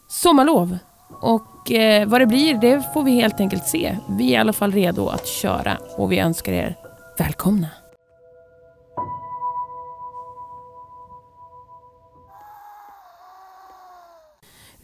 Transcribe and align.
Sommarlov. 0.09 0.79
Och 1.21 1.73
eh, 1.73 2.09
vad 2.09 2.21
det 2.21 2.27
blir, 2.27 2.55
det 2.55 2.83
får 2.95 3.03
vi 3.03 3.11
helt 3.11 3.41
enkelt 3.41 3.67
se. 3.67 3.97
Vi 4.09 4.29
är 4.29 4.33
i 4.33 4.37
alla 4.37 4.53
fall 4.53 4.73
redo 4.73 5.09
att 5.09 5.27
köra 5.27 5.77
och 5.97 6.13
vi 6.13 6.19
önskar 6.19 6.53
er 6.53 6.77
välkomna. 7.19 7.69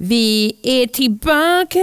Vi 0.04 0.56
är 0.62 0.86
tillbaka. 0.86 1.78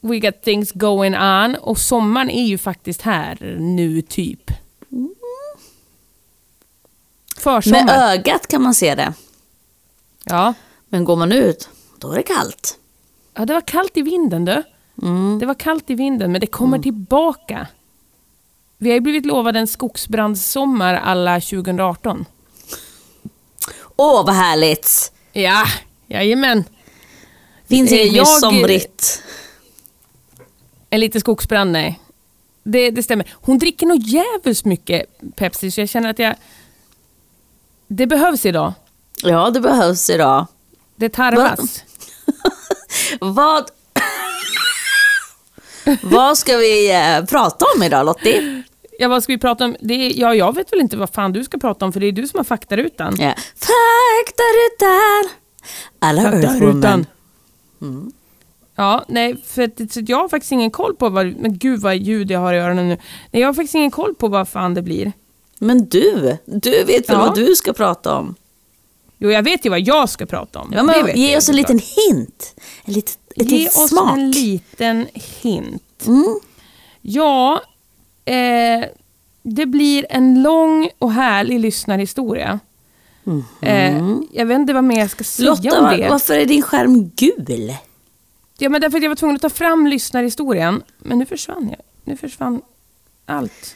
We 0.03 0.19
got 0.19 0.41
things 0.41 0.71
going 0.71 1.15
on. 1.17 1.55
Och 1.55 1.77
sommaren 1.77 2.29
är 2.29 2.45
ju 2.45 2.57
faktiskt 2.57 3.01
här 3.01 3.55
nu, 3.59 4.01
typ. 4.01 4.51
Försommar. 7.37 7.85
Med 7.85 7.95
ögat 8.13 8.47
kan 8.47 8.61
man 8.63 8.73
se 8.73 8.95
det. 8.95 9.13
ja. 10.25 10.53
Men 10.89 11.05
går 11.05 11.15
man 11.15 11.31
ut, 11.31 11.69
då 11.99 12.11
är 12.11 12.15
det 12.15 12.23
kallt. 12.23 12.77
ja, 13.33 13.45
det 13.45 13.53
var 13.53 13.61
kallt 13.61 13.97
i 13.97 14.01
vinden 14.01 14.45
du. 14.45 14.63
Mm. 15.01 15.39
Det 15.39 15.45
var 15.45 15.53
kallt 15.53 15.89
i 15.89 15.95
vinden, 15.95 16.31
men 16.31 16.41
det 16.41 16.47
kommer 16.47 16.79
tillbaka. 16.79 17.67
Vi 18.77 18.89
har 18.89 18.93
ju 18.93 18.99
blivit 19.01 19.25
lovade 19.25 19.59
en 19.59 19.67
skogsbrandssommar 19.67 20.93
alla 20.93 21.39
2018. 21.41 22.25
Åh, 23.95 24.25
vad 24.25 24.35
härligt! 24.35 25.11
Ja, 25.31 25.65
jajamän. 26.07 26.63
Finns 27.67 27.91
inget 27.91 28.11
mer 28.11 28.17
jag- 28.17 28.27
somrigt. 28.27 29.23
En 30.93 30.99
liten 30.99 31.21
skogsbrand, 31.21 31.71
nej. 31.71 31.99
Det, 32.63 32.91
det 32.91 33.03
stämmer. 33.03 33.33
Hon 33.33 33.57
dricker 33.57 33.85
nog 33.87 33.97
jävligt 33.97 34.65
mycket 34.65 35.05
Pepsi, 35.35 35.71
så 35.71 35.81
jag 35.81 35.89
känner 35.89 36.09
att 36.09 36.19
jag... 36.19 36.35
Det 37.87 38.07
behövs 38.07 38.45
idag. 38.45 38.73
Ja, 39.23 39.49
det 39.49 39.59
behövs 39.59 40.09
idag. 40.09 40.47
Det 40.95 41.09
tarvas. 41.09 41.83
Vad... 43.19 43.69
vad 46.03 46.37
ska 46.37 46.57
vi 46.57 46.91
eh, 46.91 47.25
prata 47.25 47.65
om 47.75 47.83
idag, 47.83 48.05
Lottie? 48.05 48.63
Ja, 48.99 49.07
vad 49.07 49.23
ska 49.23 49.33
vi 49.33 49.39
prata 49.39 49.65
om? 49.65 49.75
Det 49.79 49.93
är, 49.93 50.19
ja, 50.19 50.35
jag 50.35 50.55
vet 50.55 50.73
väl 50.73 50.79
inte 50.79 50.97
vad 50.97 51.09
fan 51.09 51.33
du 51.33 51.43
ska 51.43 51.57
prata 51.57 51.85
om, 51.85 51.93
för 51.93 51.99
det 51.99 52.07
är 52.07 52.11
du 52.11 52.27
som 52.27 52.37
har 52.37 52.43
faktarutan. 52.43 53.15
Ja. 53.19 53.33
Faktarutan! 53.55 55.29
Alla 55.99 56.21
Earthwoman. 56.21 57.05
Ja, 58.75 59.05
nej, 59.07 59.35
för 59.45 59.61
att, 59.63 59.91
så 59.91 60.01
jag 60.07 60.17
har 60.17 60.29
faktiskt 60.29 60.51
ingen 60.51 60.71
koll 60.71 60.95
på 60.95 61.09
vad... 61.09 61.25
Men 61.25 61.57
gud 61.57 61.79
vad 61.79 61.95
ljud 61.95 62.31
jag 62.31 62.39
har 62.39 62.53
i 62.53 62.57
öronen 62.59 62.89
nu. 62.89 62.97
Nej, 63.31 63.41
jag 63.41 63.47
har 63.47 63.53
faktiskt 63.53 63.75
ingen 63.75 63.91
koll 63.91 64.15
på 64.15 64.27
vad 64.27 64.47
fan 64.47 64.73
det 64.73 64.81
blir. 64.81 65.11
Men 65.59 65.85
du, 65.85 66.37
du 66.45 66.71
vet 66.83 67.09
väl 67.09 67.15
Ja. 67.17 67.19
vad 67.19 67.35
du 67.35 67.55
ska 67.55 67.73
prata 67.73 68.15
om? 68.17 68.35
Jo, 69.17 69.31
jag 69.31 69.43
vet 69.43 69.65
ju 69.65 69.69
vad 69.69 69.79
jag 69.81 70.09
ska 70.09 70.25
prata 70.25 70.59
om. 70.59 70.71
Ja, 70.75 70.83
men, 70.83 70.95
ge 71.19 71.37
oss 71.37 71.49
en 71.49 71.55
liten 71.55 71.79
hint. 71.79 72.55
En 72.85 72.93
liten, 72.93 73.13
en 73.35 73.45
Ge 73.45 73.57
liten 73.57 73.83
oss 73.83 73.89
smak. 73.89 74.17
en 74.17 74.31
liten 74.31 75.07
hint. 75.41 76.03
Mm. 76.07 76.39
Ja, 77.01 77.61
eh, 78.25 78.85
det 79.43 79.65
blir 79.65 80.05
en 80.09 80.41
lång 80.43 80.89
och 80.99 81.11
härlig 81.11 81.59
lyssnarhistoria. 81.59 82.59
Eh, 83.61 83.97
jag 84.31 84.45
vet 84.45 84.59
inte 84.59 84.73
vad 84.73 84.83
mer 84.83 84.99
jag 84.99 85.09
ska 85.09 85.23
säga. 85.23 85.49
Lotta, 85.49 85.79
om 85.91 85.97
det. 85.97 86.09
varför 86.09 86.33
är 86.33 86.45
din 86.45 86.61
skärm 86.61 87.09
gul? 87.15 87.73
Ja, 88.57 88.69
men 88.69 88.81
därför 88.81 88.97
att 88.97 89.03
jag 89.03 89.09
var 89.09 89.15
tvungen 89.15 89.35
att 89.35 89.41
ta 89.41 89.49
fram 89.49 89.87
lyssnarhistorien. 89.87 90.83
Men 90.97 91.19
nu 91.19 91.25
försvann 91.25 91.69
jag. 91.69 91.79
Nu 92.03 92.17
försvann 92.17 92.61
allt. 93.25 93.75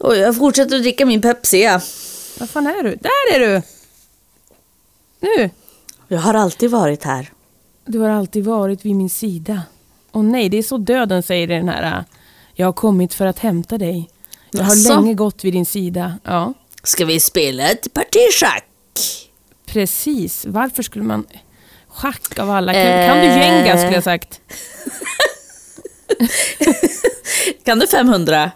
Oj, 0.00 0.18
jag 0.18 0.36
fortsätter 0.36 0.76
att 0.76 0.82
dricka 0.82 1.06
min 1.06 1.22
Pepsi. 1.22 1.62
ja. 1.62 1.80
Vad 2.40 2.50
fan 2.50 2.66
är 2.66 2.82
du? 2.82 2.96
Där 2.96 3.34
är 3.34 3.38
du! 3.40 3.62
Nu! 5.20 5.50
Jag 6.08 6.18
har 6.18 6.34
alltid 6.34 6.70
varit 6.70 7.04
här. 7.04 7.32
Du 7.84 7.98
har 7.98 8.08
alltid 8.08 8.44
varit 8.44 8.84
vid 8.84 8.96
min 8.96 9.10
sida. 9.10 9.62
Och 10.10 10.24
nej, 10.24 10.48
det 10.48 10.56
är 10.58 10.62
så 10.62 10.76
döden 10.76 11.22
säger 11.22 11.50
i 11.50 11.54
den 11.54 11.68
här. 11.68 11.98
äh, 11.98 12.04
Jag 12.54 12.66
har 12.66 12.72
kommit 12.72 13.14
för 13.14 13.26
att 13.26 13.38
hämta 13.38 13.78
dig. 13.78 14.10
Jag 14.50 14.64
har 14.64 14.70
Jaså? 14.70 14.94
länge 15.00 15.14
gått 15.14 15.44
vid 15.44 15.52
din 15.52 15.66
sida. 15.66 16.18
Ja, 16.24 16.54
Ska 16.82 17.04
vi 17.04 17.20
spela 17.20 17.70
ett 17.70 17.94
parti 17.94 18.32
schack? 18.40 18.64
precis. 19.66 20.44
Varför 20.48 20.82
skulle 20.82 21.04
man... 21.04 21.26
Schack 21.94 22.38
av 22.38 22.50
alla. 22.50 22.72
Kan, 22.72 22.82
kan 22.82 23.16
du 23.16 23.24
Jenga 23.26 23.76
skulle 23.78 23.94
jag 23.94 24.04
sagt. 24.04 24.40
Kan 27.64 27.78
du 27.78 27.86
500? 27.86 28.50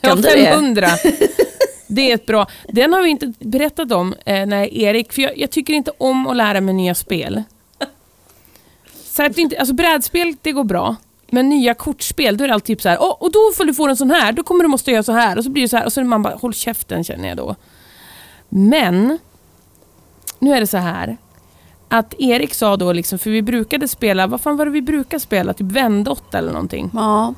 Ja, 0.00 0.08
Kan 0.08 0.20
det? 0.20 0.30
500. 0.30 0.88
Det 1.90 2.10
är 2.10 2.14
ett 2.14 2.26
bra. 2.26 2.46
Den 2.68 2.92
har 2.92 3.02
vi 3.02 3.08
inte 3.10 3.32
berättat 3.38 3.92
om, 3.92 4.14
eh, 4.24 4.46
när 4.46 4.74
Erik, 4.74 5.12
för 5.12 5.22
jag, 5.22 5.38
jag 5.38 5.50
tycker 5.50 5.72
inte 5.74 5.90
om 5.98 6.26
att 6.26 6.36
lära 6.36 6.60
mig 6.60 6.74
nya 6.74 6.94
spel. 6.94 7.42
Så 9.04 9.22
att 9.22 9.34
det 9.34 9.40
inte, 9.42 9.58
alltså 9.58 9.74
brädspel, 9.74 10.36
det 10.42 10.52
går 10.52 10.64
bra. 10.64 10.96
Men 11.30 11.48
nya 11.48 11.74
kortspel, 11.74 12.36
då 12.36 12.44
är 12.44 12.48
det 12.48 12.54
alltid 12.54 12.76
typ 12.76 12.82
så 12.82 12.88
här, 12.88 13.02
"Åh, 13.02 13.16
och 13.20 13.32
då 13.32 13.38
får 13.56 13.64
du 13.64 13.74
få 13.74 13.88
en 13.88 13.96
sån 13.96 14.10
här, 14.10 14.32
då 14.32 14.42
kommer 14.42 14.64
du 14.64 14.68
måste 14.68 14.90
göra 14.90 15.02
så 15.02 15.12
här. 15.12 15.38
Och 15.38 15.44
så 15.44 15.50
blir 15.50 15.62
det 15.62 15.68
så 15.68 15.76
här, 15.76 15.84
och 15.84 15.92
så 15.92 16.00
är 16.00 16.04
man 16.04 16.22
bara, 16.22 16.34
håll 16.34 16.54
käften 16.54 17.04
känner 17.04 17.28
jag 17.28 17.36
då. 17.36 17.56
Men, 18.48 19.18
nu 20.38 20.54
är 20.54 20.60
det 20.60 20.66
så 20.66 20.78
här. 20.78 21.16
Att 21.88 22.14
Erik 22.18 22.54
sa 22.54 22.76
då, 22.76 22.92
liksom, 22.92 23.18
för 23.18 23.30
vi 23.30 23.42
brukade 23.42 23.88
spela, 23.88 24.26
vad 24.26 24.40
fan 24.40 24.56
var 24.56 24.64
det 24.64 24.70
vi 24.70 24.82
brukade 24.82 25.20
spela? 25.20 25.52
Typ 25.54 25.66
Vendåtta 25.66 26.38
eller 26.38 26.52
någonting. 26.52 26.90
Ja. 26.94 27.34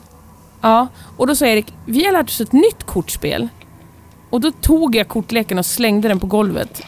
Ja, 0.60 0.88
och 1.16 1.26
då 1.26 1.36
sa 1.36 1.46
Erik, 1.46 1.66
vi 1.86 2.04
har 2.04 2.12
lärt 2.12 2.28
oss 2.28 2.40
ett 2.40 2.52
nytt 2.52 2.86
kortspel. 2.86 3.48
Och 4.30 4.40
då 4.40 4.50
tog 4.50 4.96
jag 4.96 5.08
kortleken 5.08 5.58
och 5.58 5.66
slängde 5.66 6.08
den 6.08 6.20
på 6.20 6.26
golvet. 6.26 6.82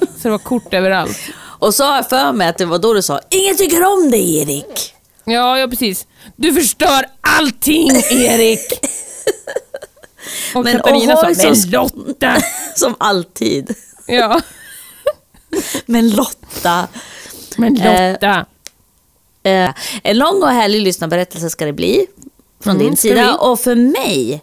Så 0.00 0.22
det 0.22 0.30
var 0.30 0.38
kort 0.38 0.74
överallt. 0.74 1.18
Och 1.58 1.74
så 1.74 1.84
har 1.84 1.96
jag 1.96 2.08
för 2.08 2.32
mig 2.32 2.48
att 2.48 2.58
det 2.58 2.64
var 2.64 2.78
då 2.78 2.94
du 2.94 3.02
sa 3.02 3.20
Ingen 3.30 3.56
tycker 3.56 3.84
om 3.84 4.10
dig 4.10 4.38
Erik. 4.38 4.94
Ja, 5.24 5.58
ja 5.58 5.68
precis. 5.68 6.06
Du 6.36 6.52
förstör 6.52 7.04
allting, 7.20 7.90
Erik! 8.10 8.60
Och 10.54 10.64
Men 10.64 10.76
Katarina 10.76 11.16
sa, 11.16 11.30
men 11.36 11.70
Lotta! 11.70 12.36
Som 12.76 12.94
alltid. 12.98 13.74
Ja, 14.06 14.40
Men 15.86 16.10
Lotta. 16.10 16.88
men 17.56 17.74
Lotta. 17.74 18.46
Eh, 19.42 19.70
en 20.02 20.18
lång 20.18 20.42
och 20.42 20.48
härlig 20.48 20.82
lyssnarberättelse 20.82 21.50
ska 21.50 21.64
det 21.64 21.72
bli. 21.72 22.06
Från 22.60 22.74
Mm, 22.76 22.86
din 22.86 22.96
sida. 22.96 23.14
vi. 23.26 23.36
Och 23.38 23.60
för 23.60 23.74
mig, 23.74 24.42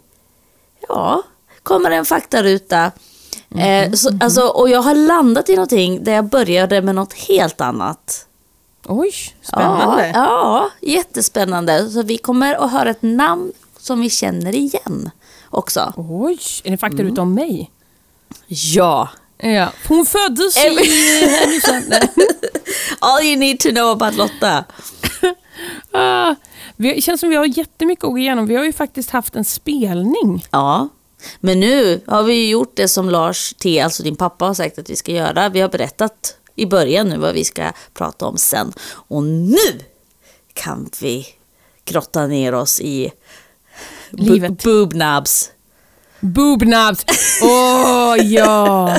ja, 0.88 1.24
kommer 1.64 1.92
en 1.92 2.06
faktaruta. 2.06 2.92
Mm-hmm, 3.50 3.86
Eh, 3.86 3.92
så, 3.92 4.10
alltså, 4.22 4.42
och 4.42 4.70
jag 4.70 4.82
har 4.82 4.96
landat 4.96 5.50
i 5.50 5.56
någonting 5.56 6.04
där 6.04 6.14
jag 6.14 6.26
började 6.26 6.82
med 6.82 6.96
något 6.96 7.14
helt 7.14 7.62
annat. 7.62 8.26
Oj, 8.88 9.12
spännande. 9.42 10.08
Ja, 10.08 10.70
ja, 10.82 10.90
jättespännande. 10.90 11.90
Så 11.90 12.02
vi 12.04 12.18
kommer 12.18 12.56
att 12.66 12.72
höra 12.72 12.90
ett 12.90 13.02
namn 13.02 13.52
som 13.78 14.02
vi 14.02 14.10
känner 14.10 14.56
igen 14.56 15.10
också. 15.50 15.94
Oj, 15.98 16.40
är 16.64 16.72
det 16.72 16.78
fakta 16.78 17.02
Mm. 17.02 17.20
om 17.20 17.34
mig? 17.34 17.72
Ja. 18.48 19.10
Ja. 19.38 19.72
Hon 19.88 20.06
föddes 20.06 20.58
i 20.58 20.60
Härnösand. 20.60 21.86
Nej. 21.90 22.10
All 23.00 23.24
you 23.24 23.36
need 23.40 23.60
to 23.60 23.70
know 23.70 23.90
about 24.02 24.16
Lotta. 24.16 24.64
Ah, 25.92 26.36
vi- 26.76 26.94
Det 26.94 27.02
känns 27.02 27.20
som 27.22 27.30
vi 27.30 27.36
har 27.36 27.58
jättemycket 27.58 28.04
att 28.04 28.12
gå 28.12 28.18
igenom. 28.18 28.46
Vi 28.48 28.56
har 28.56 28.64
ju 28.64 28.74
faktiskt 28.74 29.10
haft 29.10 29.36
en 29.36 29.46
spelning. 29.46 30.46
Ja, 30.52 30.90
men 31.40 31.60
nu 31.60 32.02
har 32.08 32.24
vi 32.24 32.34
ju 32.34 32.50
gjort 32.50 32.76
det 32.76 32.88
som 32.88 33.10
Lars 33.10 33.54
T, 33.54 33.80
alltså 33.80 34.04
din 34.04 34.16
pappa, 34.16 34.46
har 34.46 34.54
sagt 34.54 34.80
att 34.80 34.90
vi 34.90 34.96
ska 34.96 35.12
göra. 35.12 35.50
Vi 35.50 35.62
har 35.62 35.70
berättat 35.70 36.38
i 36.56 36.66
början 36.66 37.10
nu 37.10 37.18
vad 37.18 37.34
vi 37.34 37.44
ska 37.44 37.72
prata 37.94 38.26
om 38.26 38.38
sen. 38.38 38.74
Och 38.88 39.24
nu 39.24 39.58
kan 40.54 40.90
vi 41.02 41.28
grotta 41.86 42.28
ner 42.28 42.54
oss 42.54 42.82
i 42.82 43.12
Livet. 44.10 44.60
Boobnabs. 46.20 47.06
Boobnabs. 47.06 47.06
Åh 47.42 48.14
oh, 48.14 48.26
ja. 48.26 48.96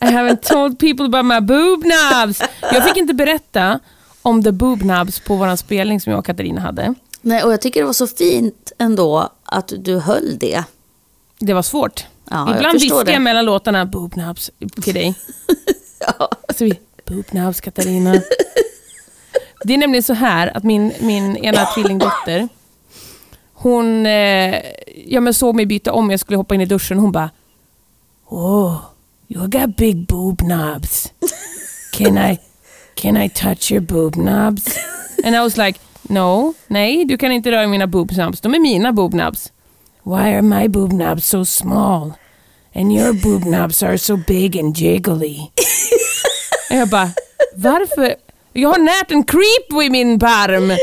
I 0.00 0.06
haven't 0.06 0.42
told 0.42 0.78
people 0.78 1.04
about 1.04 1.24
my 1.24 1.40
boobnabs. 1.40 2.42
Jag 2.60 2.84
fick 2.84 2.96
inte 2.96 3.14
berätta 3.14 3.80
om 4.22 4.44
the 4.44 4.52
boobnabs 4.52 5.20
på 5.20 5.36
vår 5.36 5.56
spelning 5.56 6.00
som 6.00 6.10
jag 6.10 6.18
och 6.18 6.26
Katarina 6.26 6.60
hade. 6.60 6.94
Nej, 7.20 7.42
och 7.42 7.52
jag 7.52 7.60
tycker 7.60 7.80
det 7.80 7.86
var 7.86 7.92
så 7.92 8.06
fint 8.06 8.72
ändå 8.78 9.28
att 9.44 9.72
du 9.78 9.98
höll 9.98 10.38
det. 10.38 10.64
Det 11.38 11.54
var 11.54 11.62
svårt. 11.62 12.04
Ja, 12.30 12.56
Ibland 12.56 12.80
det. 13.06 13.12
jag 13.12 13.22
mellan 13.22 13.44
låtarna 13.44 13.86
boobnabs 13.86 14.50
till 14.82 14.94
dig. 14.94 15.14
Ja. 16.18 16.30
Så 16.54 16.64
vi, 16.64 16.80
boobnabs 17.08 17.60
Katarina. 17.60 18.14
Det 19.64 19.74
är 19.74 19.78
nämligen 19.78 20.02
så 20.02 20.12
här 20.14 20.56
att 20.56 20.62
min, 20.62 20.92
min 21.00 21.36
ena 21.36 21.66
tvillingdotter, 21.66 22.48
hon 23.64 24.06
eh, 24.06 24.54
ja, 25.06 25.20
men 25.20 25.34
såg 25.34 25.54
mig 25.54 25.66
byta 25.66 25.92
om, 25.92 26.10
jag 26.10 26.20
skulle 26.20 26.36
hoppa 26.36 26.54
in 26.54 26.60
i 26.60 26.66
duschen. 26.66 26.98
Hon 26.98 27.12
bara, 27.12 27.30
oh, 28.28 28.76
you 29.28 29.48
got 29.48 29.76
big 29.76 30.06
boob 30.06 30.38
knobs. 30.38 31.12
Can 31.92 32.18
I, 32.18 32.38
can 32.94 33.16
I 33.16 33.28
touch 33.28 33.72
your 33.72 33.80
boob 33.80 34.14
knobs? 34.14 34.78
And 35.24 35.36
I 35.36 35.40
was 35.40 35.56
like, 35.56 35.80
no, 36.02 36.54
nej, 36.66 37.04
du 37.04 37.18
kan 37.18 37.32
inte 37.32 37.50
röra 37.50 37.66
mina 37.66 37.86
boob 37.86 38.10
knobs. 38.10 38.40
De 38.40 38.54
är 38.54 38.60
mina 38.60 38.92
boob 38.92 39.12
knobs. 39.12 39.52
Why 40.02 40.34
are 40.34 40.42
my 40.42 40.68
boob 40.68 40.90
knobs 40.90 41.26
so 41.26 41.44
small? 41.44 42.12
And 42.74 42.92
your 42.92 43.12
boob 43.12 43.42
knobs 43.42 43.82
are 43.82 43.98
so 43.98 44.16
big 44.16 44.56
and 44.56 44.76
jiggly. 44.76 45.38
Och 46.70 46.76
jag 46.76 46.88
bara, 46.88 47.10
varför? 47.54 48.14
Jag 48.52 48.68
har 48.68 48.78
närt 48.78 49.10
en 49.10 49.24
creep 49.24 49.82
i 49.86 49.90
min 49.90 50.18
barm. 50.18 50.78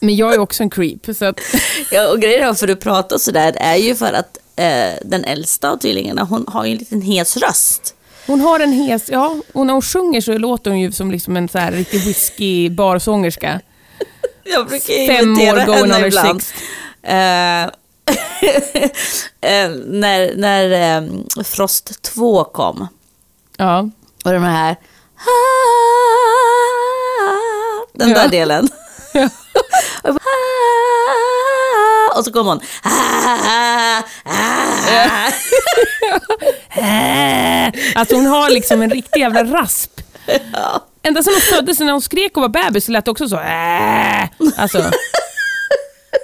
Men 0.00 0.16
jag 0.16 0.34
är 0.34 0.38
också 0.38 0.62
en 0.62 0.70
creep. 0.70 1.16
Så 1.16 1.24
att, 1.24 1.40
Ja, 1.90 2.08
och 2.12 2.20
grejen 2.20 2.46
varför 2.46 2.66
du 2.66 2.76
pratar 2.76 3.18
sådär 3.18 3.56
är 3.60 3.76
ju 3.76 3.94
för 3.94 4.12
att 4.12 4.38
eh, 4.56 4.92
den 5.04 5.24
äldsta 5.24 5.70
av 5.70 5.76
tvillingarna, 5.76 6.22
hon 6.24 6.44
har 6.48 6.64
ju 6.64 6.72
en 6.72 6.78
liten 6.78 7.02
hes 7.02 7.36
röst. 7.36 7.94
hon 8.26 8.40
har 8.40 8.60
en 8.60 8.72
hes, 8.72 9.08
ja, 9.10 9.36
och 9.54 9.66
när 9.66 9.72
hon 9.72 9.82
sjunger 9.82 10.20
så 10.20 10.38
låter 10.38 10.70
hon 10.70 10.80
ju 10.80 10.92
som 10.92 11.10
liksom 11.10 11.36
en 11.36 11.48
så 11.48 11.58
här 11.58 11.72
riktig 11.72 12.00
whisky 12.04 12.70
barsångerska. 12.70 13.60
Jag 14.44 14.66
brukar 14.66 15.06
Fem 15.16 15.32
år 15.34 15.66
going 15.66 15.92
on 15.94 16.04
ibland. 16.04 16.42
sixth. 16.42 16.62
Eh, 17.02 17.62
eh, 19.40 19.70
när 19.86 20.36
när 20.36 20.96
eh, 21.02 21.42
Frost 21.44 22.02
2 22.02 22.44
kom 22.44 22.88
Ja, 23.56 23.90
och 24.24 24.32
de 24.32 24.42
här 24.42 24.76
den 27.94 28.08
där 28.08 28.22
Ja. 28.22 28.28
delen. 28.28 28.68
Och 32.16 32.24
så 32.24 32.32
kom 32.32 32.46
hon. 32.46 32.60
Alltså 37.94 38.14
hon 38.14 38.26
har 38.26 38.50
liksom 38.50 38.82
en 38.82 38.90
riktig 38.90 39.20
jävla 39.20 39.44
rasp. 39.44 40.00
Ända 41.02 41.22
sedan 41.22 41.34
hon 41.34 41.40
föddes, 41.40 41.80
när 41.80 41.92
hon 41.92 42.02
skrek 42.02 42.36
och 42.36 42.42
var 42.42 42.48
bebis 42.48 42.84
så 42.84 42.92
lät 42.92 43.04
det 43.04 43.10
också 43.10 43.28
så. 43.28 43.40
Alltså, 44.56 44.90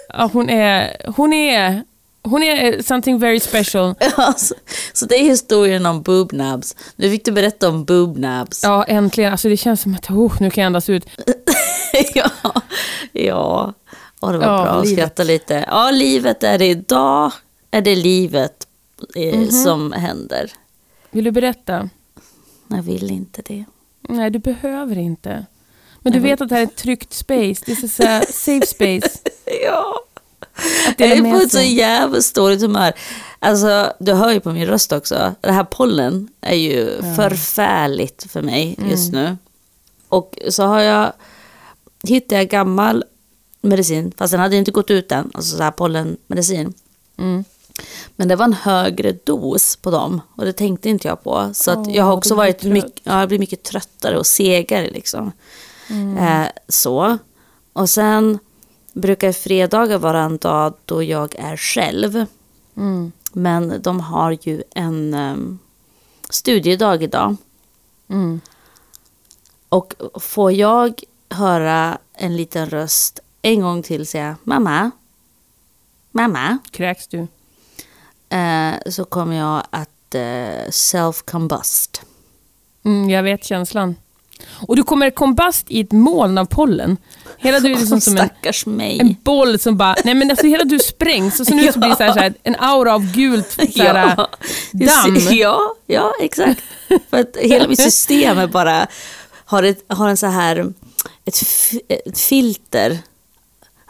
ja, 0.09 0.31
hon 0.33 0.50
är, 0.50 0.97
hon 1.17 1.33
är, 1.33 1.83
hon 2.23 2.43
är 2.43 2.83
something 2.83 3.19
very 3.19 3.41
special. 3.41 3.95
Ja, 4.17 4.33
så, 4.37 4.55
så 4.93 5.07
det 5.07 5.15
är 5.15 5.23
historien 5.25 5.87
om 5.87 6.03
boobnabs. 6.03 6.77
Nu 6.97 7.11
fick 7.11 7.25
du 7.25 7.33
berätta 7.33 7.69
om 7.69 7.85
boobnabs. 7.85 8.63
Ja, 8.63 8.85
äntligen. 8.85 9.33
Alltså 9.33 9.49
det 9.49 9.57
känns 9.57 9.81
som 9.83 9.95
att 9.95 10.11
oh, 10.11 10.37
nu 10.41 10.51
kan 10.51 10.63
jag 10.63 10.67
andas 10.67 10.89
ut. 10.91 11.07
ja, 12.15 12.31
ja. 13.13 13.73
Och 14.21 14.33
det 14.33 14.39
var 14.39 14.47
Ja, 14.47 14.63
bra 14.63 14.73
att 14.73 14.89
skratta 14.89 15.23
lite. 15.25 15.65
Ja, 15.69 15.91
livet 15.91 16.43
är 16.43 16.59
det 16.59 16.67
idag. 16.67 17.33
Är 17.71 17.81
det 17.81 17.95
livet 17.97 18.67
eh, 19.17 19.39
Mhm. 19.39 19.51
som 19.51 19.93
händer. 19.93 20.53
Vill 21.11 21.25
du 21.25 21.31
berätta? 21.31 21.89
Jag 22.69 22.83
vill 22.83 23.11
inte 23.11 23.43
det. 23.43 23.65
Nej, 24.09 24.31
du 24.31 24.39
behöver 24.39 24.99
inte. 24.99 25.47
Men 26.01 26.13
du 26.13 26.19
vet 26.19 26.41
att 26.41 26.49
det 26.49 26.55
här 26.55 26.63
är 26.63 26.67
ett 26.67 26.77
tryggt 26.77 27.13
space. 27.13 27.65
This 27.65 27.85
is 27.85 28.01
a 28.01 28.23
safe 28.31 28.67
space. 28.67 29.19
Ja. 29.65 30.01
Jag 30.99 31.10
är 31.10 31.32
på 31.32 31.37
ett 31.37 31.52
så 31.52 31.60
jävla 31.60 32.20
dåligt 32.34 32.60
humör. 32.60 32.93
Alltså, 33.38 33.93
du 34.00 34.12
hör 34.12 34.32
ju 34.32 34.40
på 34.40 34.50
min 34.52 34.66
röst 34.66 34.93
också. 34.93 35.34
Det 35.40 35.52
här 35.52 35.64
pollen 35.64 36.28
är 36.40 36.56
ju 36.56 37.02
förfärligt 37.16 38.26
för 38.30 38.42
mig 38.42 38.78
just 38.90 39.12
Mm. 39.12 39.25
nu. 39.25 39.37
Och 40.09 40.38
så 40.49 40.62
har 40.62 40.80
jag 40.80 41.12
hittat 42.02 42.38
jag 42.38 42.49
gammal 42.49 43.04
medicin, 43.61 44.12
fast 44.16 44.30
den 44.30 44.40
hade 44.40 44.56
inte 44.56 44.71
gått 44.71 44.90
ut 44.90 45.12
än, 45.12 45.30
alltså 45.35 45.56
så 45.56 45.62
här 45.62 45.71
pollenmedicin. 45.71 46.75
Mm. 47.18 47.44
Men 48.16 48.28
det 48.28 48.37
var 48.37 48.44
en 48.44 48.52
högre 48.52 49.12
dos 49.12 49.76
på 49.76 49.90
dem 49.90 50.21
och 50.37 50.44
det 50.44 50.52
tänkte 50.52 50.88
inte 50.88 51.09
jag 51.09 51.23
på. 51.25 51.50
Så 51.54 51.71
att 51.71 51.78
Åh, 51.87 51.97
jag 51.97 52.04
har 52.04 52.12
också 52.12 52.35
varit 52.35 52.62
mycket, 52.62 53.00
ja, 53.02 53.21
jag 53.21 53.28
blir 53.28 53.38
mycket 53.38 53.62
tröttare 53.62 54.18
och 54.18 54.26
segare 54.26 54.90
liksom. 54.90 55.32
Mm. 55.88 56.18
Eh, 56.18 56.49
så. 56.68 57.18
Och 57.73 57.90
sen 57.90 58.38
brukar 58.92 59.32
fredagar 59.32 59.99
vara 59.99 60.20
en 60.22 60.38
dag 60.38 60.75
då 60.84 61.02
jag 61.02 61.34
är 61.38 61.56
själv. 61.56 62.26
Mm. 62.76 63.12
Men 63.32 63.82
de 63.82 64.00
har 64.00 64.38
ju 64.42 64.62
en 64.75 65.14
um, 65.14 65.58
studiedag 66.30 67.02
idag. 67.02 67.37
Mm. 68.08 68.40
Och 69.68 69.94
får 70.20 70.52
jag 70.52 71.00
höra 71.30 71.99
en 72.14 72.37
liten 72.37 72.70
röst 72.70 73.20
en 73.42 73.61
gång 73.61 73.82
till 73.82 74.06
säga 74.06 74.37
mamma, 74.44 74.90
mamma, 76.11 76.58
Kräks 76.70 77.08
du? 77.08 77.26
eh, 78.28 78.75
så 78.87 79.04
kommer 79.04 79.37
jag 79.37 79.62
att 79.70 80.14
eh, 80.14 80.68
self-combust. 80.70 82.02
Mm, 82.84 83.11
jag 83.11 83.22
vet 83.22 83.44
känslan. 83.44 83.96
Och 84.66 84.76
du 84.76 84.82
kommer 84.82 85.11
combust 85.11 85.64
i 85.68 85.80
ett 85.80 85.92
moln 85.92 86.38
av 86.38 86.44
pollen. 86.44 86.96
Hela 87.39 87.61
du 87.61 87.73
är 87.73 87.79
liksom 87.79 88.01
som 88.01 88.17
en, 88.17 88.77
mig. 88.77 89.01
en 89.01 89.17
boll 89.23 89.59
som 89.59 89.77
bara... 89.77 89.97
Nej 90.05 90.15
men 90.15 90.31
alltså 90.31 90.47
hela 90.47 90.65
du 90.65 90.79
sprängs 90.79 91.41
och 91.41 91.47
så 91.47 91.55
nu 91.55 91.73
så 91.73 91.79
blir 91.79 91.89
det 91.91 91.97
så 91.97 92.03
här, 92.03 92.12
så 92.12 92.19
här, 92.19 92.35
en 92.43 92.57
aura 92.59 92.95
av 92.95 93.12
gult 93.12 93.51
så 93.51 93.83
här, 93.83 94.17
damm. 94.73 95.17
Ja, 95.31 95.75
ja, 95.87 96.12
exakt. 96.21 96.62
För 97.11 97.21
att 97.21 97.37
hela 97.37 97.69
mitt 97.69 97.81
system 97.83 98.39
är 98.39 98.47
bara, 98.47 98.87
har, 99.45 99.62
ett, 99.62 99.85
har 99.89 100.09
en 100.09 100.17
så 100.17 100.27
här, 100.27 100.73
ett, 101.25 101.37
ett 101.89 102.19
filter, 102.19 102.99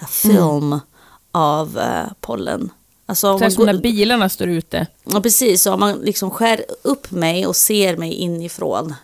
en 0.00 0.08
film 0.08 0.80
av 1.32 1.78
eh, 1.78 2.12
pollen. 2.20 2.70
Alltså, 3.06 3.38
man 3.38 3.50
som 3.50 3.66
när 3.66 3.72
går, 3.72 3.80
bilarna 3.80 4.28
står 4.28 4.48
ute. 4.48 4.86
ja, 5.04 5.20
precis, 5.20 5.62
så 5.62 5.72
om 5.72 5.80
man 5.80 5.98
liksom 5.98 6.30
skär 6.30 6.64
upp 6.82 7.10
mig 7.10 7.46
och 7.46 7.56
ser 7.56 7.96
mig 7.96 8.12
inifrån, 8.12 8.94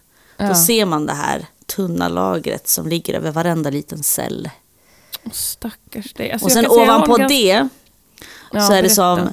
Ja. 0.40 0.49
då 0.49 0.54
ser 0.54 0.85
man 0.85 1.07
det 1.07 1.12
här 1.12 1.47
tunna 1.76 2.08
lagret 2.08 2.68
som 2.68 2.88
ligger 2.88 3.14
över 3.14 3.30
varenda 3.30 3.70
liten 3.70 4.02
cell. 4.02 4.50
Åh, 5.25 5.32
Stackars 5.32 6.12
dig. 6.14 6.32
Alltså, 6.32 6.46
och 6.46 6.52
sen 6.52 6.66
ovanpå 6.66 7.16
ganska- 7.16 7.28
det 7.28 7.68
Ja, 8.52 8.60
så 8.60 8.72
är 8.72 8.82
det 8.82 8.90
som... 8.90 9.28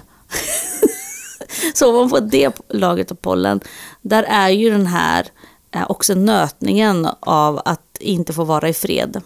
så 1.73 1.89
ovanpå 1.95 2.19
det 2.19 2.61
lagret 2.69 3.11
av 3.11 3.15
pollen, 3.15 3.59
där 4.01 4.23
är 4.23 4.49
ju 4.49 4.69
den 4.69 4.87
här 4.87 5.27
eh, 5.71 5.85
också 5.91 6.13
nötningen 6.15 7.07
av 7.19 7.61
att 7.65 7.97
inte 7.99 8.33
få 8.33 8.43
vara 8.43 8.69
i 8.69 8.73
fred. 8.73 9.21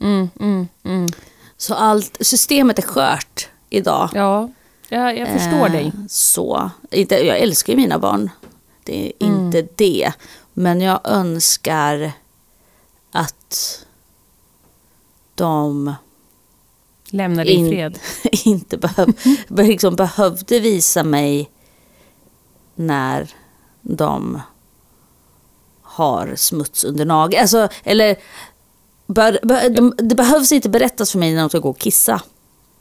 Mm, 0.00 0.30
mm, 0.40 0.68
mm. 0.84 1.08
Så 1.56 1.74
allt, 1.74 2.16
systemet 2.20 2.78
är 2.78 2.82
skört 2.82 3.48
idag. 3.70 4.10
Ja, 4.14 4.50
jag, 4.88 5.18
jag 5.18 5.28
förstår 5.28 5.66
Eh, 5.66 5.72
dig. 5.72 5.92
Så, 6.08 6.70
inte, 6.90 7.14
jag 7.26 7.38
älskar 7.38 7.72
ju 7.72 7.76
mina 7.76 7.98
barn. 7.98 8.30
Det 8.84 9.06
är 9.06 9.26
Mm. 9.26 9.46
inte 9.46 9.66
det. 9.76 10.12
Men 10.52 10.80
jag 10.80 11.00
önskar 11.04 12.12
att 13.18 13.84
de 15.34 15.94
Lämna 17.10 17.44
dig 17.44 17.52
i 17.54 17.56
in- 17.56 17.68
fred. 17.68 17.98
inte 18.44 18.76
behöv, 18.78 19.12
liksom 19.48 19.96
behövde 19.96 20.60
visa 20.60 21.02
mig 21.04 21.50
när 22.74 23.30
de 23.82 24.40
har 25.82 26.34
smuts 26.36 26.84
under 26.84 27.04
nageln. 27.04 27.40
Alltså, 27.40 27.68
eller 27.84 28.16
bör, 29.06 29.38
bör, 29.42 29.68
de, 29.70 29.94
det 29.98 30.14
behövs 30.14 30.52
inte 30.52 30.68
berättas 30.68 31.12
för 31.12 31.18
mig 31.18 31.32
när 31.34 31.40
de 31.40 31.48
ska 31.48 31.58
gå 31.58 31.70
och 31.70 31.78
kissa. 31.78 32.22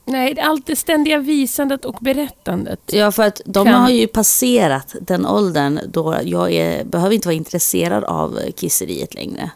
Nej, 0.06 0.40
allt 0.40 0.66
det 0.66 0.76
ständiga 0.76 1.18
visandet 1.20 1.86
och 1.86 1.98
berättandet. 2.02 2.80
Ja, 2.86 3.12
för 3.12 3.24
att 3.24 3.42
de 3.46 3.66
Kan- 3.66 3.82
har 3.82 3.90
ju 3.90 4.08
passerat 4.08 4.96
den 5.02 5.26
åldern 5.26 5.80
då 5.88 6.18
jag 6.24 6.52
är, 6.52 6.84
behöver 6.84 7.16
inte 7.16 7.28
vara 7.28 7.36
intresserad 7.36 8.04
av 8.04 8.40
kisseriet 8.56 9.14
längre. 9.14 9.52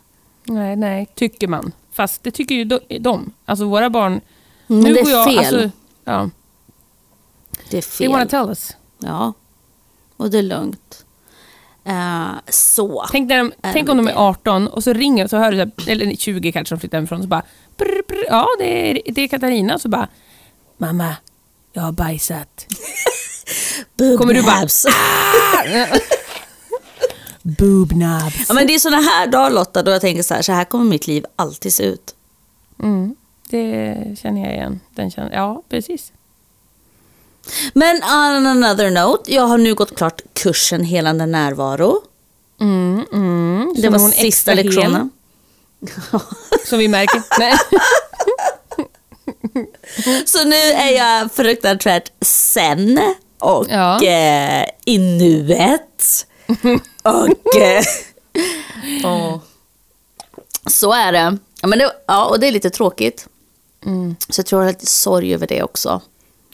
Nej, 0.53 0.75
nej, 0.75 1.07
tycker 1.15 1.47
man. 1.47 1.71
Fast 1.91 2.23
det 2.23 2.31
tycker 2.31 2.55
ju 2.55 2.63
de- 2.63 2.97
de. 2.99 3.33
Alltså 3.45 3.65
våra 3.65 3.89
barn... 3.89 4.21
Men 4.67 4.79
nu 4.79 4.93
det 4.93 5.01
går 5.01 5.09
är 5.09 5.13
jag, 5.13 5.25
fel. 5.27 5.37
Alltså, 5.37 5.69
ja, 6.05 6.29
det 7.69 7.77
är 7.77 7.97
they 7.97 8.07
wanna 8.07 8.19
fel. 8.19 8.29
tell 8.29 8.49
us. 8.49 8.75
Ja, 8.99 9.33
och 10.17 10.29
det 10.31 10.37
är 10.37 10.43
lugnt. 10.43 11.05
Eh, 11.85 12.31
så. 12.49 13.05
Tänk, 13.11 13.29
när 13.29 13.37
de, 13.37 13.51
tänk 13.61 13.89
om 13.89 13.97
de 13.97 14.07
är 14.07 14.11
det? 14.11 14.17
18 14.19 14.67
och 14.67 14.83
så 14.83 14.93
ringer 14.93 15.23
och 15.23 15.29
så 15.29 15.37
hör 15.37 15.51
du, 15.51 15.71
eller 15.91 16.15
20 16.15 16.51
kanske 16.51 16.75
de 16.75 16.79
flyttar 16.79 16.97
hemifrån, 16.97 17.21
så 17.21 17.27
bara 17.27 17.43
brr, 17.77 18.01
brr, 18.07 18.25
Ja, 18.29 18.47
det 18.59 18.91
är, 18.91 19.01
det 19.13 19.21
är 19.21 19.27
Katarina. 19.27 19.79
Så 19.79 19.89
bara 19.89 20.07
Mamma, 20.77 21.15
jag 21.73 21.81
har 21.81 21.91
bajsat. 21.91 22.67
Kommer 24.17 24.33
du 24.33 24.43
bara- 24.43 24.67
Boobnabs. 27.41 28.45
Ja, 28.47 28.53
men 28.53 28.67
det 28.67 28.75
är 28.75 28.79
såna 28.79 28.97
här 29.01 29.27
dagar 29.27 29.49
Lotta 29.49 29.83
då 29.83 29.91
jag 29.91 30.01
tänker 30.01 30.23
så 30.23 30.33
här, 30.33 30.41
så 30.41 30.51
här 30.51 30.63
kommer 30.65 30.85
mitt 30.85 31.07
liv 31.07 31.25
alltid 31.35 31.73
se 31.73 31.83
ut. 31.83 32.15
Mm, 32.83 33.15
det 33.49 33.95
känner 34.21 34.41
jag 34.45 34.53
igen. 34.53 34.79
Den 34.95 35.11
känner, 35.11 35.31
ja, 35.31 35.63
precis. 35.69 36.11
Men 37.73 37.95
on 38.03 38.47
another 38.47 38.91
note, 38.91 39.33
jag 39.33 39.43
har 39.47 39.57
nu 39.57 39.75
gått 39.75 39.95
klart 39.97 40.21
kursen 40.33 40.83
Helande 40.83 41.25
närvaro. 41.25 42.01
Mm, 42.61 43.05
mm. 43.13 43.73
Det 43.77 43.89
var 43.89 44.09
sista 44.09 44.53
lektionen. 44.53 45.09
Som 46.69 46.79
vi 46.79 46.87
märker. 46.87 47.21
Nej. 47.39 47.53
Så 50.25 50.43
nu 50.43 50.55
är 50.55 50.97
jag 50.97 51.31
fruktansvärt 51.31 52.11
sen 52.21 52.99
och 53.39 53.65
Ja. 53.69 54.03
eh, 54.03 54.65
i 54.85 54.97
nuet. 54.97 56.27
Och, 57.03 57.57
eh, 57.61 57.83
och 59.05 59.41
så 60.71 60.93
är 60.93 61.11
det. 61.11 61.37
Ja, 61.61 61.67
men 61.67 61.79
det. 61.79 61.91
Ja, 62.07 62.25
och 62.25 62.39
det 62.39 62.47
är 62.47 62.51
lite 62.51 62.69
tråkigt. 62.69 63.27
Mm. 63.85 64.15
Så 64.29 64.39
jag 64.39 64.45
tror 64.45 64.61
jag 64.61 64.67
har 64.67 64.73
lite 64.73 64.85
sorg 64.85 65.33
över 65.33 65.47
det 65.47 65.63
också. 65.63 66.01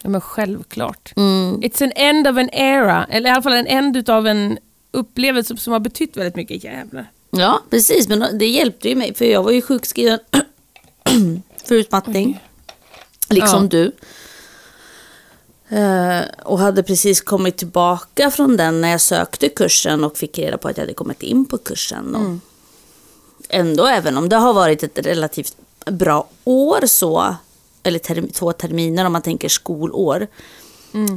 Ja, 0.02 0.10
men 0.10 0.22
självklart. 0.22 1.14
Mm. 1.16 1.60
It's 1.62 1.84
an 1.84 1.92
end 1.96 2.28
of 2.28 2.38
an 2.38 2.50
era. 2.50 3.06
Eller 3.10 3.30
i 3.30 3.34
alla 3.34 3.42
fall 3.42 3.54
en 3.54 3.68
end 3.68 4.10
av 4.10 4.28
en 4.28 4.58
upplevelse 4.92 5.58
som 5.58 5.74
har 5.74 5.80
betytt 5.80 6.18
väldigt 6.18 6.36
mycket. 6.36 6.64
Jävlar. 6.64 7.12
Ja, 7.32 7.62
precis. 7.70 8.08
Men 8.08 8.38
det 8.38 8.48
hjälpte 8.48 8.90
ju 8.90 8.96
mig, 8.96 9.14
för 9.14 9.26
jag 9.26 9.44
var 9.44 9.52
ju 9.52 9.62
sjukskriven 9.62 10.20
för 11.66 11.76
utmattning. 11.76 12.40
Liksom 13.30 13.64
Ja. 13.64 13.70
du. 13.70 13.92
Eh, 15.70 16.20
och 16.46 16.60
hade 16.60 16.84
precis 16.84 17.22
kommit 17.22 17.58
tillbaka 17.58 18.32
från 18.32 18.58
den 18.58 18.82
när 18.82 18.90
jag 18.92 19.02
sökte 19.02 19.50
kursen 19.50 20.04
och 20.04 20.18
fick 20.18 20.38
reda 20.40 20.58
på 20.58 20.68
att 20.68 20.78
jag 20.78 20.84
hade 20.84 20.94
kommit 20.94 21.24
in 21.24 21.46
på 21.46 21.58
kursen. 21.58 22.16
Och 22.16 22.22
Ändå, 23.50 23.86
även 23.86 24.18
om 24.18 24.30
det 24.30 24.36
har 24.36 24.54
varit 24.54 24.84
ett 24.84 25.00
relativt 25.06 25.56
bra 25.86 26.28
år 26.44 26.86
så, 26.86 27.36
eller 27.84 28.00
term, 28.00 28.28
två 28.28 28.54
terminer 28.54 29.06
om 29.06 29.12
man 29.14 29.22
tänker 29.22 29.50
skolår, 29.50 30.28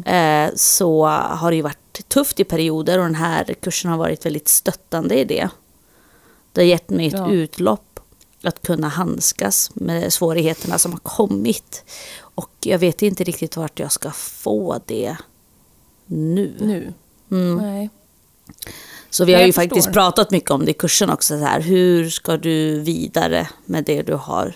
eh, 0.04 0.50
så 0.57 1.07
har 1.07 1.50
det 1.50 1.57
ju 1.57 1.62
varit 1.62 2.09
tufft 2.09 2.40
i 2.40 2.45
perioder 2.45 2.99
och 2.99 3.04
den 3.04 3.14
här 3.14 3.54
kursen 3.61 3.90
har 3.90 3.99
varit 3.99 4.26
väldigt 4.26 4.49
stöttande 4.49 5.14
i 5.21 5.25
det. 5.25 5.49
Det 6.52 6.61
har 6.61 6.66
gett 6.66 6.90
mig 6.90 7.07
ett 7.07 7.12
Ja. 7.12 7.30
utlopp 7.30 8.00
att 8.42 8.62
kunna 8.62 8.88
handskas 8.88 9.71
med 9.75 10.12
svårigheterna 10.12 10.78
som 10.78 10.92
har 10.92 11.00
kommit. 11.00 11.85
Och 12.40 12.50
jag 12.61 12.78
vet 12.78 13.02
inte 13.02 13.25
riktigt 13.25 13.56
vart 13.56 13.78
jag 13.78 13.92
ska 13.92 14.11
få 14.11 14.80
det 14.87 15.16
nu. 16.06 16.54
Nu. 16.61 16.92
Mm. 17.30 17.56
Nej. 17.56 17.90
Så 19.11 19.25
vi 19.25 19.35
har 19.35 19.42
ju 19.42 19.52
faktiskt 19.52 19.92
pratat 19.92 20.30
mycket 20.30 20.50
om 20.50 20.64
det 20.64 20.70
i 20.70 20.75
kursen 20.75 21.11
också. 21.11 21.38
Så 21.38 21.44
här, 21.44 21.61
hur 21.61 22.11
ska 22.11 22.37
du 22.37 22.80
vidare 22.80 23.49
med 23.64 23.85
det 23.85 24.02
du 24.02 24.14
har, 24.14 24.54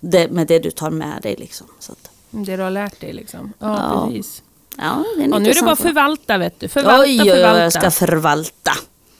det, 0.00 0.30
med 0.30 0.46
det 0.46 0.58
du 0.58 0.70
tar 0.70 0.90
med 0.90 1.22
dig 1.22 1.36
liksom. 1.38 1.66
Så 1.78 1.92
att, 1.92 2.10
Det 2.30 2.56
du 2.56 2.62
har 2.62 2.70
lärt 2.70 3.00
dig 3.00 3.12
liksom. 3.12 3.52
Ja, 3.58 3.66
Ja. 3.94 4.06
precis. 4.06 4.42
ja, 4.76 5.04
är 5.22 5.28
nu 5.40 5.50
är 5.50 5.54
det 5.54 5.62
bara 5.62 5.76
förvalta 5.76 6.38
vet 6.38 6.60
du. 6.60 6.68
Förvalta, 6.68 7.02
Oj, 7.02 7.20
oj, 7.22 7.22
oj, 7.22 7.36
förvalta. 7.36 7.62
jag 7.62 7.72
ska 7.72 7.90
förvalta. 7.90 8.72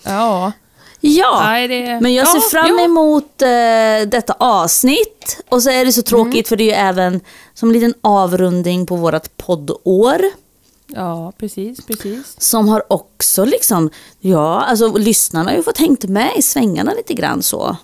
Ja. 0.02 0.52
Ja, 1.00 1.40
Nej, 1.42 1.68
det- 1.68 2.00
men 2.00 2.14
jag 2.14 2.28
ser 2.28 2.38
Ja, 2.38 2.62
fram 2.62 2.78
ja. 2.78 2.84
emot 2.84 3.42
eh, 3.42 4.08
detta 4.10 4.32
avsnitt. 4.38 5.42
Och 5.48 5.62
så 5.62 5.70
är 5.70 5.84
det 5.84 5.92
så 5.92 6.02
tråkigt 6.02 6.34
Mm. 6.34 6.44
för 6.44 6.56
det 6.56 6.62
är 6.64 6.66
ju 6.66 6.88
även 6.88 7.20
som 7.54 7.68
en 7.68 7.72
liten 7.72 7.94
avrundning 8.00 8.86
på 8.86 8.96
vårt 8.96 9.36
poddår. 9.36 10.20
ja, 10.86 11.32
precis, 11.38 11.86
precis. 11.86 12.34
Som 12.40 12.68
har 12.68 12.92
också 12.92 13.44
liksom, 13.44 13.90
ja, 14.20 14.60
alltså 14.62 14.96
lyssnarna 14.98 15.50
har 15.50 15.56
ju 15.56 15.62
fått 15.62 15.78
hängt 15.78 16.04
med 16.04 16.30
i 16.36 16.42
svängarna 16.42 16.92
lite 16.94 17.14
grann 17.14 17.42
så. 17.42 17.76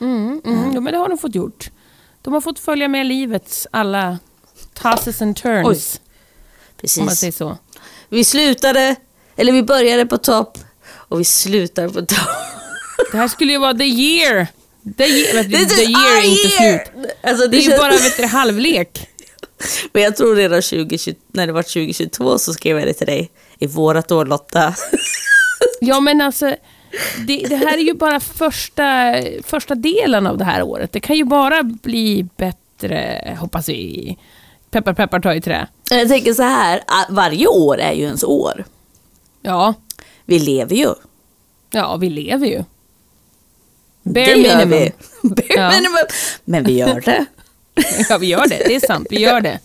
Mm, 0.00 0.40
mm. 0.44 0.74
Ja, 0.74 0.80
men 0.80 0.92
det 0.92 0.98
har 0.98 1.08
de 1.08 1.18
fått 1.18 1.34
gjort. 1.34 1.70
De 2.22 2.32
har 2.34 2.40
fått 2.40 2.58
följa 2.58 2.88
med 2.88 3.06
livets 3.06 3.66
alla 3.70 4.18
tosses 4.74 5.22
and 5.22 5.36
turns. 5.36 5.66
Oj, 5.66 5.72
Om 6.98 7.04
man 7.04 7.06
Precis. 7.08 7.18
säger 7.18 7.32
så. 7.32 7.56
Vi 8.08 8.24
slutade, 8.24 8.96
eller 9.36 9.52
vi 9.52 9.62
började 9.62 10.06
på 10.06 10.18
topp 10.18 10.58
och 10.92 11.20
vi 11.20 11.24
slutar 11.24 11.88
på 11.88 12.00
topp. 12.00 12.18
Det 13.12 13.18
här 13.18 13.28
skulle 13.28 13.52
ju 13.52 13.58
vara 13.58 13.74
the 13.74 13.84
year. 13.84 14.46
The 14.98 15.04
year, 15.04 15.34
vet 15.34 15.50
du, 15.50 15.64
the 15.66 15.82
year 15.82 16.18
är 16.18 16.24
inte 16.24 16.62
year! 16.64 16.84
slut. 16.94 17.10
Alltså, 17.22 17.46
Det 17.48 17.56
är 17.56 17.60
ju 17.60 17.68
känns- 17.68 17.80
bara 17.80 17.92
vet 17.92 18.16
du, 18.16 18.26
halvlek. 18.26 19.08
Men 19.92 20.02
jag 20.02 20.16
tror 20.16 20.36
redan 20.36 20.62
2020, 20.62 21.14
när 21.32 21.46
det 21.46 21.52
var 21.52 21.62
2022 21.62 22.38
så 22.38 22.52
skrev 22.52 22.78
jag 22.78 22.88
det 22.88 22.92
till 22.94 23.06
dig. 23.06 23.30
I 23.58 23.66
vårat 23.66 24.12
år 24.12 24.24
Lotta. 24.26 24.74
Ja, 25.80 26.00
men 26.00 26.20
alltså, 26.20 26.56
det, 27.26 27.36
det 27.48 27.56
här 27.56 27.78
är 27.78 27.82
ju 27.82 27.94
bara 27.94 28.20
första, 28.20 29.14
första 29.44 29.74
delen 29.74 30.26
av 30.26 30.38
det 30.38 30.44
här 30.44 30.62
året. 30.62 30.92
Det 30.92 31.00
kan 31.00 31.16
ju 31.16 31.24
bara 31.24 31.62
bli 31.62 32.26
bättre, 32.36 33.36
hoppas 33.40 33.68
vi. 33.68 34.16
Peppar, 34.70 34.94
peppar, 34.94 35.20
ta 35.20 35.34
i 35.34 35.40
trä. 35.40 35.66
Jag 35.90 36.08
tänker 36.08 36.34
så 36.34 36.42
här, 36.42 36.82
varje 37.10 37.46
år 37.46 37.78
är 37.78 37.92
ju 37.92 38.02
ens 38.02 38.24
år. 38.24 38.64
Ja, 39.42 39.74
Vi 40.24 40.38
lever 40.38 40.76
ju. 40.76 40.88
ja 41.70 41.96
vi 41.96 42.10
lever 42.10 42.46
ju. 42.46 42.64
Bare 44.02 44.36
minimum. 44.36 44.70
vi. 44.70 44.92
Bare 45.28 45.46
Ja. 45.48 45.70
minimum. 45.70 46.06
Men 46.44 46.64
vi 46.64 46.72
gör 46.78 47.00
det. 47.00 47.26
Ja, 48.08 48.18
vi 48.18 48.26
gör 48.26 48.46
det. 48.48 48.62
Det 48.68 48.74
är 48.74 48.86
sant, 48.86 49.06
vi 49.10 49.18
gör 49.20 49.40
det. 49.40 49.58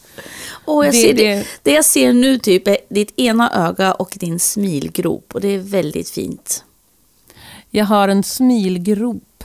Och 0.66 0.86
jag 0.86 0.94
Det- 0.94 0.98
ser 1.02 1.14
det, 1.14 1.36
det- 1.36 1.46
det 1.64 1.72
jag 1.72 1.86
ser 1.86 2.14
nu 2.14 2.40
typ 2.40 2.68
är 2.68 2.78
ditt 2.90 3.20
ena 3.20 3.68
öga 3.70 3.94
och 3.94 4.18
din 4.20 4.40
smilgrop. 4.40 5.36
Och 5.36 5.42
det 5.42 5.48
är 5.48 5.58
väldigt 5.60 6.10
fint. 6.10 6.64
Jag 7.70 7.86
har 7.86 8.08
en 8.08 8.24
smilgrop. 8.24 9.44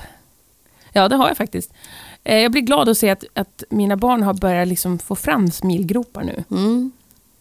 Ja, 0.93 1.09
det 1.09 1.17
har 1.17 1.29
jag 1.29 1.37
faktiskt. 1.37 1.71
Eh, 2.25 2.39
Jag 2.39 2.53
blir 2.53 2.63
glad 2.63 2.89
att 2.89 2.99
se 2.99 3.11
att, 3.11 3.25
att 3.35 3.63
mina 3.71 3.97
barn 3.97 4.23
har 4.23 4.35
börjat 4.35 4.69
liksom 4.69 4.99
få 4.99 5.17
fram 5.17 5.51
smilgropar 5.51 6.23
nu. 6.25 6.45
Mm. 6.51 6.93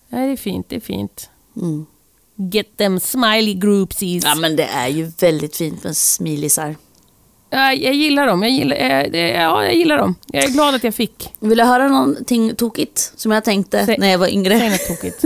Ja, 0.09 0.17
det 0.17 0.23
är 0.31 0.37
fint, 0.37 0.69
det 0.69 0.75
är 0.75 0.79
fint. 0.79 1.29
Mm. 1.55 1.85
Get 2.35 2.77
them 2.77 2.99
smiley 2.99 3.53
groupsies. 3.53 4.23
Ja 4.23 4.35
men 4.35 4.55
det 4.55 4.63
är 4.65 4.87
ju 4.87 5.11
väldigt 5.19 5.55
fint 5.55 5.83
med 5.83 5.97
smilisar. 5.97 6.75
Ja, 7.53 7.73
jag 7.73 7.93
gillar 7.93 8.27
dem. 8.27 8.43
Jag 8.43 8.51
gillar, 8.51 8.75
eh, 8.75 9.41
ja, 9.41 9.63
jag 9.63 9.75
gillar 9.75 9.97
dem. 9.97 10.15
Jag 10.27 10.43
är 10.43 10.49
glad 10.49 10.75
att 10.75 10.83
jag 10.83 10.95
fick. 10.95 11.33
Vill 11.39 11.57
du 11.57 11.63
höra 11.63 11.87
någonting 11.87 12.55
tokigt 12.55 13.13
som 13.15 13.31
jag 13.31 13.43
tänkte 13.43 13.85
Säg- 13.85 13.97
när 13.99 14.07
jag 14.11 14.17
var 14.17 14.27
yngre? 14.27 14.59
Säg 14.59 14.69
något 14.69 14.87
tokigt. 14.87 15.21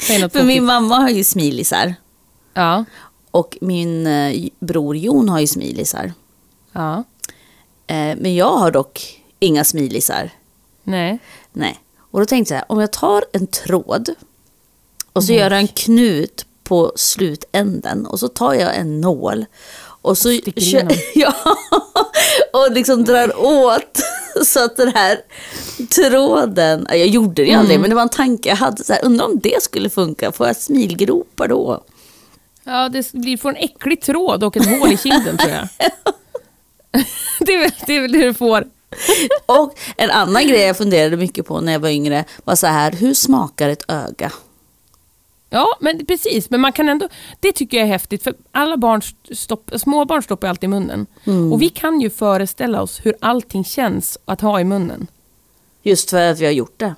Säg 0.00 0.20
något 0.22 0.32
För 0.36 0.44
min 0.44 0.64
mamma 0.64 0.96
har 0.96 1.08
ju 1.08 1.24
smilisar. 1.24 1.94
Ja, 2.54 2.84
Och 3.30 3.58
min 3.60 4.06
eh, 4.06 4.48
bror 4.60 4.96
Jon 4.96 5.28
har 5.28 5.40
ju 5.40 5.46
smilisar. 5.46 6.12
ja, 6.72 7.04
Eh, 7.86 8.16
men 8.18 8.34
jag 8.34 8.56
har 8.56 8.70
dock 8.70 9.20
inga 9.38 9.64
smilisar. 9.64 10.30
nej. 10.82 11.18
Nej. 11.52 11.80
Och 12.10 12.20
då 12.20 12.26
tänkte 12.26 12.54
jag 12.54 12.64
om 12.66 12.80
jag 12.80 12.92
tar 12.92 13.24
en 13.32 13.46
tråd 13.46 14.08
och 15.12 15.24
så 15.24 15.32
gör 15.32 15.50
jag 15.50 15.60
en 15.60 15.68
knut 15.68 16.46
på 16.64 16.92
slutänden 16.96 18.06
och 18.06 18.20
så 18.20 18.28
tar 18.28 18.54
jag 18.54 18.76
en 18.76 19.00
nål 19.00 19.44
och 20.02 20.18
så 20.18 20.32
kör, 20.56 20.92
ja, 21.14 21.34
och 22.52 22.72
liksom 22.72 23.04
drar 23.04 23.40
åt 23.40 24.00
Så 24.44 24.64
att 24.64 24.76
den 24.76 24.88
här 24.88 25.20
tråden, 25.94 26.86
jag 26.90 27.06
gjorde 27.06 27.42
det 27.42 27.48
ju 27.48 27.54
aldrig, 27.54 27.74
Mm. 27.74 27.80
men 27.80 27.90
det 27.90 27.96
var 27.96 28.02
en 28.02 28.08
tanke 28.08 28.48
jag 28.48 28.56
hade. 28.56 28.84
Så 28.84 28.92
här, 28.92 29.04
undrar 29.04 29.26
om 29.26 29.38
det 29.38 29.62
skulle 29.62 29.90
funka, 29.90 30.32
får 30.32 30.46
jag 30.46 30.56
smilgropar 30.56 31.48
då? 31.48 31.84
Ja, 32.64 32.88
det 32.88 33.12
blir 33.12 33.36
får 33.36 33.48
en 33.50 33.56
äcklig 33.56 34.00
tråd 34.00 34.44
och 34.44 34.56
ett 34.56 34.66
hål 34.80 34.92
i 34.92 34.96
kinden 34.96 35.36
tror 35.36 35.50
jag. 35.52 35.68
det, 37.40 37.54
är 37.54 37.58
väl, 37.58 37.70
det 37.86 37.96
är 37.96 38.00
väl 38.00 38.12
det 38.12 38.24
du 38.24 38.34
får. 38.34 38.64
Och 39.46 39.78
en 39.96 40.10
annan 40.10 40.46
grej 40.48 40.60
jag 40.60 40.76
funderade 40.76 41.16
mycket 41.16 41.46
på 41.46 41.60
när 41.60 41.72
jag 41.72 41.80
var 41.80 41.88
yngre 41.88 42.24
var 42.44 42.54
så 42.54 42.66
här, 42.66 42.92
hur 42.92 43.14
smakar 43.14 43.68
ett 43.68 43.84
öga? 43.88 44.32
Ja, 45.54 45.76
men 45.80 46.06
precis. 46.06 46.50
Men 46.50 46.60
man 46.60 46.72
kan 46.72 46.88
ändå... 46.88 47.08
Det 47.40 47.52
tycker 47.52 47.76
jag 47.76 47.86
är 47.86 47.92
häftigt, 47.92 48.22
för 48.22 48.34
alla 48.52 48.76
barn 48.76 49.02
stopp, 49.32 49.70
småbarn 49.76 50.22
stoppar 50.22 50.48
alltid 50.48 50.64
i 50.64 50.68
munnen. 50.68 51.06
Och 51.52 51.62
vi 51.62 51.68
kan 51.68 52.00
ju 52.00 52.10
föreställa 52.10 52.82
oss 52.82 53.00
hur 53.04 53.14
allting 53.20 53.64
känns 53.64 54.18
att 54.24 54.40
ha 54.40 54.60
i 54.60 54.64
munnen. 54.64 55.06
Just 55.82 56.10
för 56.10 56.30
att 56.30 56.38
vi 56.40 56.44
har 56.44 56.52
gjort 56.52 56.78
det. 56.80 56.94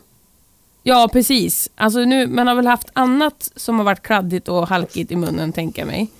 Ja, 0.82 1.08
precis. 1.12 1.70
Alltså 1.76 1.98
nu, 1.98 2.26
man 2.26 2.46
har 2.46 2.54
väl 2.54 2.66
haft 2.66 2.88
annat 2.92 3.50
som 3.56 3.78
har 3.78 3.84
varit 3.84 4.02
kladdigt 4.02 4.48
och 4.48 4.68
halkigt 4.68 5.12
i 5.12 5.16
munnen, 5.16 5.52
tänker 5.52 5.82
jag 5.82 5.86
mig. 5.86 6.10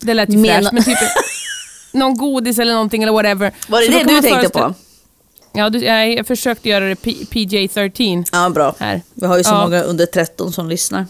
Det 0.00 0.14
lät 0.14 0.28
ju 0.32 0.36
Men- 0.38 0.44
fräscht, 0.62 0.72
men 0.72 0.84
typ 0.84 0.98
någon 1.92 2.16
godis 2.16 2.58
eller 2.58 2.72
någonting 2.72 3.02
eller 3.02 3.12
whatever. 3.12 3.52
Var 3.68 3.80
det 3.80 3.86
Så 3.86 3.92
det 3.92 4.14
du 4.14 4.20
tänkte 4.20 4.48
på? 4.48 4.74
Ja, 5.52 5.70
du, 5.70 5.78
jag, 5.78 6.26
försökte 6.26 6.68
göra 6.68 6.84
det 6.88 6.96
P- 6.96 7.26
PJ-13 7.30 8.24
Ja, 8.32 8.50
bra. 8.50 8.74
här. 8.78 9.02
Vi 9.14 9.26
har 9.26 9.36
ju 9.38 9.44
så 9.44 9.50
Ja. 9.50 9.62
många 9.62 9.82
under 9.82 10.06
13 10.06 10.52
som 10.52 10.68
lyssnar. 10.68 11.06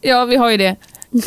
Ja, 0.00 0.24
vi 0.24 0.36
har 0.36 0.50
ju 0.50 0.56
det. 0.56 0.76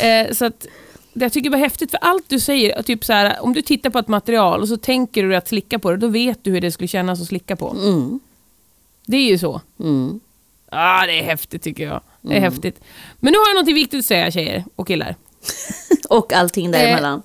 Eh, 0.00 0.32
så 0.32 0.44
att, 0.44 0.66
det 1.12 1.24
jag 1.24 1.32
tycker 1.32 1.50
det 1.50 1.56
var 1.56 1.64
häftigt, 1.64 1.90
för 1.90 1.98
allt 1.98 2.28
du 2.28 2.40
säger, 2.40 2.82
typ 2.82 3.04
så 3.04 3.12
här, 3.12 3.36
om 3.40 3.52
du 3.52 3.62
tittar 3.62 3.90
på 3.90 3.98
ett 3.98 4.08
material 4.08 4.60
och 4.60 4.68
så 4.68 4.76
tänker 4.76 5.22
du 5.22 5.36
att 5.36 5.48
slicka 5.48 5.78
på 5.78 5.90
det, 5.90 5.96
då 5.96 6.08
vet 6.08 6.44
du 6.44 6.50
hur 6.50 6.60
det 6.60 6.72
skulle 6.72 6.88
kännas 6.88 7.20
att 7.20 7.26
slicka 7.26 7.56
på. 7.56 7.70
Mm. 7.70 8.20
Det 9.06 9.16
är 9.16 9.30
ju 9.30 9.38
så. 9.38 9.60
Mm. 9.80 10.20
ah, 10.68 11.06
det 11.06 11.18
är 11.18 11.22
häftigt 11.22 11.62
tycker 11.62 11.84
jag. 11.84 12.00
Det 12.20 12.36
är 12.36 12.40
häftigt. 12.40 12.80
Men 13.20 13.32
nu 13.32 13.38
har 13.38 13.48
jag 13.54 13.64
något 13.64 13.74
viktigt 13.74 13.98
att 13.98 14.04
säga 14.04 14.30
tjejer 14.30 14.64
och 14.76 14.86
killar. 14.86 15.16
Och 16.08 16.32
allting 16.32 16.70
däremellan. 16.70 17.22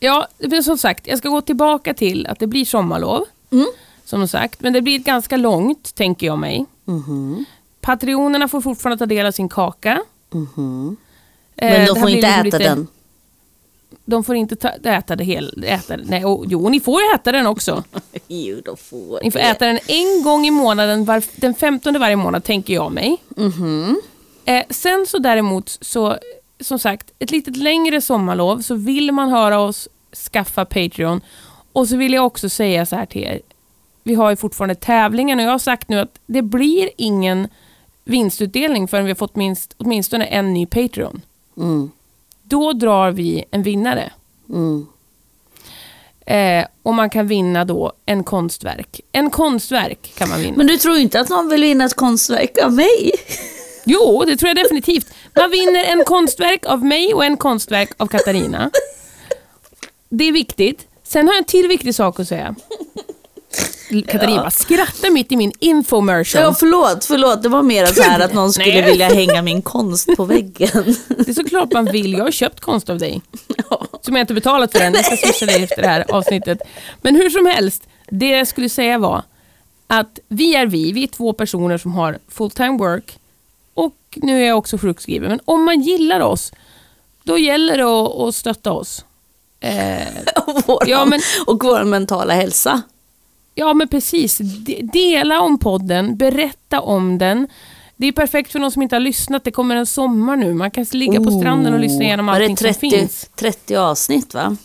Ja, 0.00 0.28
men 0.38 0.62
som 0.62 0.78
sagt, 0.78 1.06
jag 1.06 1.18
ska 1.18 1.28
gå 1.28 1.40
tillbaka 1.40 1.94
till 1.94 2.26
att 2.26 2.38
det 2.38 2.46
blir 2.46 2.64
sommarlov. 2.64 3.24
Mm. 3.52 3.66
Som 4.04 4.28
sagt, 4.28 4.60
men 4.60 4.72
det 4.72 4.82
blir 4.82 4.98
ganska 4.98 5.36
långt, 5.36 5.94
tänker 5.94 6.26
jag 6.26 6.38
mig. 6.38 6.66
Mhm. 6.84 7.44
Patrionerna 7.80 8.48
får 8.48 8.60
fortfarande 8.60 8.98
ta 8.98 9.06
del 9.06 9.26
av 9.26 9.32
sin 9.32 9.48
kaka. 9.48 10.02
Mhm. 10.56 10.96
Eh, 11.56 11.70
Men 11.70 11.80
det 11.80 11.86
de 11.86 12.00
får 12.00 12.10
inte 12.10 12.26
äta 12.28 12.42
lite- 12.42 12.58
den. 12.58 12.86
De 14.04 14.24
får 14.24 14.36
inte 14.36 14.56
ta, 14.56 14.68
äta 14.68 15.16
det 15.16 15.24
hel, 15.24 15.64
äta, 15.66 15.96
nej, 16.04 16.24
och, 16.24 16.44
Jo, 16.48 16.68
ni 16.68 16.80
får 16.80 17.00
äta 17.14 17.32
den 17.32 17.46
också. 17.46 17.84
Jo, 18.28 18.60
de 18.64 18.76
får 18.76 19.20
Ni 19.22 19.30
får 19.30 19.38
äta 19.38 19.66
den 19.66 19.78
en 19.88 20.22
gång 20.24 20.46
i 20.46 20.50
månaden, 20.50 21.04
var, 21.04 21.22
den 21.40 21.54
15 21.54 21.98
varje 22.00 22.16
månad, 22.16 22.44
tänker 22.44 22.74
jag 22.74 22.92
mig. 22.92 23.16
Mhm. 23.36 24.00
Eh, 24.44 24.62
sen 24.70 25.06
så 25.08 25.18
däremot, 25.18 25.78
så, 25.80 26.16
som 26.60 26.78
sagt, 26.78 27.12
ett 27.18 27.30
litet 27.30 27.56
längre 27.56 28.00
sommarlov, 28.00 28.60
så 28.60 28.74
vill 28.74 29.12
man 29.12 29.28
höra 29.28 29.60
oss, 29.60 29.88
skaffa 30.32 30.64
Patreon. 30.64 31.20
Och 31.72 31.88
så 31.88 31.96
vill 31.96 32.12
jag 32.12 32.26
också 32.26 32.48
säga 32.48 32.86
så 32.86 32.96
här 32.96 33.06
till 33.06 33.22
er. 33.22 33.40
Vi 34.02 34.14
har 34.14 34.30
ju 34.30 34.36
fortfarande 34.36 34.74
tävlingen 34.74 35.38
och 35.38 35.44
jag 35.44 35.50
har 35.50 35.58
sagt 35.58 35.88
nu 35.88 36.00
att 36.00 36.18
det 36.26 36.42
blir 36.42 36.90
ingen 36.96 37.48
vinstutdelning 38.06 38.88
förrän 38.88 39.04
vi 39.04 39.10
har 39.10 39.16
fått 39.16 39.36
minst, 39.36 39.74
åtminstone 39.76 40.24
en 40.24 40.54
ny 40.54 40.66
Patreon. 40.66 41.22
Mm. 41.56 41.90
Då 42.42 42.72
drar 42.72 43.10
vi 43.10 43.44
en 43.50 43.62
vinnare. 43.62 44.12
Mm. 44.48 44.86
Eh, 46.26 46.66
och 46.82 46.94
man 46.94 47.10
kan 47.10 47.26
vinna 47.26 47.64
då 47.64 47.92
en 48.06 48.24
konstverk. 48.24 49.00
En 49.12 49.30
konstverk 49.30 50.12
kan 50.18 50.28
man 50.28 50.40
vinna. 50.40 50.56
Men 50.56 50.66
du 50.66 50.76
tror 50.76 50.96
inte 50.96 51.20
att 51.20 51.28
någon 51.28 51.48
vill 51.48 51.62
vinna 51.62 51.84
ett 51.84 51.94
konstverk 51.94 52.58
av 52.64 52.72
mig? 52.72 53.12
Jo, 53.88 54.24
det 54.26 54.36
tror 54.36 54.48
jag 54.48 54.56
definitivt. 54.56 55.06
Man 55.36 55.50
vinner 55.50 55.84
en 55.84 56.04
konstverk 56.04 56.66
av 56.66 56.84
mig 56.84 57.14
och 57.14 57.24
en 57.24 57.36
konstverk 57.36 57.90
av 57.96 58.06
Katarina. 58.06 58.70
Det 60.08 60.24
är 60.24 60.32
viktigt. 60.32 60.86
Sen 61.02 61.26
har 61.26 61.34
jag 61.34 61.38
en 61.38 61.44
till 61.44 61.68
viktig 61.68 61.94
sak 61.94 62.20
att 62.20 62.28
säga. 62.28 62.54
Katarina 64.08 64.40
bara 64.40 64.50
skrattar 64.50 65.10
mitt 65.10 65.32
i 65.32 65.36
min 65.36 65.52
infomercial. 65.60 66.42
Ja, 66.44 66.54
förlåt, 66.58 67.04
förlåt. 67.04 67.42
Det 67.42 67.48
var 67.48 67.62
mer 67.62 67.86
så 67.86 68.02
här 68.02 68.20
att 68.20 68.34
någon 68.34 68.52
skulle 68.52 68.66
Nej. 68.80 68.90
vilja 68.90 69.08
hänga 69.08 69.42
min 69.42 69.62
konst 69.62 70.16
på 70.16 70.24
väggen. 70.24 70.70
Det 71.08 71.28
är 71.28 71.32
såklart 71.34 71.72
man 71.72 71.84
vill. 71.84 72.12
Jag 72.12 72.24
har 72.24 72.30
köpt 72.30 72.60
konst 72.60 72.90
av 72.90 72.98
dig. 72.98 73.22
Som 74.02 74.16
jag 74.16 74.22
inte 74.22 74.34
betalat 74.34 74.72
för 74.72 74.80
än. 74.80 74.94
Jag 74.94 75.04
ska 75.04 75.16
swisha 75.16 75.46
dig 75.46 75.62
efter 75.64 75.82
det 75.82 75.88
här 75.88 76.04
avsnittet. 76.08 76.58
Men 77.02 77.14
hur 77.16 77.30
som 77.30 77.46
helst, 77.46 77.82
det 78.10 78.28
jag 78.28 78.48
skulle 78.48 78.68
säga 78.68 78.98
var 78.98 79.22
att 79.86 80.18
vi 80.28 80.54
är 80.54 80.66
vi. 80.66 80.92
Vi 80.92 81.02
är 81.02 81.06
två 81.08 81.32
personer 81.32 81.78
som 81.78 81.92
har 81.94 82.18
full-time 82.28 82.78
work 82.78 83.18
och 83.74 83.96
nu 84.16 84.42
är 84.42 84.46
jag 84.46 84.58
också 84.58 84.78
sjukskriven. 84.78 85.28
Men 85.28 85.40
om 85.44 85.64
man 85.64 85.80
gillar 85.80 86.20
oss, 86.20 86.52
då 87.22 87.38
gäller 87.38 87.76
det 87.78 87.84
att, 87.84 88.16
att 88.28 88.34
stötta 88.34 88.72
oss. 88.72 89.04
Eh, 89.60 89.98
och, 90.46 90.62
våran, 90.68 90.88
Ja, 90.88 91.04
men- 91.04 91.20
och 91.46 91.64
vår 91.64 91.84
mentala 91.84 92.34
hälsa. 92.34 92.82
Ja, 93.58 93.74
men 93.74 93.88
precis. 93.88 94.38
De- 94.38 94.82
Dela 94.92 95.40
om 95.40 95.58
podden, 95.58 96.16
berätta 96.16 96.80
om 96.80 97.18
den. 97.18 97.48
Det 97.96 98.06
är 98.06 98.12
perfekt 98.12 98.52
för 98.52 98.58
någon 98.58 98.70
som 98.70 98.82
inte 98.82 98.94
har 98.96 99.00
lyssnat. 99.00 99.44
Det 99.44 99.50
kommer 99.50 99.76
en 99.76 99.86
sommar 99.86 100.36
nu. 100.36 100.54
Man 100.54 100.70
kan 100.70 100.86
ligga 100.92 101.20
på 101.20 101.30
stranden 101.30 101.74
och 101.74 101.80
lyssna 101.80 102.04
igenom 102.04 102.28
Oh, 102.28 102.34
allting 102.34 102.56
som 102.56 102.64
30, 102.66 102.80
finns. 102.90 103.30
30 103.36 103.76
avsnitt 103.76 104.34
va? 104.34 104.56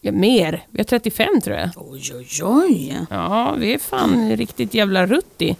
Ja, 0.00 0.12
mer. 0.12 0.66
Vi 0.70 0.78
har 0.78 0.84
35 0.84 1.40
tror 1.40 1.56
jag. 1.56 1.70
Oj, 1.76 2.12
oj, 2.14 2.26
oj. 2.42 2.98
Ja, 3.10 3.54
vi 3.58 3.74
är 3.74 3.78
fan 3.78 4.36
riktigt 4.36 4.74
jävla 4.74 5.06
rutti. 5.06 5.56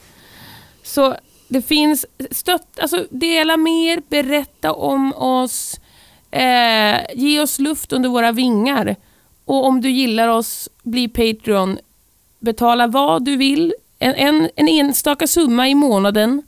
Så 0.82 1.14
det 1.48 1.62
finns, 1.62 2.06
stött, 2.30 2.78
alltså 2.80 3.06
dela 3.10 3.56
mer, 3.56 4.02
berätta 4.08 4.72
om 4.72 5.14
oss, 5.14 5.80
eh, 6.30 6.96
ge 7.14 7.40
oss 7.40 7.58
luft 7.58 7.92
under 7.92 8.08
våra 8.08 8.32
vingar. 8.32 8.96
Och 9.44 9.66
om 9.66 9.80
du 9.80 9.90
gillar 9.90 10.28
oss, 10.28 10.68
bli 10.82 11.08
Patreon. 11.08 11.78
Betala 12.44 12.86
vad 12.86 13.24
du 13.24 13.36
vill, 13.36 13.74
en, 13.98 14.14
en, 14.14 14.50
en 14.56 14.68
enstaka 14.68 15.26
summa 15.26 15.68
i 15.68 15.74
månaden. 15.74 16.42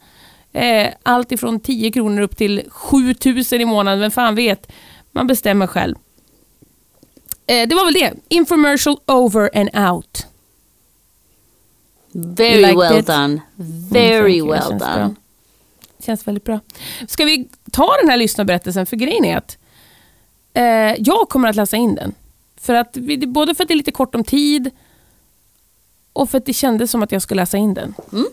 Eh, 0.53 0.89
allt 1.03 1.33
ifrån 1.33 1.61
10 1.61 1.93
kronor 1.93 2.23
upp 2.23 2.37
till 2.37 2.63
7000 2.71 3.61
i 3.61 3.65
månaden, 3.65 4.01
vem 4.01 4.11
fan 4.11 4.35
vet. 4.35 4.73
Man 5.13 5.27
bestämmer 5.27 5.67
själv. 5.67 5.95
Eh, 7.47 7.69
det 7.69 7.75
var 7.75 7.85
väl 7.85 7.95
det. 7.95 8.13
Infomercial 8.29 8.97
over 9.07 9.59
and 9.59 9.93
out. 9.93 10.27
Very 12.13 12.61
like 12.61 12.77
well 12.77 12.99
it? 12.99 13.07
done. 13.07 13.41
Mm, 13.59 13.89
Very. 13.91 14.41
Det 14.41 14.47
well 14.51 14.79
done. 14.79 14.79
bra. 14.79 15.15
Känns 16.07 16.29
väldigt 16.29 16.45
bra. 16.45 16.61
Ska 17.09 17.25
vi 17.25 17.49
ta 17.73 17.97
den 18.01 18.11
här 18.11 18.17
lyssnarberättelsen? 18.17 18.87
För 18.87 18.97
grejen 18.97 19.25
är 19.25 19.37
att 19.37 19.59
eh, 20.55 20.95
jag 20.99 21.29
kommer 21.29 21.49
att 21.49 21.57
läsa 21.57 21.77
in 21.77 21.95
den. 21.95 22.15
För 22.61 22.75
att, 22.75 22.93
både 23.27 23.55
för 23.55 23.65
att 23.65 23.69
det 23.69 23.75
är 23.75 23.77
lite 23.77 23.91
kort 23.93 24.15
om 24.15 24.25
tid 24.25 24.71
och 26.17 26.31
för 26.31 26.39
att 26.39 26.47
det 26.47 26.53
kändes 26.53 26.91
som 26.91 27.03
att 27.03 27.13
jag 27.13 27.23
skulle 27.23 27.43
läsa 27.43 27.57
in 27.57 27.75
den. 27.75 27.95
Mm. 28.13 28.27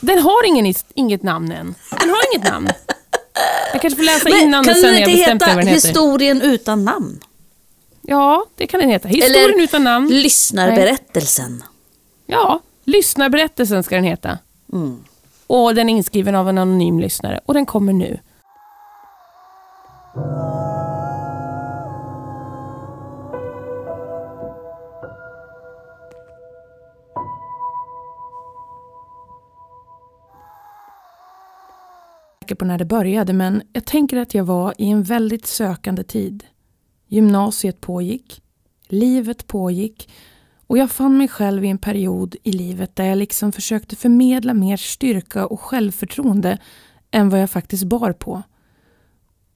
Den 0.00 0.18
har 0.18 0.46
ingen, 0.46 0.74
inget 0.94 1.22
namn 1.22 1.52
än. 1.52 1.74
Den 2.00 2.10
har 2.10 2.34
inget 2.34 2.50
namn. 2.50 2.68
Jag 3.72 3.82
kanske 3.82 3.96
får 3.96 4.04
läsa 4.04 4.28
innan 4.28 4.64
kan 4.64 4.74
sen 4.74 4.94
när 4.94 5.00
jag 5.00 5.10
bestämt 5.10 5.40
mig 5.40 5.54
vad 5.54 5.64
den 5.64 5.66
heter. 5.66 5.88
Historien 5.88 6.42
utan 6.42 6.84
namn? 6.84 7.20
Ja, 8.02 8.46
det 8.56 8.66
kan 8.66 8.80
den 8.80 8.88
heta. 8.88 9.08
Historien 9.08 9.50
Eller 9.54 9.62
utan 9.62 9.84
namn. 9.84 10.08
Lyssnarberättelsen. 10.08 11.62
Ja, 12.26 12.60
lyssnarberättelsen 12.84 13.82
ska 13.82 13.94
den 13.94 14.04
heta. 14.04 14.38
Mm. 14.72 15.04
Och 15.46 15.74
den 15.74 15.88
är 15.88 15.94
inskriven 15.94 16.34
av 16.34 16.48
en 16.48 16.58
anonym 16.58 17.00
lyssnare. 17.00 17.40
Och 17.46 17.54
den 17.54 17.66
kommer 17.66 17.92
nu. 17.92 18.18
Säker 32.44 32.54
på 32.54 32.64
när 32.64 32.78
det 32.78 32.84
började 32.84 33.32
men 33.32 33.62
jag 33.72 33.84
tänker 33.84 34.16
att 34.16 34.34
jag 34.34 34.44
var 34.44 34.74
i 34.78 34.90
en 34.90 35.02
väldigt 35.02 35.46
sökande 35.46 36.04
tid. 36.04 36.44
Gymnasiet 37.08 37.80
pågick, 37.80 38.42
livet 38.88 39.46
pågick 39.46 40.10
och 40.66 40.78
jag 40.78 40.90
fann 40.90 41.18
mig 41.18 41.28
själv 41.28 41.64
i 41.64 41.68
en 41.68 41.78
period 41.78 42.36
i 42.42 42.52
livet 42.52 42.96
där 42.96 43.04
jag 43.04 43.18
liksom 43.18 43.52
försökte 43.52 43.96
förmedla 43.96 44.54
mer 44.54 44.76
styrka 44.76 45.46
och 45.46 45.60
självförtroende 45.60 46.58
än 47.10 47.30
vad 47.30 47.40
jag 47.40 47.50
faktiskt 47.50 47.84
bar 47.84 48.12
på. 48.12 48.42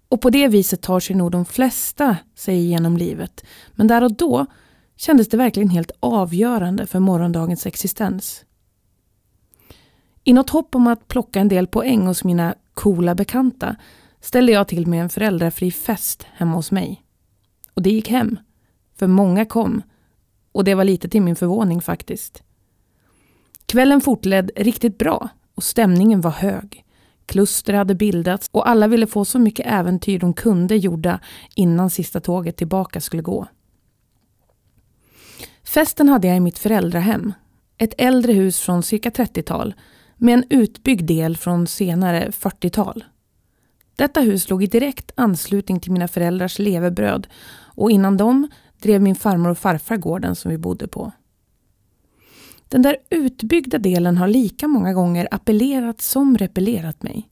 Och 0.09 0.20
på 0.20 0.31
det 0.31 0.48
viset 0.48 0.83
tar 0.83 1.01
sig 1.01 1.16
nog 1.16 1.31
de 1.31 1.44
flesta 1.44 2.16
sig 2.35 2.57
igenom 2.57 2.96
livet. 2.96 3.44
Men 3.74 3.87
där 3.87 4.05
och 4.05 4.16
då 4.16 4.46
kändes 4.96 5.29
det 5.29 5.37
verkligen 5.37 5.70
helt 5.70 5.90
avgörande 6.01 6.87
för 6.87 7.01
morgondagens 7.01 7.66
existens. 7.66 8.44
I 10.29 10.33
något 10.33 10.51
hopp 10.51 10.74
om 10.74 10.87
att 10.87 11.09
plocka 11.09 11.40
en 11.40 11.48
del 11.48 11.66
poäng 11.66 12.07
hos 12.07 12.24
mina 12.24 12.55
coola 12.78 13.14
bekanta 13.14 13.76
ställde 14.20 14.52
jag 14.52 14.68
till 14.68 14.86
med 14.86 15.02
en 15.02 15.08
föräldrafri 15.08 15.70
fest 15.70 16.26
hemma 16.32 16.54
hos 16.54 16.70
mig. 16.70 17.02
Och 17.74 17.82
det 17.82 17.90
gick 17.90 18.08
hem. 18.08 18.38
För 18.98 19.06
många 19.06 19.44
kom. 19.44 19.82
Och 20.52 20.64
det 20.64 20.74
var 20.74 20.84
lite 20.84 21.08
till 21.08 21.22
min 21.22 21.36
förvåning 21.36 21.80
faktiskt. 21.80 22.42
Kvällen 23.66 24.00
fortled 24.00 24.50
riktigt 24.56 24.98
bra 24.98 25.28
och 25.54 25.62
stämningen 25.62 26.20
var 26.20 26.30
hög. 26.30 26.84
Kluster 27.26 27.72
hade 27.72 27.94
bildats 27.94 28.48
och 28.52 28.68
alla 28.68 28.88
ville 28.88 29.06
få 29.06 29.24
så 29.24 29.38
mycket 29.38 29.66
äventyr 29.66 30.18
de 30.18 30.34
kunde 30.34 30.76
gjorda 30.76 31.20
innan 31.54 31.90
sista 31.90 32.20
tåget 32.20 32.56
tillbaka 32.56 33.00
skulle 33.00 33.22
gå. 33.22 33.46
Festen 35.64 36.08
hade 36.08 36.28
jag 36.28 36.36
i 36.36 36.40
mitt 36.40 36.58
föräldrahem. 36.58 37.32
Ett 37.78 37.94
äldre 37.98 38.32
hus 38.32 38.60
från 38.60 38.82
cirka 38.82 39.10
30-tal 39.10 39.74
med 40.18 40.35
en 40.35 40.44
utbyggd 40.50 41.07
del 41.07 41.37
från 41.37 41.66
senare 41.66 42.31
40-tal. 42.31 43.04
Detta 43.96 44.20
hus 44.20 44.50
låg 44.50 44.62
i 44.62 44.66
direkt 44.66 45.12
anslutning 45.14 45.81
till 45.81 45.92
mina 45.92 46.09
föräldrars 46.09 46.59
levebröd 46.59 47.26
och 47.74 47.90
innan 47.90 48.16
dem 48.16 48.48
drev 48.83 49.02
min 49.02 49.14
farmor 49.14 49.50
och 49.50 49.59
farfar 49.59 49.96
gården 49.96 50.37
som 50.37 50.50
vi 50.50 50.59
bodde 50.59 50.88
på. 50.88 51.12
Den 52.68 52.83
där 52.83 52.96
utbyggda 53.11 53.78
delen 53.78 54.16
har 54.16 54.28
lika 54.28 54.68
många 54.68 54.92
gånger 54.92 55.28
appellerat 55.31 56.00
som 56.00 56.38
repellerat 56.38 57.02
mig. 57.02 57.28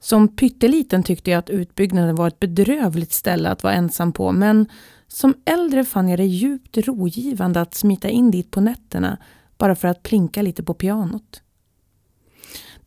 Som 0.00 0.36
pytteliten 0.36 1.02
tyckte 1.02 1.30
jag 1.30 1.38
att 1.38 1.50
utbyggnaden 1.50 2.16
var 2.16 2.28
ett 2.28 2.40
bedrövligt 2.40 3.12
ställe 3.12 3.48
att 3.48 3.62
vara 3.62 3.74
ensam 3.74 4.12
på 4.12 4.32
men 4.32 4.66
som 5.08 5.34
äldre 5.44 5.84
fann 5.84 6.08
jag 6.08 6.18
det 6.18 6.26
djupt 6.26 6.76
rogivande 6.76 7.60
att 7.60 7.74
smita 7.74 8.08
in 8.08 8.30
dit 8.30 8.50
på 8.50 8.60
nätterna 8.60 9.18
bara 9.58 9.74
för 9.74 9.88
att 9.88 10.02
plinka 10.02 10.42
lite 10.42 10.62
på 10.62 10.74
pianot. 10.74 11.42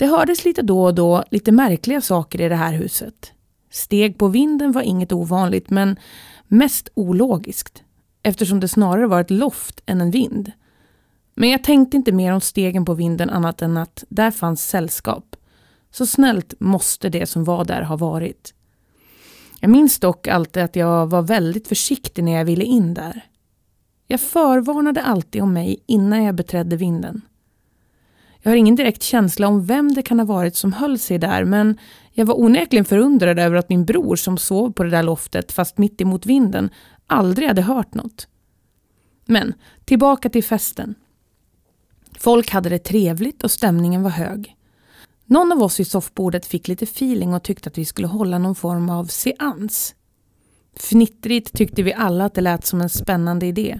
Det 0.01 0.07
hördes 0.07 0.45
lite 0.45 0.61
då 0.61 0.83
och 0.83 0.95
då 0.95 1.23
lite 1.31 1.51
märkliga 1.51 2.01
saker 2.01 2.41
i 2.41 2.49
det 2.49 2.55
här 2.55 2.73
huset. 2.73 3.33
Steg 3.71 4.17
på 4.17 4.27
vinden 4.27 4.71
var 4.71 4.81
inget 4.81 5.11
ovanligt 5.11 5.69
men 5.69 5.99
mest 6.47 6.89
ologiskt 6.93 7.83
eftersom 8.23 8.59
det 8.59 8.67
snarare 8.67 9.07
var 9.07 9.21
ett 9.21 9.31
loft 9.31 9.81
än 9.85 10.01
en 10.01 10.11
vind. 10.11 10.51
Men 11.35 11.49
jag 11.49 11.63
tänkte 11.63 11.97
inte 11.97 12.11
mer 12.11 12.33
om 12.33 12.41
stegen 12.41 12.85
på 12.85 12.93
vinden 12.93 13.29
annat 13.29 13.61
än 13.61 13.77
att 13.77 14.03
där 14.09 14.31
fanns 14.31 14.67
sällskap. 14.67 15.35
Så 15.91 16.05
snällt 16.05 16.53
måste 16.59 17.09
det 17.09 17.25
som 17.25 17.43
var 17.43 17.65
där 17.65 17.81
ha 17.81 17.95
varit. 17.95 18.53
Jag 19.59 19.71
minns 19.71 19.99
dock 19.99 20.27
alltid 20.27 20.63
att 20.63 20.75
jag 20.75 21.07
var 21.07 21.21
väldigt 21.21 21.67
försiktig 21.67 22.23
när 22.23 22.31
jag 22.31 22.45
ville 22.45 22.63
in 22.63 22.93
där. 22.93 23.25
Jag 24.07 24.21
förvarnade 24.21 25.01
alltid 25.01 25.41
om 25.41 25.53
mig 25.53 25.83
innan 25.85 26.23
jag 26.23 26.35
beträdde 26.35 26.75
vinden. 26.75 27.21
Jag 28.41 28.51
har 28.51 28.55
ingen 28.55 28.75
direkt 28.75 29.03
känsla 29.03 29.47
om 29.47 29.65
vem 29.65 29.93
det 29.93 30.01
kan 30.01 30.19
ha 30.19 30.25
varit 30.25 30.55
som 30.55 30.73
höll 30.73 30.99
sig 30.99 31.17
där 31.17 31.43
men 31.43 31.77
jag 32.11 32.25
var 32.25 32.39
onekligen 32.39 32.85
förundrad 32.85 33.39
över 33.39 33.55
att 33.55 33.69
min 33.69 33.85
bror 33.85 34.15
som 34.15 34.37
sov 34.37 34.71
på 34.71 34.83
det 34.83 34.89
där 34.89 35.03
loftet 35.03 35.51
fast 35.51 35.77
mitt 35.77 36.01
emot 36.01 36.25
vinden 36.25 36.69
aldrig 37.07 37.47
hade 37.47 37.61
hört 37.61 37.93
något. 37.93 38.27
Men 39.25 39.53
tillbaka 39.85 40.29
till 40.29 40.43
festen. 40.43 40.95
Folk 42.19 42.51
hade 42.51 42.69
det 42.69 42.79
trevligt 42.79 43.43
och 43.43 43.51
stämningen 43.51 44.03
var 44.03 44.09
hög. 44.09 44.55
Någon 45.25 45.51
av 45.51 45.63
oss 45.63 45.79
i 45.79 45.85
soffbordet 45.85 46.45
fick 46.45 46.67
lite 46.67 46.83
feeling 46.83 47.33
och 47.33 47.43
tyckte 47.43 47.69
att 47.69 47.77
vi 47.77 47.85
skulle 47.85 48.07
hålla 48.07 48.37
någon 48.37 48.55
form 48.55 48.89
av 48.89 49.05
seans. 49.05 49.95
Fnittrigt 50.75 51.53
tyckte 51.53 51.83
vi 51.83 51.93
alla 51.93 52.25
att 52.25 52.33
det 52.33 52.41
lät 52.41 52.65
som 52.65 52.81
en 52.81 52.89
spännande 52.89 53.45
idé. 53.45 53.79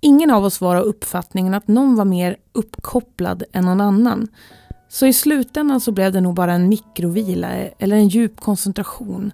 Ingen 0.00 0.30
av 0.30 0.44
oss 0.44 0.60
var 0.60 0.76
av 0.76 0.84
uppfattningen 0.84 1.54
att 1.54 1.68
någon 1.68 1.96
var 1.96 2.04
mer 2.04 2.36
uppkopplad 2.52 3.42
än 3.52 3.64
någon 3.64 3.80
annan. 3.80 4.28
Så 4.88 5.06
i 5.06 5.12
slutändan 5.12 5.80
så 5.80 5.92
blev 5.92 6.12
det 6.12 6.20
nog 6.20 6.34
bara 6.34 6.52
en 6.52 6.68
mikrovila 6.68 7.48
eller 7.54 7.96
en 7.96 8.08
djup 8.08 8.40
koncentration. 8.40 9.32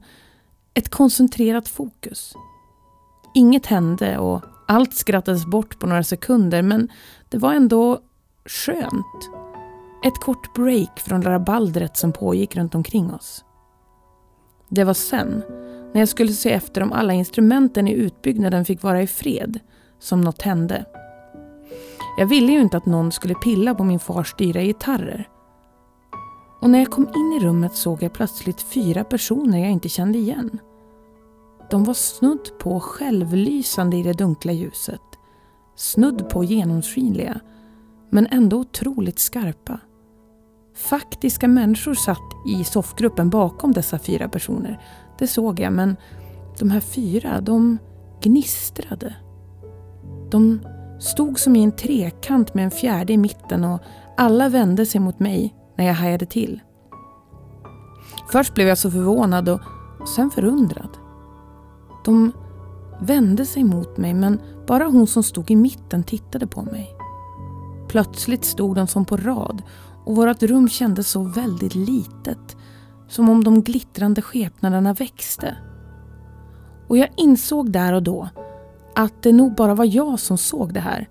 Ett 0.74 0.88
koncentrerat 0.88 1.68
fokus. 1.68 2.34
Inget 3.34 3.66
hände 3.66 4.18
och 4.18 4.42
allt 4.68 4.94
skrattades 4.94 5.46
bort 5.46 5.78
på 5.78 5.86
några 5.86 6.02
sekunder 6.02 6.62
men 6.62 6.88
det 7.28 7.38
var 7.38 7.54
ändå 7.54 8.00
skönt. 8.44 9.30
Ett 10.04 10.20
kort 10.20 10.54
break 10.54 11.00
från 11.00 11.22
rabaldret 11.22 11.96
som 11.96 12.12
pågick 12.12 12.56
runt 12.56 12.74
omkring 12.74 13.14
oss. 13.14 13.44
Det 14.68 14.84
var 14.84 14.94
sen, 14.94 15.42
när 15.92 16.00
jag 16.00 16.08
skulle 16.08 16.32
se 16.32 16.52
efter 16.52 16.82
om 16.82 16.92
alla 16.92 17.12
instrumenten 17.12 17.88
i 17.88 17.92
utbyggnaden 17.92 18.64
fick 18.64 18.82
vara 18.82 19.02
i 19.02 19.06
fred, 19.06 19.60
som 19.98 20.20
något 20.20 20.42
hände. 20.42 20.84
Jag 22.18 22.26
ville 22.26 22.52
ju 22.52 22.60
inte 22.60 22.76
att 22.76 22.86
någon 22.86 23.12
skulle 23.12 23.34
pilla 23.34 23.74
på 23.74 23.84
min 23.84 23.98
fars 23.98 24.34
dyra 24.38 24.62
gitarrer. 24.62 25.28
Och 26.60 26.70
när 26.70 26.78
jag 26.78 26.90
kom 26.90 27.08
in 27.08 27.32
i 27.40 27.44
rummet 27.44 27.76
såg 27.76 28.02
jag 28.02 28.12
plötsligt 28.12 28.60
fyra 28.60 29.04
personer 29.04 29.58
jag 29.58 29.70
inte 29.70 29.88
kände 29.88 30.18
igen. 30.18 30.58
De 31.70 31.84
var 31.84 31.94
snudd 31.94 32.58
på 32.58 32.80
självlysande 32.80 33.96
i 33.96 34.02
det 34.02 34.12
dunkla 34.12 34.52
ljuset. 34.52 35.00
Snudd 35.76 36.30
på 36.30 36.44
genomskinliga, 36.44 37.40
men 38.10 38.26
ändå 38.26 38.56
otroligt 38.56 39.18
skarpa. 39.18 39.80
Faktiska 40.74 41.48
människor 41.48 41.94
satt 41.94 42.32
i 42.48 42.64
soffgruppen 42.64 43.30
bakom 43.30 43.72
dessa 43.72 43.98
fyra 43.98 44.28
personer. 44.28 44.82
Det 45.18 45.26
såg 45.26 45.60
jag, 45.60 45.72
men 45.72 45.96
de 46.58 46.70
här 46.70 46.80
fyra, 46.80 47.40
de 47.40 47.78
gnistrade. 48.22 49.14
De 50.30 50.60
stod 50.98 51.38
som 51.38 51.56
i 51.56 51.64
en 51.64 51.72
trekant 51.72 52.54
med 52.54 52.64
en 52.64 52.70
fjärde 52.70 53.12
i 53.12 53.16
mitten 53.16 53.64
och 53.64 53.80
alla 54.16 54.48
vände 54.48 54.86
sig 54.86 55.00
mot 55.00 55.20
mig 55.20 55.54
när 55.76 55.86
jag 55.86 55.94
hajade 55.94 56.26
till. 56.26 56.60
Först 58.32 58.54
blev 58.54 58.68
jag 58.68 58.78
så 58.78 58.90
förvånad 58.90 59.48
och 59.48 59.60
sen 60.16 60.30
förundrad. 60.30 60.98
De 62.04 62.32
vände 63.00 63.46
sig 63.46 63.64
mot 63.64 63.96
mig 63.96 64.14
men 64.14 64.40
bara 64.66 64.84
hon 64.84 65.06
som 65.06 65.22
stod 65.22 65.50
i 65.50 65.56
mitten 65.56 66.04
tittade 66.04 66.46
på 66.46 66.62
mig. 66.62 66.96
Plötsligt 67.88 68.44
stod 68.44 68.76
de 68.76 68.86
som 68.86 69.04
på 69.04 69.16
rad 69.16 69.62
och 70.04 70.16
vårt 70.16 70.42
rum 70.42 70.68
kändes 70.68 71.10
så 71.10 71.22
väldigt 71.22 71.74
litet. 71.74 72.56
Som 73.08 73.28
om 73.28 73.44
de 73.44 73.62
glittrande 73.62 74.22
skepnaderna 74.22 74.94
växte. 74.94 75.56
Och 76.88 76.98
jag 76.98 77.08
insåg 77.16 77.70
där 77.72 77.92
och 77.92 78.02
då 78.02 78.28
att 78.96 79.22
det 79.22 79.32
nog 79.32 79.54
bara 79.54 79.74
var 79.74 79.84
jag 79.84 80.20
som 80.20 80.38
såg 80.38 80.74
det 80.74 80.80
här. 80.80 81.08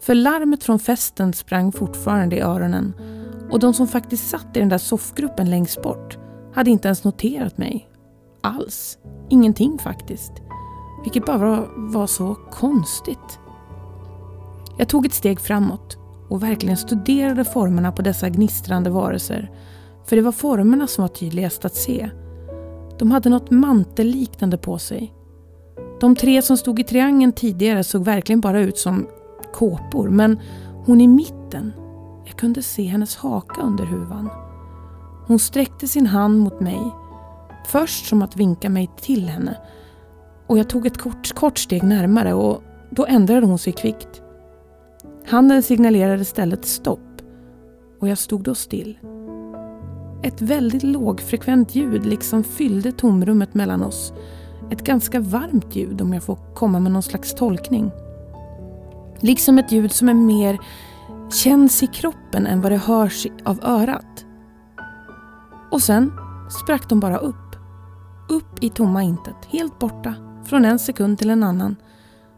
För 0.00 0.14
larmet 0.14 0.64
från 0.64 0.78
festen 0.78 1.32
sprang 1.32 1.72
fortfarande 1.72 2.36
i 2.36 2.40
öronen 2.40 2.94
och 3.50 3.58
de 3.58 3.74
som 3.74 3.88
faktiskt 3.88 4.28
satt 4.28 4.56
i 4.56 4.60
den 4.60 4.68
där 4.68 4.78
soffgruppen 4.78 5.50
längst 5.50 5.82
bort 5.82 6.18
hade 6.54 6.70
inte 6.70 6.88
ens 6.88 7.04
noterat 7.04 7.58
mig. 7.58 7.88
Alls. 8.42 8.98
Ingenting 9.28 9.78
faktiskt. 9.78 10.32
Vilket 11.02 11.26
bara 11.26 11.38
var, 11.38 11.68
var 11.76 12.06
så 12.06 12.34
konstigt. 12.34 13.38
Jag 14.78 14.88
tog 14.88 15.06
ett 15.06 15.14
steg 15.14 15.40
framåt 15.40 15.98
och 16.28 16.42
verkligen 16.42 16.76
studerade 16.76 17.44
formerna 17.44 17.92
på 17.92 18.02
dessa 18.02 18.28
gnistrande 18.28 18.90
varelser. 18.90 19.50
För 20.06 20.16
det 20.16 20.22
var 20.22 20.32
formerna 20.32 20.86
som 20.86 21.02
var 21.02 21.08
tydligast 21.08 21.64
att 21.64 21.74
se. 21.74 22.10
De 22.98 23.10
hade 23.10 23.28
något 23.28 23.50
mantelliknande 23.50 24.58
på 24.58 24.78
sig. 24.78 25.14
De 26.00 26.16
tre 26.16 26.42
som 26.42 26.56
stod 26.56 26.80
i 26.80 26.84
triangeln 26.84 27.32
tidigare 27.32 27.84
såg 27.84 28.04
verkligen 28.04 28.40
bara 28.40 28.60
ut 28.60 28.78
som 28.78 29.06
kåpor 29.52 30.08
men 30.08 30.40
hon 30.86 31.00
i 31.00 31.08
mitten, 31.08 31.72
jag 32.26 32.36
kunde 32.36 32.62
se 32.62 32.82
hennes 32.82 33.16
haka 33.16 33.62
under 33.62 33.84
huvan. 33.84 34.30
Hon 35.26 35.38
sträckte 35.38 35.88
sin 35.88 36.06
hand 36.06 36.38
mot 36.38 36.60
mig. 36.60 36.80
Först 37.66 38.06
som 38.06 38.22
att 38.22 38.36
vinka 38.36 38.70
mig 38.70 38.90
till 39.00 39.28
henne. 39.28 39.56
Och 40.46 40.58
jag 40.58 40.68
tog 40.68 40.86
ett 40.86 40.98
kort, 40.98 41.34
kort 41.34 41.58
steg 41.58 41.82
närmare 41.82 42.34
och 42.34 42.62
då 42.90 43.06
ändrade 43.06 43.46
hon 43.46 43.58
sig 43.58 43.72
kvickt. 43.72 44.22
Handen 45.26 45.62
signalerade 45.62 46.22
istället 46.22 46.64
stopp 46.64 47.22
och 48.00 48.08
jag 48.08 48.18
stod 48.18 48.42
då 48.42 48.54
still. 48.54 48.98
Ett 50.22 50.42
väldigt 50.42 50.82
lågfrekvent 50.82 51.74
ljud 51.74 52.06
liksom 52.06 52.44
fyllde 52.44 52.92
tomrummet 52.92 53.54
mellan 53.54 53.82
oss. 53.82 54.12
Ett 54.70 54.84
ganska 54.84 55.20
varmt 55.20 55.76
ljud 55.76 56.00
om 56.00 56.12
jag 56.12 56.22
får 56.22 56.38
komma 56.54 56.80
med 56.80 56.92
någon 56.92 57.02
slags 57.02 57.34
tolkning. 57.34 57.90
Liksom 59.20 59.58
ett 59.58 59.72
ljud 59.72 59.92
som 59.92 60.08
är 60.08 60.14
mer 60.14 60.58
känns 61.32 61.82
i 61.82 61.86
kroppen 61.86 62.46
än 62.46 62.60
vad 62.60 62.72
det 62.72 62.78
hörs 62.78 63.26
av 63.44 63.60
örat. 63.62 64.24
Och 65.70 65.82
sen 65.82 66.12
sprack 66.62 66.88
de 66.88 67.00
bara 67.00 67.18
upp. 67.18 67.36
Upp 68.28 68.64
i 68.64 68.70
tomma 68.70 69.02
intet, 69.02 69.36
helt 69.48 69.78
borta, 69.78 70.14
från 70.44 70.64
en 70.64 70.78
sekund 70.78 71.18
till 71.18 71.30
en 71.30 71.42
annan. 71.42 71.76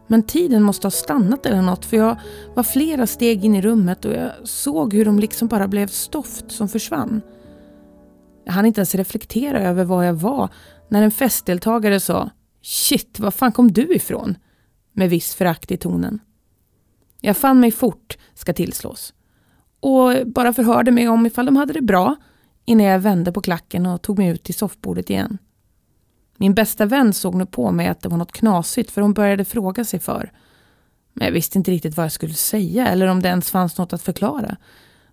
Men 0.07 0.23
tiden 0.23 0.63
måste 0.63 0.87
ha 0.87 0.91
stannat 0.91 1.45
eller 1.45 1.61
något 1.61 1.85
för 1.85 1.97
jag 1.97 2.19
var 2.53 2.63
flera 2.63 3.07
steg 3.07 3.45
in 3.45 3.55
i 3.55 3.61
rummet 3.61 4.05
och 4.05 4.13
jag 4.13 4.31
såg 4.43 4.93
hur 4.93 5.05
de 5.05 5.19
liksom 5.19 5.47
bara 5.47 5.67
blev 5.67 5.87
stoft 5.87 6.51
som 6.51 6.69
försvann. 6.69 7.21
Jag 8.45 8.53
hann 8.53 8.65
inte 8.65 8.79
ens 8.79 8.95
reflektera 8.95 9.59
över 9.59 9.83
var 9.83 10.03
jag 10.03 10.13
var 10.13 10.49
när 10.93 11.01
en 11.03 11.11
festdeltagare 11.11 11.99
sa 11.99 12.29
Shit, 12.61 13.19
var 13.19 13.31
fan 13.31 13.51
kom 13.51 13.71
du 13.71 13.95
ifrån? 13.95 14.37
Med 14.91 15.09
viss 15.09 15.35
förakt 15.35 15.71
i 15.71 15.77
tonen. 15.77 16.19
Jag 17.21 17.37
fann 17.37 17.59
mig 17.59 17.71
fort, 17.71 18.17
ska 18.33 18.53
tillslås. 18.53 19.13
Och 19.79 20.27
bara 20.27 20.53
förhörde 20.53 20.91
mig 20.91 21.07
om 21.07 21.25
ifall 21.25 21.45
de 21.45 21.55
hade 21.55 21.73
det 21.73 21.81
bra 21.81 22.15
innan 22.65 22.85
jag 22.85 22.99
vände 22.99 23.31
på 23.31 23.41
klacken 23.41 23.85
och 23.85 24.01
tog 24.01 24.17
mig 24.17 24.29
ut 24.29 24.43
till 24.43 24.55
soffbordet 24.55 25.09
igen. 25.09 25.37
Min 26.37 26.53
bästa 26.53 26.85
vän 26.85 27.13
såg 27.13 27.35
nu 27.35 27.45
på 27.45 27.71
mig 27.71 27.87
att 27.87 28.01
det 28.01 28.09
var 28.09 28.17
något 28.17 28.31
knasigt 28.31 28.91
för 28.91 29.01
hon 29.01 29.13
började 29.13 29.45
fråga 29.45 29.85
sig 29.85 29.99
för. 29.99 30.31
Men 31.13 31.25
jag 31.25 31.33
visste 31.33 31.57
inte 31.57 31.71
riktigt 31.71 31.97
vad 31.97 32.03
jag 32.03 32.11
skulle 32.11 32.33
säga 32.33 32.87
eller 32.87 33.07
om 33.07 33.21
det 33.21 33.29
ens 33.29 33.51
fanns 33.51 33.77
något 33.77 33.93
att 33.93 34.01
förklara. 34.01 34.57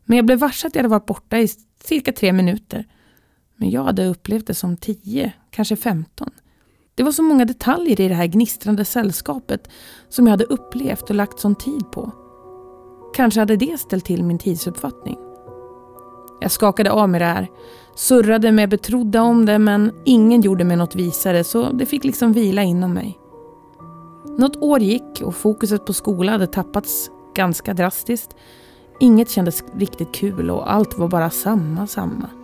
Men 0.04 0.16
jag 0.16 0.26
blev 0.26 0.38
varse 0.38 0.66
att 0.66 0.74
jag 0.74 0.82
hade 0.82 0.88
varit 0.88 1.06
borta 1.06 1.38
i 1.38 1.48
cirka 1.84 2.12
tre 2.12 2.32
minuter. 2.32 2.86
Men 3.60 3.70
jag 3.70 3.84
hade 3.84 4.06
upplevt 4.06 4.46
det 4.46 4.54
som 4.54 4.76
tio, 4.76 5.32
kanske 5.50 5.76
femton. 5.76 6.30
Det 6.94 7.02
var 7.02 7.12
så 7.12 7.22
många 7.22 7.44
detaljer 7.44 8.00
i 8.00 8.08
det 8.08 8.14
här 8.14 8.26
gnistrande 8.26 8.84
sällskapet 8.84 9.68
som 10.08 10.26
jag 10.26 10.30
hade 10.30 10.44
upplevt 10.44 11.10
och 11.10 11.16
lagt 11.16 11.40
sån 11.40 11.54
tid 11.54 11.90
på. 11.92 12.12
Kanske 13.14 13.40
hade 13.40 13.56
det 13.56 13.80
ställt 13.80 14.04
till 14.04 14.24
min 14.24 14.38
tidsuppfattning. 14.38 15.18
Jag 16.40 16.50
skakade 16.50 16.92
av 16.92 17.08
mig 17.08 17.20
det 17.20 17.26
här, 17.26 17.48
surrade 17.96 18.52
med 18.52 18.70
betrodda 18.70 19.22
om 19.22 19.46
det 19.46 19.58
men 19.58 19.92
ingen 20.04 20.40
gjorde 20.40 20.64
mig 20.64 20.76
något 20.76 20.94
visare 20.94 21.44
så 21.44 21.72
det 21.72 21.86
fick 21.86 22.04
liksom 22.04 22.32
vila 22.32 22.62
inom 22.62 22.94
mig. 22.94 23.18
Något 24.38 24.56
år 24.56 24.80
gick 24.80 25.22
och 25.24 25.34
fokuset 25.34 25.86
på 25.86 25.92
skolan 25.92 26.32
hade 26.32 26.46
tappats 26.46 27.10
ganska 27.34 27.74
drastiskt. 27.74 28.36
Inget 29.00 29.30
kändes 29.30 29.64
riktigt 29.74 30.12
kul 30.14 30.50
och 30.50 30.72
allt 30.72 30.98
var 30.98 31.08
bara 31.08 31.30
samma, 31.30 31.86
samma. 31.86 32.39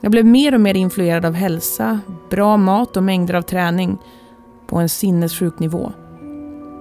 Jag 0.00 0.10
blev 0.10 0.26
mer 0.26 0.54
och 0.54 0.60
mer 0.60 0.74
influerad 0.76 1.24
av 1.24 1.32
hälsa, 1.32 2.00
bra 2.30 2.56
mat 2.56 2.96
och 2.96 3.02
mängder 3.02 3.34
av 3.34 3.42
träning 3.42 3.98
på 4.66 4.76
en 4.76 4.88
sinnessjuk 4.88 5.58
nivå. 5.58 5.92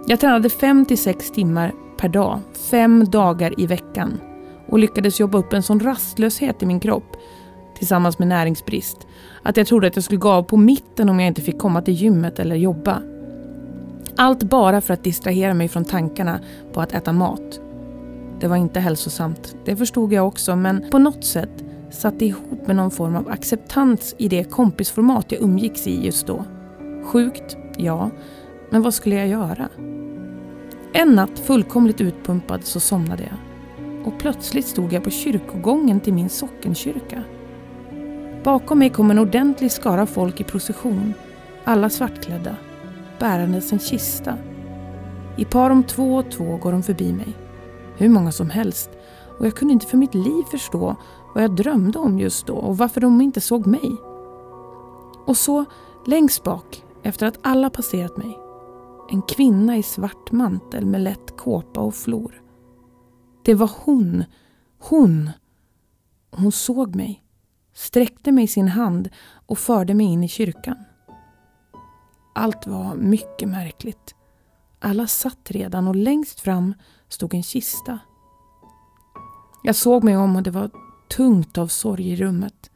Jag 0.07 0.19
tränade 0.19 0.49
5 0.49 0.85
6 0.97 1.31
timmar 1.31 1.73
per 1.97 2.09
dag, 2.09 2.39
fem 2.71 3.05
dagar 3.09 3.59
i 3.59 3.67
veckan 3.67 4.19
och 4.67 4.79
lyckades 4.79 5.19
jobba 5.19 5.37
upp 5.37 5.53
en 5.53 5.63
sån 5.63 5.79
rastlöshet 5.79 6.63
i 6.63 6.65
min 6.65 6.79
kropp 6.79 7.17
tillsammans 7.77 8.19
med 8.19 8.27
näringsbrist 8.27 9.07
att 9.43 9.57
jag 9.57 9.67
trodde 9.67 9.87
att 9.87 9.95
jag 9.95 10.03
skulle 10.03 10.19
gå 10.19 10.29
av 10.29 10.43
på 10.43 10.57
mitten 10.57 11.09
om 11.09 11.19
jag 11.19 11.27
inte 11.27 11.41
fick 11.41 11.59
komma 11.59 11.81
till 11.81 11.93
gymmet 11.93 12.39
eller 12.39 12.55
jobba. 12.55 13.01
Allt 14.17 14.43
bara 14.43 14.81
för 14.81 14.93
att 14.93 15.03
distrahera 15.03 15.53
mig 15.53 15.67
från 15.67 15.85
tankarna 15.85 16.39
på 16.73 16.81
att 16.81 16.93
äta 16.93 17.13
mat. 17.13 17.59
Det 18.39 18.47
var 18.47 18.55
inte 18.55 18.79
hälsosamt, 18.79 19.55
det 19.65 19.75
förstod 19.75 20.13
jag 20.13 20.27
också, 20.27 20.55
men 20.55 20.85
på 20.91 20.99
något 20.99 21.25
sätt 21.25 21.63
satt 21.95 22.21
ihop 22.21 22.67
med 22.67 22.75
någon 22.75 22.91
form 22.91 23.15
av 23.15 23.29
acceptans 23.29 24.15
i 24.17 24.27
det 24.27 24.43
kompisformat 24.43 25.31
jag 25.31 25.41
umgicks 25.41 25.87
i 25.87 26.05
just 26.05 26.27
då. 26.27 26.45
Sjukt, 27.03 27.57
ja, 27.77 28.09
men 28.69 28.81
vad 28.81 28.93
skulle 28.93 29.15
jag 29.15 29.27
göra? 29.27 29.69
En 30.93 31.15
natt, 31.15 31.39
fullkomligt 31.39 32.01
utpumpad, 32.01 32.63
så 32.63 32.79
somnade 32.79 33.23
jag. 33.23 33.37
Och 34.07 34.19
plötsligt 34.19 34.67
stod 34.67 34.93
jag 34.93 35.03
på 35.03 35.09
kyrkogången 35.09 35.99
till 35.99 36.13
min 36.13 36.29
sockenkyrka. 36.29 37.23
Bakom 38.43 38.79
mig 38.79 38.89
kom 38.89 39.11
en 39.11 39.19
ordentlig 39.19 39.71
skara 39.71 40.05
folk 40.05 40.41
i 40.41 40.43
procession, 40.43 41.13
alla 41.63 41.89
svartklädda 41.89 42.55
bärandes 43.19 43.73
en 43.73 43.79
kista. 43.79 44.37
I 45.37 45.45
par 45.45 45.69
om 45.69 45.83
två 45.83 46.15
och 46.15 46.31
två 46.31 46.57
går 46.57 46.71
de 46.71 46.83
förbi 46.83 47.13
mig. 47.13 47.27
Hur 47.97 48.09
många 48.09 48.31
som 48.31 48.49
helst. 48.49 48.89
Och 49.39 49.45
jag 49.45 49.55
kunde 49.55 49.73
inte 49.73 49.85
för 49.85 49.97
mitt 49.97 50.13
liv 50.13 50.43
förstå 50.51 50.95
vad 51.35 51.43
jag 51.43 51.55
drömde 51.55 51.99
om 51.99 52.19
just 52.19 52.47
då 52.47 52.55
och 52.55 52.77
varför 52.77 53.01
de 53.01 53.21
inte 53.21 53.41
såg 53.41 53.67
mig. 53.67 53.95
Och 55.25 55.37
så, 55.37 55.65
längst 56.05 56.43
bak, 56.43 56.83
efter 57.03 57.25
att 57.25 57.39
alla 57.41 57.69
passerat 57.69 58.17
mig, 58.17 58.37
en 59.09 59.21
kvinna 59.21 59.77
i 59.77 59.83
svart 59.83 60.31
mantel 60.31 60.85
med 60.85 61.01
lätt 61.01 61.37
kåpa 61.37 61.81
och 61.81 61.95
flor. 61.95 62.41
Det 63.43 63.53
var 63.53 63.71
hon. 63.83 64.23
Hon. 64.79 65.29
Hon 66.31 66.51
såg 66.51 66.95
mig, 66.95 67.23
sträckte 67.73 68.31
mig 68.31 68.47
sin 68.47 68.67
hand 68.67 69.09
och 69.45 69.57
förde 69.57 69.93
mig 69.93 70.05
in 70.05 70.23
i 70.23 70.27
kyrkan. 70.27 70.77
Allt 72.35 72.67
var 72.67 72.95
mycket 72.95 73.49
märkligt. 73.49 74.15
Alla 74.79 75.07
satt 75.07 75.51
redan 75.51 75.87
och 75.87 75.95
längst 75.95 76.39
fram 76.39 76.73
stod 77.09 77.33
en 77.33 77.43
kista. 77.43 77.99
Jag 79.63 79.75
såg 79.75 80.03
mig 80.03 80.17
om 80.17 80.35
och 80.35 80.43
det 80.43 80.51
var 80.51 80.69
tungt 81.09 81.57
av 81.57 81.67
sorg 81.67 82.11
i 82.11 82.15
rummet. 82.15 82.71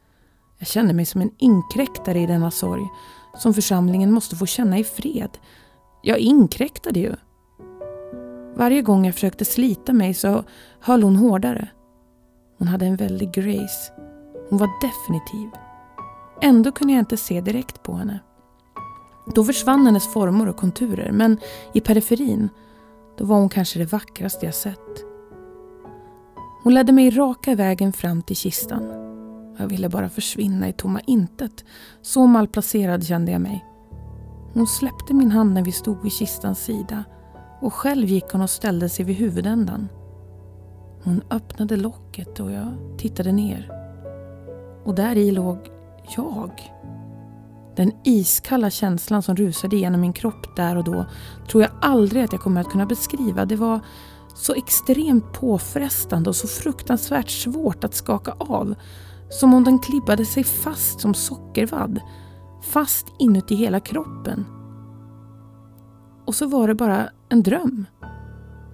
Jag 0.58 0.68
kände 0.68 0.94
mig 0.94 1.06
som 1.06 1.20
en 1.20 1.30
inkräktare 1.38 2.20
i 2.20 2.26
denna 2.26 2.50
sorg 2.50 2.82
som 3.38 3.54
församlingen 3.54 4.12
måste 4.12 4.36
få 4.36 4.46
känna 4.46 4.78
i 4.78 4.84
fred. 4.84 5.38
Jag 6.02 6.18
inkräktade 6.18 7.00
ju. 7.00 7.14
Varje 8.56 8.82
gång 8.82 9.06
jag 9.06 9.14
försökte 9.14 9.44
slita 9.44 9.92
mig 9.92 10.14
så 10.14 10.44
höll 10.80 11.02
hon 11.02 11.16
hårdare. 11.16 11.68
Hon 12.58 12.68
hade 12.68 12.86
en 12.86 12.96
väldig 12.96 13.32
grace. 13.32 13.92
Hon 14.50 14.58
var 14.58 14.68
definitiv. 14.80 15.50
Ändå 16.42 16.72
kunde 16.72 16.92
jag 16.92 17.00
inte 17.00 17.16
se 17.16 17.40
direkt 17.40 17.82
på 17.82 17.94
henne. 17.94 18.20
Då 19.34 19.44
försvann 19.44 19.86
hennes 19.86 20.12
former 20.12 20.48
och 20.48 20.56
konturer 20.56 21.12
men 21.12 21.38
i 21.72 21.80
periferin 21.80 22.48
då 23.18 23.24
var 23.24 23.36
hon 23.36 23.48
kanske 23.48 23.78
det 23.78 23.92
vackraste 23.92 24.46
jag 24.46 24.54
sett. 24.54 25.09
Hon 26.62 26.74
ledde 26.74 26.92
mig 26.92 27.10
raka 27.10 27.54
vägen 27.54 27.92
fram 27.92 28.22
till 28.22 28.36
kistan. 28.36 28.82
Jag 29.58 29.66
ville 29.66 29.88
bara 29.88 30.08
försvinna 30.08 30.68
i 30.68 30.72
tomma 30.72 31.00
intet. 31.00 31.64
Så 32.02 32.26
malplacerad 32.26 33.06
kände 33.06 33.32
jag 33.32 33.40
mig. 33.40 33.64
Hon 34.52 34.66
släppte 34.66 35.14
min 35.14 35.30
hand 35.30 35.54
när 35.54 35.64
vi 35.64 35.72
stod 35.72 36.02
vid 36.02 36.12
kistans 36.12 36.58
sida 36.58 37.04
och 37.60 37.74
själv 37.74 38.08
gick 38.08 38.24
hon 38.32 38.40
och 38.40 38.50
ställde 38.50 38.88
sig 38.88 39.04
vid 39.04 39.16
huvudändan. 39.16 39.88
Hon 41.04 41.22
öppnade 41.30 41.76
locket 41.76 42.40
och 42.40 42.52
jag 42.52 42.74
tittade 42.98 43.32
ner. 43.32 43.70
Och 44.84 44.94
där 44.94 45.16
i 45.16 45.30
låg 45.30 45.58
jag. 46.16 46.72
Den 47.76 47.92
iskalla 48.04 48.70
känslan 48.70 49.22
som 49.22 49.36
rusade 49.36 49.76
igenom 49.76 50.00
min 50.00 50.12
kropp 50.12 50.56
där 50.56 50.76
och 50.76 50.84
då 50.84 51.06
tror 51.50 51.62
jag 51.62 51.72
aldrig 51.80 52.24
att 52.24 52.32
jag 52.32 52.40
kommer 52.40 52.60
att 52.60 52.70
kunna 52.70 52.86
beskriva. 52.86 53.44
Det 53.44 53.56
var 53.56 53.80
så 54.40 54.54
extremt 54.54 55.32
påfrestande 55.32 56.30
och 56.30 56.36
så 56.36 56.48
fruktansvärt 56.48 57.30
svårt 57.30 57.84
att 57.84 57.94
skaka 57.94 58.32
av. 58.38 58.74
Som 59.30 59.54
om 59.54 59.64
den 59.64 59.78
klibbade 59.78 60.24
sig 60.24 60.44
fast 60.44 61.00
som 61.00 61.14
sockervadd. 61.14 62.00
Fast 62.62 63.06
inuti 63.18 63.54
hela 63.54 63.80
kroppen. 63.80 64.44
Och 66.26 66.34
så 66.34 66.46
var 66.46 66.68
det 66.68 66.74
bara 66.74 67.10
en 67.28 67.42
dröm. 67.42 67.86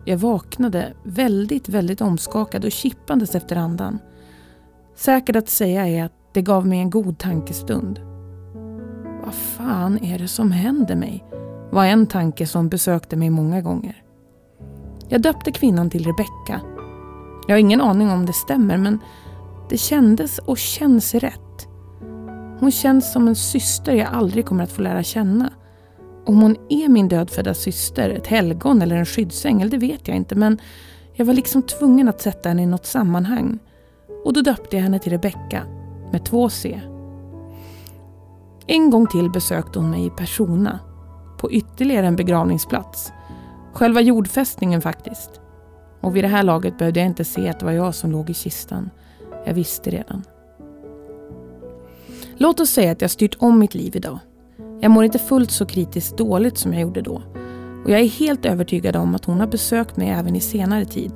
Jag 0.04 0.18
vaknade 0.18 0.94
väldigt, 1.04 1.68
väldigt 1.68 2.00
omskakad 2.00 2.64
och 2.64 2.72
kippandes 2.72 3.34
efter 3.34 3.56
andan. 3.56 3.98
Säkert 4.96 5.36
att 5.36 5.48
säga 5.48 5.88
är 5.88 6.04
att 6.04 6.34
det 6.34 6.42
gav 6.42 6.66
mig 6.66 6.78
en 6.78 6.90
god 6.90 7.18
tankestund. 7.18 8.00
Vad 9.24 9.34
fan 9.34 9.98
är 9.98 10.18
det 10.18 10.28
som 10.28 10.52
händer 10.52 10.96
mig? 10.96 11.24
var 11.70 11.84
en 11.84 12.06
tanke 12.06 12.46
som 12.46 12.68
besökte 12.68 13.16
mig 13.16 13.30
många 13.30 13.60
gånger. 13.60 14.05
Jag 15.08 15.22
döpte 15.22 15.52
kvinnan 15.52 15.90
till 15.90 16.04
Rebecka. 16.04 16.60
Jag 17.46 17.54
har 17.54 17.58
ingen 17.58 17.80
aning 17.80 18.10
om 18.10 18.26
det 18.26 18.32
stämmer 18.32 18.76
men 18.76 18.98
det 19.68 19.76
kändes 19.76 20.38
och 20.38 20.58
känns 20.58 21.14
rätt. 21.14 21.68
Hon 22.60 22.72
känns 22.72 23.12
som 23.12 23.28
en 23.28 23.36
syster 23.36 23.92
jag 23.92 24.08
aldrig 24.08 24.46
kommer 24.46 24.64
att 24.64 24.72
få 24.72 24.82
lära 24.82 25.02
känna. 25.02 25.50
Om 26.26 26.42
hon 26.42 26.56
är 26.68 26.88
min 26.88 27.08
dödfödda 27.08 27.54
syster, 27.54 28.10
ett 28.10 28.26
helgon 28.26 28.82
eller 28.82 28.96
en 28.96 29.06
skyddsängel, 29.06 29.70
det 29.70 29.78
vet 29.78 30.08
jag 30.08 30.16
inte 30.16 30.34
men 30.34 30.58
jag 31.14 31.26
var 31.26 31.34
liksom 31.34 31.62
tvungen 31.62 32.08
att 32.08 32.20
sätta 32.20 32.48
henne 32.48 32.62
i 32.62 32.66
något 32.66 32.86
sammanhang. 32.86 33.58
Och 34.24 34.32
då 34.32 34.42
döpte 34.42 34.76
jag 34.76 34.82
henne 34.82 34.98
till 34.98 35.12
Rebecka 35.12 35.62
med 36.12 36.24
två 36.24 36.48
C. 36.48 36.80
En 38.66 38.90
gång 38.90 39.06
till 39.06 39.30
besökte 39.30 39.78
hon 39.78 39.90
mig 39.90 40.06
i 40.06 40.10
persona. 40.10 40.78
På 41.38 41.52
ytterligare 41.52 42.06
en 42.06 42.16
begravningsplats. 42.16 43.12
Själva 43.76 44.00
jordfästningen 44.00 44.82
faktiskt. 44.82 45.40
Och 46.00 46.16
vid 46.16 46.24
det 46.24 46.28
här 46.28 46.42
laget 46.42 46.78
behövde 46.78 47.00
jag 47.00 47.06
inte 47.06 47.24
se 47.24 47.48
att 47.48 47.60
det 47.60 47.66
var 47.66 47.72
jag 47.72 47.94
som 47.94 48.10
låg 48.10 48.30
i 48.30 48.34
kistan. 48.34 48.90
Jag 49.46 49.54
visste 49.54 49.90
redan. 49.90 50.22
Låt 52.36 52.60
oss 52.60 52.70
säga 52.70 52.92
att 52.92 53.00
jag 53.00 53.10
styrt 53.10 53.36
om 53.38 53.58
mitt 53.58 53.74
liv 53.74 53.96
idag. 53.96 54.18
Jag 54.80 54.90
mår 54.90 55.04
inte 55.04 55.18
fullt 55.18 55.50
så 55.50 55.66
kritiskt 55.66 56.18
dåligt 56.18 56.58
som 56.58 56.72
jag 56.72 56.82
gjorde 56.82 57.00
då. 57.00 57.22
Och 57.84 57.90
jag 57.90 58.00
är 58.00 58.08
helt 58.08 58.46
övertygad 58.46 58.96
om 58.96 59.14
att 59.14 59.24
hon 59.24 59.40
har 59.40 59.46
besökt 59.46 59.96
mig 59.96 60.08
även 60.08 60.36
i 60.36 60.40
senare 60.40 60.84
tid. 60.84 61.12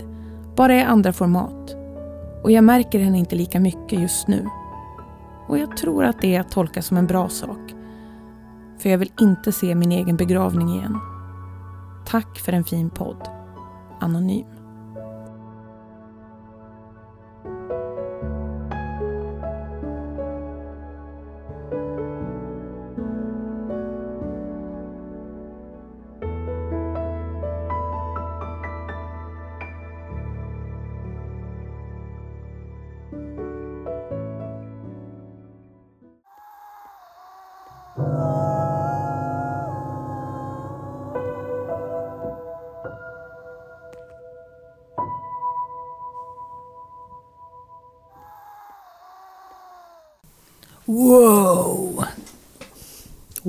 Bara 0.56 0.76
i 0.76 0.82
andra 0.82 1.12
format. 1.12 1.76
Och 2.42 2.50
jag 2.50 2.64
märker 2.64 2.98
henne 2.98 3.18
inte 3.18 3.36
lika 3.36 3.60
mycket 3.60 4.00
just 4.00 4.28
nu. 4.28 4.46
Och 5.48 5.58
jag 5.58 5.76
tror 5.76 6.04
att 6.04 6.20
det 6.20 6.36
är 6.36 6.40
att 6.40 6.50
tolka 6.50 6.82
som 6.82 6.96
en 6.96 7.06
bra 7.06 7.28
sak. 7.28 7.74
För 8.78 8.88
jag 8.90 8.98
vill 8.98 9.12
inte 9.20 9.52
se 9.52 9.74
min 9.74 9.92
egen 9.92 10.16
begravning 10.16 10.68
igen. 10.68 10.98
Tack 12.10 12.38
för 12.38 12.52
en 12.52 12.64
fin 12.64 12.90
podd. 12.90 13.28
Anonym. 14.00 14.49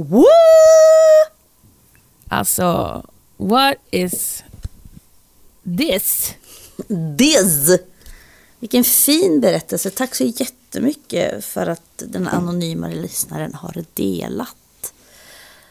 Woo! 0.10 0.24
Alltså, 2.28 3.04
what 3.38 3.76
is 3.92 4.44
this? 5.78 6.36
This! 7.18 7.80
Vilken 8.60 8.84
fin 8.84 9.40
berättelse. 9.42 9.90
Tack 9.90 10.16
så 10.16 10.24
jättemycket 10.24 11.46
för 11.46 11.68
att 11.68 12.04
den 12.08 12.28
anonyma 12.28 12.88
lyssnaren 12.88 13.54
har 13.54 13.84
delat. 13.94 14.94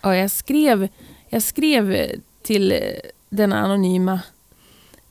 Ja, 0.00 0.16
jag 0.16 0.30
skrev, 0.30 0.88
jag 1.28 1.42
skrev 1.42 2.10
till 2.42 2.74
den 3.28 3.52
anonyma 3.52 4.20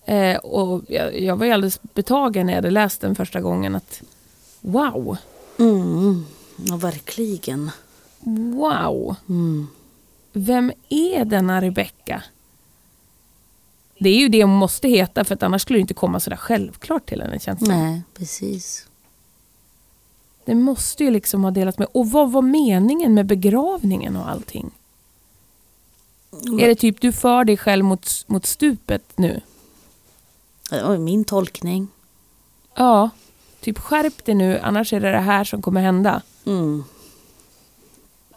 eh, 0.06 0.38
och 0.38 0.84
jag, 0.88 1.20
jag 1.20 1.36
var 1.36 1.46
ju 1.46 1.52
alldeles 1.52 1.80
betagen 1.82 2.46
när 2.46 2.54
jag 2.54 2.58
hade 2.58 2.72
läst 2.72 3.02
den 3.02 3.16
första 3.16 3.42
gången 3.42 3.76
att 3.76 4.02
wow, 4.62 5.18
Mm, 5.60 6.26
ja, 6.56 6.76
verkligen. 6.78 7.72
Wow. 8.54 9.16
Mm. 9.30 9.68
Vem 10.34 10.72
är 10.90 11.26
denna 11.26 11.62
Rebecka? 11.62 12.24
Det 14.00 14.10
är 14.10 14.18
ju 14.18 14.30
det 14.30 14.44
hon 14.44 14.56
måste 14.56 14.88
heta 14.88 15.24
för 15.24 15.36
att 15.36 15.44
annars 15.44 15.62
skulle 15.62 15.78
det 15.78 15.82
inte 15.82 15.94
komma 15.94 16.20
sådär 16.20 16.38
självklart 16.38 17.10
till 17.10 17.22
henne 17.22 17.40
känns 17.40 17.60
det 17.60 17.68
Nej, 17.68 18.02
precis. 18.14 18.88
Det 20.46 20.56
måste 20.56 21.04
ju 21.04 21.12
liksom 21.12 21.44
ha 21.44 21.52
delats 21.52 21.78
med. 21.78 21.88
Och 21.92 22.12
vad 22.12 22.32
var 22.32 22.42
meningen 22.42 23.14
med 23.14 23.26
begravningen 23.26 24.16
och 24.16 24.30
allting? 24.30 24.72
Är 26.32 26.68
det 26.68 26.76
typ 26.76 27.02
du 27.02 27.12
för 27.12 27.44
dig 27.44 27.58
själv 27.58 27.86
mot, 27.86 28.08
mot 28.28 28.46
stupet 28.46 29.18
nu? 29.18 29.42
Det 30.70 30.84
var 30.84 30.98
min 30.98 31.26
tolkning. 31.26 31.88
Ja, 32.76 33.10
typ 33.60 33.80
skärp 33.80 34.26
dig 34.26 34.36
nu 34.36 34.60
annars 34.60 34.94
är 34.94 35.00
det 35.00 35.12
det 35.12 35.20
här 35.20 35.44
som 35.44 35.62
kommer 35.62 35.82
hända. 35.82 36.22
Mm. 36.46 36.84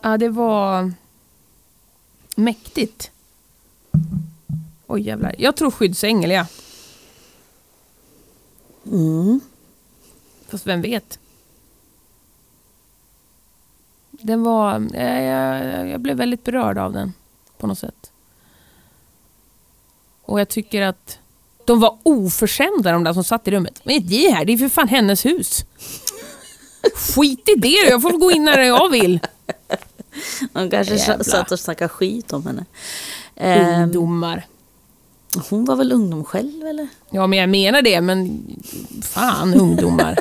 Ja, 0.03 0.19
det 0.19 0.29
var 0.29 0.93
mäktigt. 2.37 3.11
Oj 4.87 5.03
jävlar. 5.03 5.35
Jag 5.39 5.57
tror 5.57 5.71
skyddsängel 5.71 6.31
ja. 6.31 6.47
Mm. 8.87 9.41
Fast 10.49 10.67
vem 10.67 10.83
vet? 10.83 11.19
Den 14.11 14.43
var... 14.43 14.89
Jag, 14.95 15.23
jag, 15.23 15.89
jag 15.89 16.01
blev 16.01 16.17
väldigt 16.17 16.45
berörd 16.45 16.79
av 16.79 16.93
den 16.93 17.13
på 17.59 17.67
något 17.67 17.79
sätt. 17.79 18.13
Och 20.23 20.41
jag 20.41 20.49
tycker 20.49 20.83
att 20.83 21.19
de 21.65 21.81
var 21.81 21.99
oförskämda 22.03 22.93
de 22.93 23.05
där 23.05 23.13
som 23.13 23.25
satt 23.25 23.49
i 23.49 23.51
rummet. 23.51 23.81
Men 23.85 24.07
det 24.07 24.31
här, 24.31 24.45
det 24.45 24.53
är 24.53 24.59
för 24.59 24.69
fan 24.69 24.89
hennes 24.89 25.27
hus. 25.27 25.65
Skit 26.95 27.49
i 27.49 27.55
det 27.61 27.89
jag 27.91 28.03
får 28.03 28.19
gå 28.19 28.31
in 28.31 28.45
när 28.45 28.59
jag 28.59 28.89
vill. 28.89 29.21
De 30.53 30.71
kanske 30.71 30.95
Jävlar. 30.97 31.25
satt 31.25 31.53
och 31.53 31.61
snackade 31.61 31.89
skit 31.89 32.33
om 32.33 32.47
henne. 32.47 32.65
Ehm, 33.37 33.83
Ungdomar. 33.83 34.47
hon 35.51 35.65
var 35.65 35.77
väl 35.77 35.93
ungdom 35.93 36.25
själv 36.25 36.67
eller? 36.67 36.89
Ja, 37.11 37.27
men 37.27 37.39
jag 37.39 37.49
menar 37.49 37.83
det, 37.83 38.01
men 38.01 38.43
fan 39.03 39.55
ungdomar. 39.55 40.19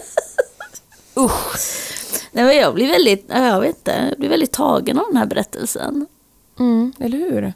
Usch. 1.17 1.91
Nej, 2.31 2.45
men 2.45 2.55
jag 2.57 2.73
blir 2.73 2.87
väldigt, 2.87 3.25
ja, 3.27 3.47
jag 3.47 3.61
vet 3.61 3.75
inte, 3.77 4.07
jag 4.09 4.19
blir 4.19 4.29
väldigt 4.29 4.51
tagen 4.51 4.99
av 4.99 5.05
den 5.07 5.17
här 5.17 5.25
berättelsen. 5.25 6.07
Mm, 6.59 6.93
eller 6.99 7.17
hur? 7.17 7.53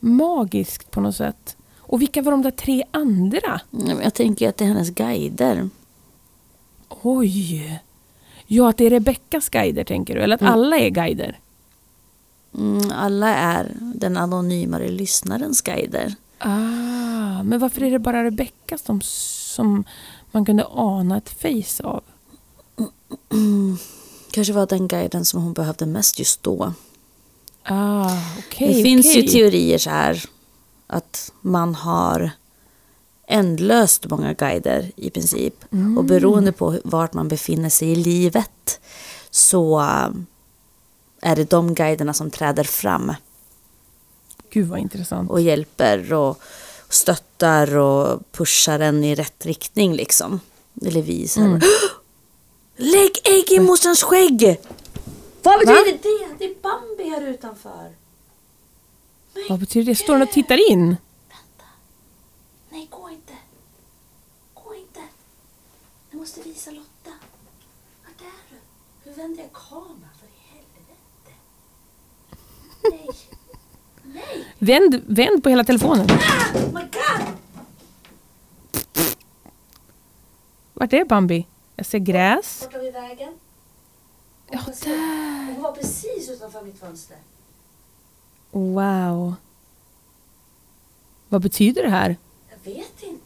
Magiskt 0.00 0.90
på 0.90 1.00
något 1.00 1.16
sätt. 1.16 1.56
Och 1.78 2.00
vilka 2.02 2.22
var 2.22 2.32
de 2.32 2.42
där 2.42 2.50
tre 2.50 2.84
andra? 2.90 3.60
Jag 4.02 4.14
tänker 4.14 4.48
att 4.48 4.56
det 4.56 4.64
är 4.64 4.68
hennes 4.68 4.90
guider. 4.90 5.68
Oj! 6.88 7.80
Ja, 8.46 8.68
att 8.68 8.76
det 8.76 8.86
är 8.86 8.90
Rebeckas 8.90 9.48
guider 9.48 9.84
tänker 9.84 10.14
du? 10.14 10.20
Eller 10.20 10.34
att 10.34 10.42
alla 10.42 10.78
är 10.78 10.90
guider? 10.90 11.38
Mm, 12.58 12.92
alla 12.94 13.28
är 13.28 13.72
den 13.78 14.16
anonymare 14.16 14.88
lyssnarens 14.88 15.62
guider. 15.62 16.14
Ah, 16.38 17.42
men 17.42 17.58
varför 17.58 17.82
är 17.82 17.90
det 17.90 17.98
bara 17.98 18.24
Rebecka 18.24 18.78
som, 18.78 19.00
som 19.02 19.84
man 20.30 20.44
kunde 20.44 20.66
ana 20.70 21.16
ett 21.16 21.30
face 21.30 21.84
av? 21.84 22.02
Kanske 24.30 24.52
var 24.52 24.66
den 24.66 24.88
guiden 24.88 25.24
som 25.24 25.42
hon 25.42 25.52
behövde 25.52 25.86
mest 25.86 26.18
just 26.18 26.42
då. 26.42 26.72
Ah, 27.62 28.18
okej. 28.38 28.74
det 28.74 28.82
finns 28.82 29.16
ju 29.16 29.22
teorier 29.22 29.78
så 29.78 29.90
här 29.90 30.24
att 30.86 31.32
man 31.40 31.74
har 31.74 32.30
ändlöst 33.26 34.06
många 34.06 34.32
guider 34.32 34.90
i 34.96 35.10
princip. 35.10 35.54
Och 35.96 36.04
beroende 36.04 36.52
på 36.52 36.78
vart 36.84 37.12
man 37.12 37.28
befinner 37.28 37.68
sig 37.68 37.88
i 37.92 37.94
livet 37.94 38.80
så 39.30 39.80
äh, 39.80 40.08
är 41.20 41.36
det 41.36 41.50
de 41.50 41.74
guiderna 41.74 42.14
som 42.14 42.30
träder 42.30 42.64
fram 42.64 43.12
Gud 44.50 44.68
vad 44.68 44.78
intressant. 44.78 45.30
och 45.30 45.40
hjälper 45.40 46.12
och 46.12 46.42
stöttar 46.88 47.76
och 47.76 48.32
pushar 48.32 48.80
en 48.80 49.04
i 49.04 49.14
rätt 49.14 49.46
riktning 49.46 49.94
liksom. 49.94 50.40
Eller 50.86 51.02
visar. 51.02 51.42
Mm. 51.42 51.60
Lägg 52.76 53.12
ägg 53.24 53.52
i 53.52 53.60
morsans 53.60 54.02
skägg! 54.02 54.60
Vad 55.42 55.58
betyder 55.58 55.92
Va? 55.92 55.98
det? 56.02 56.34
Det 56.38 56.44
är 56.44 56.54
Bambi 56.62 57.10
här 57.10 57.22
utanför. 57.22 57.92
Vad 59.48 59.60
betyder 59.60 59.92
det? 59.92 59.96
Står 59.96 60.12
hon 60.12 60.22
och 60.22 60.30
tittar 60.30 60.70
in? 60.70 60.86
Vänta. 61.28 61.64
Nej, 62.70 62.88
gå 62.90 63.10
inte. 63.10 63.32
Gå 64.54 64.74
inte. 64.74 65.00
Jag 66.10 66.11
måste 66.22 66.40
visa 66.40 66.70
Lotta. 66.70 67.10
Vart 68.04 68.20
är 68.20 68.50
du? 68.50 68.56
Hur 69.10 69.16
vänder 69.16 69.42
jag 69.42 69.52
kameran 69.52 70.08
för 70.20 70.26
i 70.26 70.54
helvete? 70.54 70.92
Nej. 72.82 73.08
Nej. 74.04 74.46
Vänd, 74.58 75.02
vänd 75.06 75.42
på 75.42 75.48
hela 75.48 75.64
telefonen. 75.64 76.06
Ah, 76.10 76.58
oh 76.58 76.72
my 76.74 76.80
god. 76.80 77.34
Vart 80.74 80.92
är 80.92 81.04
Bambi? 81.04 81.46
Jag 81.76 81.86
ser 81.86 81.98
gräs. 81.98 82.60
Borta 82.60 82.78
vid 82.78 82.92
vägen. 82.92 83.34
Ja, 84.50 84.58
Hon 84.64 84.74
var- 84.74 84.84
där. 84.88 85.52
Hon 85.54 85.62
var 85.62 85.72
precis 85.72 86.30
utanför 86.30 86.62
mitt 86.62 86.78
fönster. 86.80 87.16
Wow. 88.50 89.34
Vad 91.28 91.42
betyder 91.42 91.82
det 91.82 91.90
här? 91.90 92.16
Jag 92.50 92.72
vet 92.74 93.02
inte. 93.02 93.21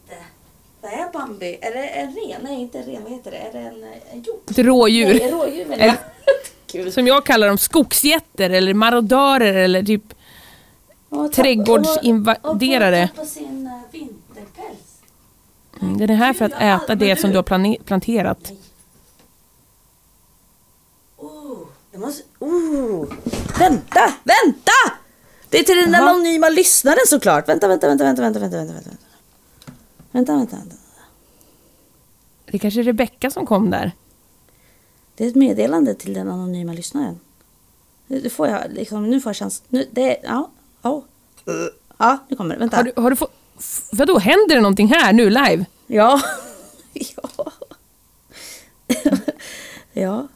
Vad 0.81 0.91
är 0.91 1.11
Bambi? 1.13 1.57
Är 1.61 1.71
det 1.71 1.87
en 1.87 2.15
ren? 2.15 2.41
Nej, 2.43 2.61
inte 2.61 2.79
en 2.79 2.85
ren. 2.85 3.03
Vad 3.03 3.11
heter 3.11 3.31
det? 3.31 3.37
Är 3.37 3.53
det 3.53 3.59
en, 3.59 3.83
en 4.11 4.21
hjort? 4.21 4.51
Ett 4.51 4.57
rådjur. 4.57 5.05
Nej, 5.19 5.31
rådjur 5.31 5.65
menar 5.65 5.85
jag. 5.85 6.93
Som 6.93 7.07
jag 7.07 7.25
kallar 7.25 7.47
dem, 7.47 7.57
skogsjätter 7.57 8.49
eller 8.49 8.73
marodörer 8.73 9.53
eller 9.53 9.83
typ... 9.83 10.03
Trädgårdsinvaderare. 11.35 13.09
Sin 13.25 13.67
eh, 13.67 13.91
vinterpäls. 13.91 15.01
Mm, 15.81 15.97
Den 15.97 16.09
är 16.09 16.15
här 16.15 16.33
för 16.33 16.45
att 16.45 16.61
äta 16.61 16.95
det 16.95 17.15
som 17.19 17.29
du 17.31 17.35
har 17.37 17.77
planterat. 17.83 18.51
Oh, 21.17 21.57
jag 21.91 22.01
måste... 22.01 22.23
Oh. 22.39 23.05
Vänta! 23.59 24.13
Vänta! 24.23 24.71
Det 25.49 25.59
är 25.59 25.63
till 25.63 25.77
den 25.77 25.95
anonyma 25.95 26.49
lyssnaren 26.49 27.07
såklart. 27.07 27.49
Vänta, 27.49 27.67
vänta, 27.67 27.87
vänta, 27.87 28.03
vänta, 28.03 28.21
vänta, 28.21 28.39
vänta, 28.39 28.57
vänta, 28.57 28.89
vänta. 30.17 30.35
Vänta, 30.35 30.57
vänta. 30.57 30.75
Det 32.45 32.59
kanske 32.59 32.79
är 32.79 32.83
Rebecka 32.83 33.31
som 33.31 33.45
kom 33.45 33.69
där. 33.69 33.91
Det 35.15 35.25
är 35.25 35.29
ett 35.29 35.35
meddelande 35.35 35.95
till 35.95 36.13
den 36.13 36.29
anonyma 36.29 36.73
lyssnaren. 36.73 37.19
Nu 38.07 38.29
får 38.29 38.47
jag 38.47 38.71
liksom, 38.71 39.09
nu 39.09 39.21
får 39.21 39.29
jag 39.29 39.35
chans. 39.35 39.63
Nu, 39.69 39.89
det, 39.91 40.17
ja, 40.23 40.51
ja. 40.81 41.03
Ja, 41.97 42.17
nu 42.29 42.35
kommer 42.35 42.55
det. 42.55 42.59
Vänta. 42.59 42.77
Har 42.77 42.83
du, 42.83 42.93
har 42.95 43.09
du 43.09 43.15
fått... 43.15 43.33
Vadå, 43.91 44.19
händer 44.19 44.55
det 44.55 44.61
någonting 44.61 44.87
här 44.87 45.13
nu 45.13 45.29
live? 45.29 45.65
Ja. 45.87 46.21
ja. 46.93 47.51
ja. 49.93 50.27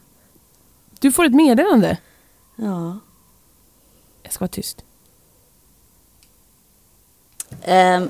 Du 0.99 1.11
får 1.11 1.25
ett 1.25 1.33
meddelande. 1.33 1.97
Ja. 2.55 2.99
Jag 4.23 4.33
ska 4.33 4.43
vara 4.43 4.51
tyst. 4.51 4.83
Um, 7.67 8.09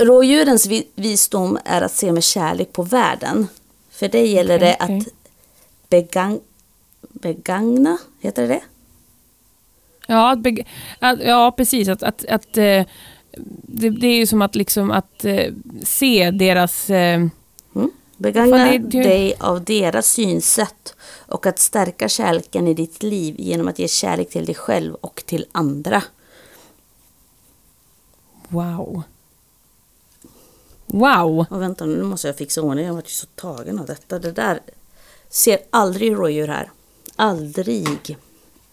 rådjurens 0.00 0.66
vi- 0.66 0.88
visdom 0.94 1.58
är 1.64 1.82
att 1.82 1.92
se 1.92 2.12
med 2.12 2.24
kärlek 2.24 2.72
på 2.72 2.82
världen. 2.82 3.46
För 3.90 4.08
det 4.08 4.26
gäller 4.26 4.56
Okej, 4.56 4.68
det 4.78 4.84
okej. 4.84 4.98
att 4.98 5.04
begagn, 5.88 6.40
begagna, 7.00 7.98
heter 8.20 8.42
det 8.42 8.48
det? 8.48 8.60
Ja, 10.06 10.32
att 10.32 10.38
beg- 10.38 10.66
att, 10.98 11.20
ja 11.22 11.54
precis. 11.56 11.88
Att, 11.88 12.02
att, 12.02 12.24
att, 12.28 12.56
eh, 12.56 12.84
det, 13.62 13.90
det 13.90 14.06
är 14.06 14.16
ju 14.16 14.26
som 14.26 14.42
att, 14.42 14.54
liksom, 14.54 14.90
att 14.90 15.24
eh, 15.24 15.52
se 15.84 16.30
deras... 16.30 16.90
Eh, 16.90 17.26
Mm. 17.74 17.90
Begagna 18.16 18.56
det- 18.64 18.78
det- 18.78 19.02
dig 19.02 19.34
av 19.40 19.64
deras 19.64 20.06
synsätt 20.06 20.94
och 21.26 21.46
att 21.46 21.58
stärka 21.58 22.08
kärleken 22.08 22.68
i 22.68 22.74
ditt 22.74 23.02
liv 23.02 23.34
genom 23.38 23.68
att 23.68 23.78
ge 23.78 23.88
kärlek 23.88 24.30
till 24.30 24.46
dig 24.46 24.54
själv 24.54 24.94
och 24.94 25.22
till 25.26 25.46
andra. 25.52 26.02
wow. 28.48 29.02
Wow. 30.92 31.46
Och 31.50 31.62
vänta 31.62 31.86
nu 31.86 32.02
måste 32.02 32.28
jag 32.28 32.36
fixa 32.36 32.62
ordning, 32.62 32.86
jag 32.86 32.94
var 32.94 33.00
ju 33.00 33.08
så 33.08 33.26
tagen 33.26 33.78
av 33.78 33.86
detta. 33.86 34.18
Det 34.18 34.32
där 34.32 34.60
Ser 35.30 35.58
aldrig 35.70 36.12
rådjur 36.12 36.48
här. 36.48 36.70
Aldrig. 37.16 38.16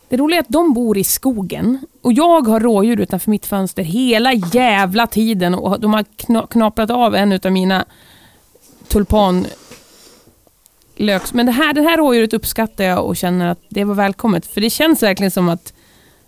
Det 0.10 0.18
roliga 0.18 0.40
är 0.40 0.42
att 0.42 0.50
de 0.50 0.74
bor 0.74 0.98
i 0.98 1.04
skogen 1.04 1.80
och 2.02 2.14
jag 2.14 2.48
har 2.48 2.60
rådjur 2.60 3.00
utanför 3.00 3.32
mitt 3.32 3.46
fönster 3.46 3.84
hela 3.84 4.34
jävla 4.34 5.08
tiden 5.08 5.56
och 5.56 5.80
de 5.80 5.94
har 5.94 6.06
kna 6.16 6.48
knaprat 6.48 6.92
av 6.92 7.16
en 7.16 7.40
av 7.44 7.52
mina 7.52 7.86
tulpanlöks. 8.88 9.54
Men 11.34 11.46
det 11.46 11.52
här, 11.52 11.74
det 11.74 11.82
här 11.82 11.98
rådjuret 11.98 12.34
uppskattar 12.34 12.84
jag 12.84 13.06
och 13.06 13.18
känner 13.18 13.48
att 13.48 13.62
det 13.70 13.84
var 13.84 13.96
välkommet. 13.96 14.46
För 14.46 14.62
det 14.62 14.70
känns 14.70 15.04
verkligen 15.04 15.32
som 15.32 15.50
att 15.50 15.74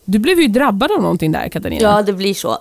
du 0.06 0.20
blev 0.20 0.40
ju 0.40 0.48
drabbad 0.48 0.92
av 0.92 1.02
någonting 1.02 1.32
där 1.32 1.50
Katarina. 1.50 1.82
Ja, 1.82 2.02
det 2.02 2.14
blir 2.14 2.34
så. 2.34 2.58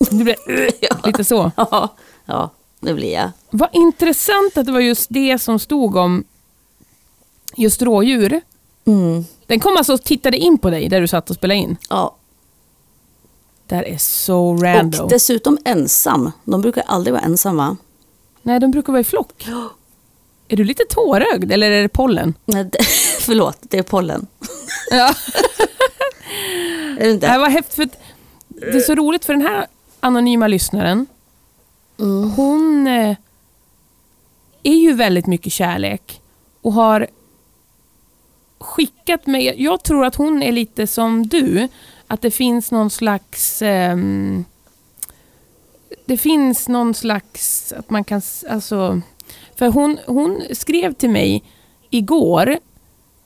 Du 0.10 0.24
blev 0.24 0.36
lite 1.04 1.24
så. 1.24 1.52
Ja, 1.70 1.88
ja, 2.26 2.50
det 2.80 2.94
blir 2.94 3.12
jag. 3.12 3.30
Vad 3.50 3.68
intressant 3.72 4.58
att 4.58 4.66
det 4.66 4.72
var 4.72 4.80
just 4.80 5.06
det 5.10 5.38
som 5.38 5.58
stod 5.58 5.96
om 5.96 6.24
just 7.56 7.82
rådjur. 7.82 8.40
Mm. 8.84 9.24
Den 9.46 9.60
kom 9.60 9.76
alltså 9.76 9.92
och 9.94 10.02
tittade 10.02 10.36
in 10.36 10.58
på 10.58 10.70
dig 10.70 10.88
där 10.88 11.00
du 11.00 11.08
satt 11.08 11.30
och 11.30 11.36
spelade 11.36 11.60
in. 11.60 11.76
Ja. 11.88 12.16
Det 13.66 13.74
här 13.74 13.88
är 13.88 13.98
så 13.98 14.56
random. 14.56 15.04
Och 15.04 15.10
dessutom 15.10 15.58
ensam. 15.64 16.32
De 16.44 16.60
brukar 16.60 16.84
aldrig 16.86 17.14
vara 17.14 17.22
ensamma. 17.22 17.76
Nej, 18.42 18.60
de 18.60 18.70
brukar 18.70 18.92
vara 18.92 19.00
i 19.00 19.04
flock. 19.04 19.48
Är 20.48 20.56
du 20.56 20.64
lite 20.64 20.82
tårögd 20.90 21.52
eller 21.52 21.70
är 21.70 21.82
det 21.82 21.88
pollen? 21.88 22.34
Nej, 22.44 22.64
det, 22.64 22.84
förlåt, 23.20 23.58
det 23.60 23.78
är 23.78 23.82
pollen. 23.82 24.26
Ja. 24.90 25.14
Är 26.98 27.04
det 27.04 27.10
inte? 27.10 27.26
Det 27.26 27.30
här 27.30 27.38
var 27.38 27.48
häftigt. 27.48 27.92
För 28.60 28.70
det 28.72 28.76
är 28.78 28.80
så 28.80 28.94
roligt 28.94 29.24
för 29.24 29.32
den 29.32 29.42
här 29.42 29.66
anonyma 30.00 30.48
lyssnaren. 30.48 31.06
Mm. 31.98 32.30
Hon 32.30 32.86
eh, 32.86 33.16
är 34.62 34.74
ju 34.74 34.92
väldigt 34.92 35.26
mycket 35.26 35.52
kärlek 35.52 36.20
och 36.60 36.72
har 36.72 37.06
skickat 38.58 39.26
mig. 39.26 39.62
Jag 39.62 39.82
tror 39.82 40.04
att 40.04 40.14
hon 40.14 40.42
är 40.42 40.52
lite 40.52 40.86
som 40.86 41.26
du. 41.26 41.68
Att 42.06 42.22
det 42.22 42.30
finns 42.30 42.70
någon 42.70 42.90
slags... 42.90 43.62
ehm, 43.62 44.44
det 46.04 46.16
finns 46.16 46.68
någon 46.68 46.94
slags... 46.94 47.72
Att 47.72 47.90
man 47.90 48.04
kan... 48.04 48.22
Alltså, 48.50 49.00
för 49.54 49.68
hon, 49.68 49.98
hon 50.06 50.42
skrev 50.52 50.92
till 50.92 51.10
mig 51.10 51.44
igår. 51.90 52.58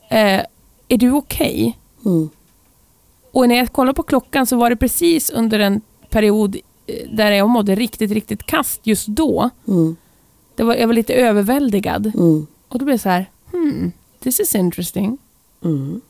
Eh, 0.09 0.41
är 0.87 0.97
du 0.97 1.11
okej? 1.11 1.77
Mm. 2.05 2.29
Och 3.31 3.47
när 3.47 3.55
jag 3.55 3.73
kollade 3.73 3.95
på 3.95 4.03
klockan 4.03 4.45
så 4.45 4.57
var 4.57 4.69
det 4.69 4.75
precis 4.75 5.29
under 5.29 5.59
en 5.59 5.81
period 6.15 6.55
eh, 6.87 7.09
där 7.09 7.31
jag 7.31 7.49
mådde 7.49 7.75
riktigt, 7.75 8.11
riktigt 8.11 8.43
kast 8.45 8.87
just 8.87 9.07
då. 9.07 9.49
Mm. 9.67 9.95
Det 10.55 10.63
var, 10.63 10.75
jag 10.75 10.87
var 10.87 10.93
lite 10.93 11.13
överväldigad. 11.13 12.05
Mm. 12.15 12.47
Och 12.67 12.79
då 12.79 12.85
blev 12.85 12.97
det 12.97 13.01
så 13.03 13.09
här, 13.09 13.25
hmm, 13.51 13.91
this 14.19 14.39
is 14.39 14.55
interesting. 14.55 15.17
Mm. 15.63 16.01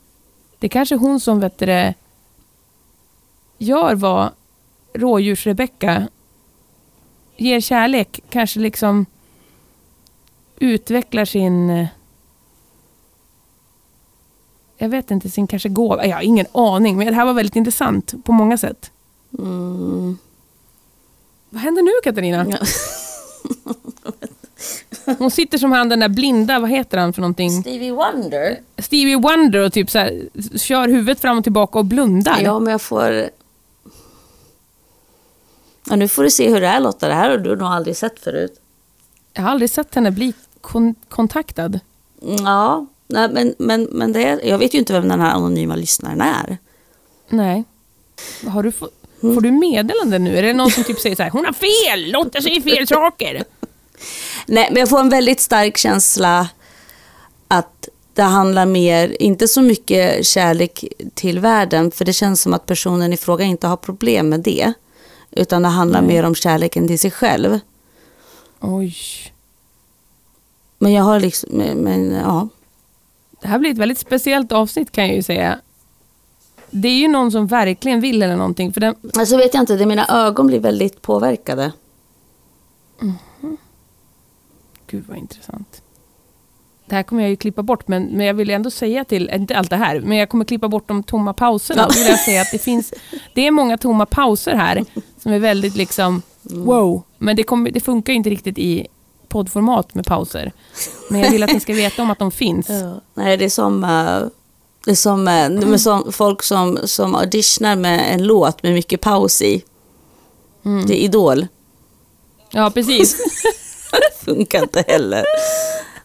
Det 0.59 0.67
är 0.67 0.69
kanske 0.69 0.95
hon 0.95 1.19
som 1.19 1.39
vet 1.39 1.57
det, 1.57 1.93
gör 3.57 3.95
vad 3.95 4.29
rådjurs-Rebecka 4.93 6.07
ger 7.37 7.61
kärlek. 7.61 8.19
Kanske 8.29 8.59
liksom 8.59 9.05
utvecklar 10.59 11.25
sin... 11.25 11.69
eh, 11.69 11.87
Jag 14.77 14.89
vet 14.89 15.11
inte, 15.11 15.29
sin 15.29 15.47
kanske 15.47 15.69
gåva. 15.69 16.05
Jag 16.05 16.15
har 16.15 16.23
ingen 16.23 16.45
aning, 16.51 16.97
men 16.97 17.07
det 17.07 17.13
här 17.13 17.25
var 17.25 17.33
väldigt 17.33 17.55
intressant 17.55 18.13
på 18.25 18.31
många 18.31 18.57
sätt. 18.57 18.91
Mm. 19.39 20.17
Vad 21.49 21.61
händer 21.61 21.81
nu 21.83 21.91
Katarina? 22.03 22.45
Ja. 22.49 22.57
Hon 25.19 25.31
sitter 25.31 25.57
som 25.57 25.71
han 25.71 25.89
den 25.89 25.99
där 25.99 26.09
blinda, 26.09 26.59
vad 26.59 26.69
heter 26.69 26.97
han 26.97 27.13
för 27.13 27.21
någonting? 27.21 27.61
Stevie 27.61 27.91
Wonder? 27.91 28.59
Stevie 28.77 29.15
Wonder 29.17 29.59
och 29.65 29.73
typ 29.73 29.89
så 29.91 29.99
här, 29.99 30.29
kör 30.57 30.87
huvudet 30.87 31.19
fram 31.19 31.37
och 31.37 31.43
tillbaka 31.43 31.79
och 31.79 31.85
blundar. 31.85 32.39
Ja, 32.43 32.59
men 32.59 32.71
jag 32.71 32.81
får... 32.81 33.29
Ja, 35.89 35.95
nu 35.95 36.07
får 36.07 36.23
du 36.23 36.29
se 36.31 36.49
hur 36.49 36.61
det 36.61 36.67
är 36.67 36.79
Lotta. 36.79 37.07
Det 37.07 37.13
här 37.13 37.29
har 37.29 37.37
du 37.37 37.55
nog 37.55 37.67
aldrig 37.67 37.97
sett 37.97 38.19
förut. 38.19 38.61
Jag 39.33 39.43
har 39.43 39.49
aldrig 39.49 39.69
sett 39.69 39.95
henne 39.95 40.11
bli 40.11 40.33
kon- 40.61 40.95
kontaktad. 41.09 41.79
Ja, 42.43 42.85
nej, 43.07 43.29
men, 43.33 43.55
men, 43.57 43.83
men 43.83 44.13
det 44.13 44.23
är, 44.23 44.45
jag 44.45 44.57
vet 44.57 44.73
ju 44.73 44.77
inte 44.79 44.93
vem 44.93 45.07
den 45.07 45.19
här 45.19 45.31
anonyma 45.33 45.75
lyssnaren 45.75 46.21
är. 46.21 46.57
Nej. 47.29 47.63
Har 48.47 48.63
du 48.63 48.71
får 49.33 49.41
du 49.41 49.51
meddelande 49.51 50.19
nu? 50.19 50.37
Är 50.37 50.43
det 50.43 50.53
någon 50.53 50.71
som 50.71 50.83
typ 50.83 50.99
säger 50.99 51.15
så 51.15 51.23
här, 51.23 51.29
hon 51.29 51.45
har 51.45 51.53
fel, 51.53 52.11
Lotta 52.11 52.41
säger 52.41 52.61
fel 52.61 52.87
saker. 52.87 53.43
Nej, 54.45 54.69
men 54.71 54.79
jag 54.79 54.89
får 54.89 54.99
en 54.99 55.09
väldigt 55.09 55.39
stark 55.39 55.77
känsla 55.77 56.49
att 57.47 57.89
det 58.13 58.23
handlar 58.23 58.65
mer, 58.65 59.21
inte 59.21 59.47
så 59.47 59.61
mycket 59.61 60.25
kärlek 60.25 60.85
till 61.13 61.39
världen, 61.39 61.91
för 61.91 62.05
det 62.05 62.13
känns 62.13 62.41
som 62.41 62.53
att 62.53 62.65
personen 62.65 63.13
i 63.13 63.17
fråga 63.17 63.45
inte 63.45 63.67
har 63.67 63.77
problem 63.77 64.29
med 64.29 64.39
det. 64.39 64.73
Utan 65.31 65.61
det 65.61 65.67
handlar 65.67 66.01
Nej. 66.01 66.07
mer 66.07 66.23
om 66.23 66.35
kärleken 66.35 66.87
till 66.87 66.99
sig 66.99 67.11
själv. 67.11 67.59
Oj. 68.59 68.95
Men 70.77 70.93
jag 70.93 71.03
har 71.03 71.19
liksom, 71.19 71.49
men, 71.53 71.77
men 71.77 72.11
ja. 72.11 72.47
Det 73.41 73.47
här 73.47 73.59
blir 73.59 73.71
ett 73.71 73.77
väldigt 73.77 73.99
speciellt 73.99 74.51
avsnitt 74.51 74.91
kan 74.91 75.07
jag 75.07 75.15
ju 75.15 75.23
säga. 75.23 75.59
Det 76.71 76.87
är 76.87 76.99
ju 76.99 77.07
någon 77.07 77.31
som 77.31 77.47
verkligen 77.47 78.01
vill 78.01 78.23
eller 78.23 78.35
någonting. 78.35 78.73
För 78.73 78.81
den, 78.81 78.95
Alltså 79.17 79.37
vet 79.37 79.53
jag 79.53 79.63
inte, 79.63 79.75
det 79.75 79.85
mina 79.85 80.07
ögon 80.07 80.47
blir 80.47 80.59
väldigt 80.59 81.01
påverkade. 81.01 81.71
Gud 84.87 85.05
vad 85.07 85.17
intressant. 85.17 85.81
Det 86.85 86.95
här 86.95 87.03
kommer 87.03 87.21
jag 87.21 87.29
ju 87.29 87.35
klippa 87.35 87.63
bort, 87.63 87.87
men, 87.87 88.03
men 88.03 88.25
jag 88.25 88.33
vill 88.33 88.49
ändå 88.49 88.71
säga 88.71 89.05
till, 89.05 89.29
inte 89.33 89.57
allt 89.57 89.69
det 89.69 89.75
här, 89.75 89.99
men 89.99 90.17
jag 90.17 90.29
kommer 90.29 90.45
klippa 90.45 90.67
bort 90.67 90.87
de 90.87 91.03
tomma 91.03 91.33
pauserna. 91.33 91.81
Ja. 91.81 91.95
Vill 91.95 92.07
jag 92.07 92.19
säga 92.19 92.41
att 92.41 92.51
det 92.51 92.57
finns, 92.59 92.93
det 93.33 93.47
är 93.47 93.51
många 93.51 93.77
tomma 93.77 94.05
pauser 94.05 94.55
här 94.55 94.85
som 95.17 95.31
är 95.31 95.39
väldigt 95.39 95.75
liksom, 95.75 96.21
wow. 96.41 97.03
Men 97.17 97.35
det, 97.35 97.43
kommer, 97.43 97.71
det 97.71 97.79
funkar 97.79 98.13
ju 98.13 98.17
inte 98.17 98.29
riktigt 98.29 98.57
i 98.57 98.87
poddformat 99.27 99.95
med 99.95 100.05
pauser. 100.05 100.51
Men 101.09 101.19
jag 101.21 101.31
vill 101.31 101.43
att 101.43 101.53
ni 101.53 101.59
ska 101.59 101.73
veta 101.73 102.01
om 102.01 102.09
att 102.09 102.19
de 102.19 102.31
finns. 102.31 102.69
Nej, 103.13 103.37
det 103.37 103.45
är 103.45 103.49
som, 103.49 103.83
är 103.83 104.29
som, 104.93 105.27
eh, 105.27 105.33
är 105.33 105.77
som 105.77 106.11
folk 106.11 106.43
som, 106.43 106.79
som 106.83 107.15
auditionar 107.15 107.75
med 107.75 108.13
en 108.13 108.23
låt 108.23 108.63
med 108.63 108.73
mycket 108.73 109.01
paus 109.01 109.41
i. 109.41 109.63
Det 110.87 110.93
är 110.93 110.97
Idol. 110.97 111.47
Ja, 112.51 112.71
precis. 112.71 113.17
Det 113.91 114.25
funkar 114.25 114.61
inte 114.61 114.83
heller. 114.87 115.23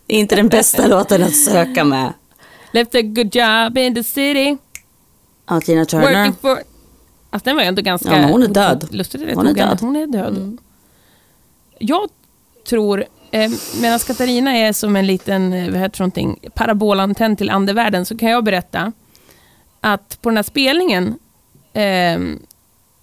Det 0.07 0.15
är 0.17 0.19
inte 0.19 0.37
den 0.37 0.49
bästa 0.49 0.87
låten 0.87 1.23
att 1.23 1.37
söka 1.37 1.85
med. 1.85 2.13
Left 2.73 2.95
a 2.95 3.03
good 3.03 3.35
job 3.35 3.79
in 3.79 3.95
the 3.95 4.05
city. 4.05 4.57
Ja, 5.49 5.61
Tina 5.61 5.85
Turner. 5.85 6.33
For... 6.41 6.63
Alltså 7.31 7.45
den 7.45 7.57
var 7.57 7.63
ju 7.63 7.69
ändå 7.69 7.83
ganska... 7.83 8.21
Ja, 8.21 8.27
hon 8.29 8.43
är 8.43 8.49
död. 8.49 8.89
Lustigt 8.91 9.23
Hon 9.35 9.47
är 9.47 9.55
död. 9.55 9.69
att 9.69 9.81
hon 9.81 9.97
är 9.97 10.07
död. 10.07 10.59
Jag 11.79 12.09
tror, 12.69 13.05
medan 13.81 13.99
Katarina 13.99 14.57
är 14.57 14.73
som 14.73 14.97
en 14.97 15.07
liten 15.07 15.53
eh, 15.53 15.71
vad 15.71 15.81
heter 15.81 16.01
någonting, 16.01 16.39
parabolantenn 16.55 17.37
till 17.37 17.51
andevärlden, 17.51 18.07
så 18.07 18.19
kan 18.19 18.31
jag 18.31 18.45
berätta 18.45 18.93
att 19.81 20.19
på 20.23 20.29
den 20.29 20.37
här 20.37 20.43
spelningen 20.43 21.19
eh, 21.73 22.21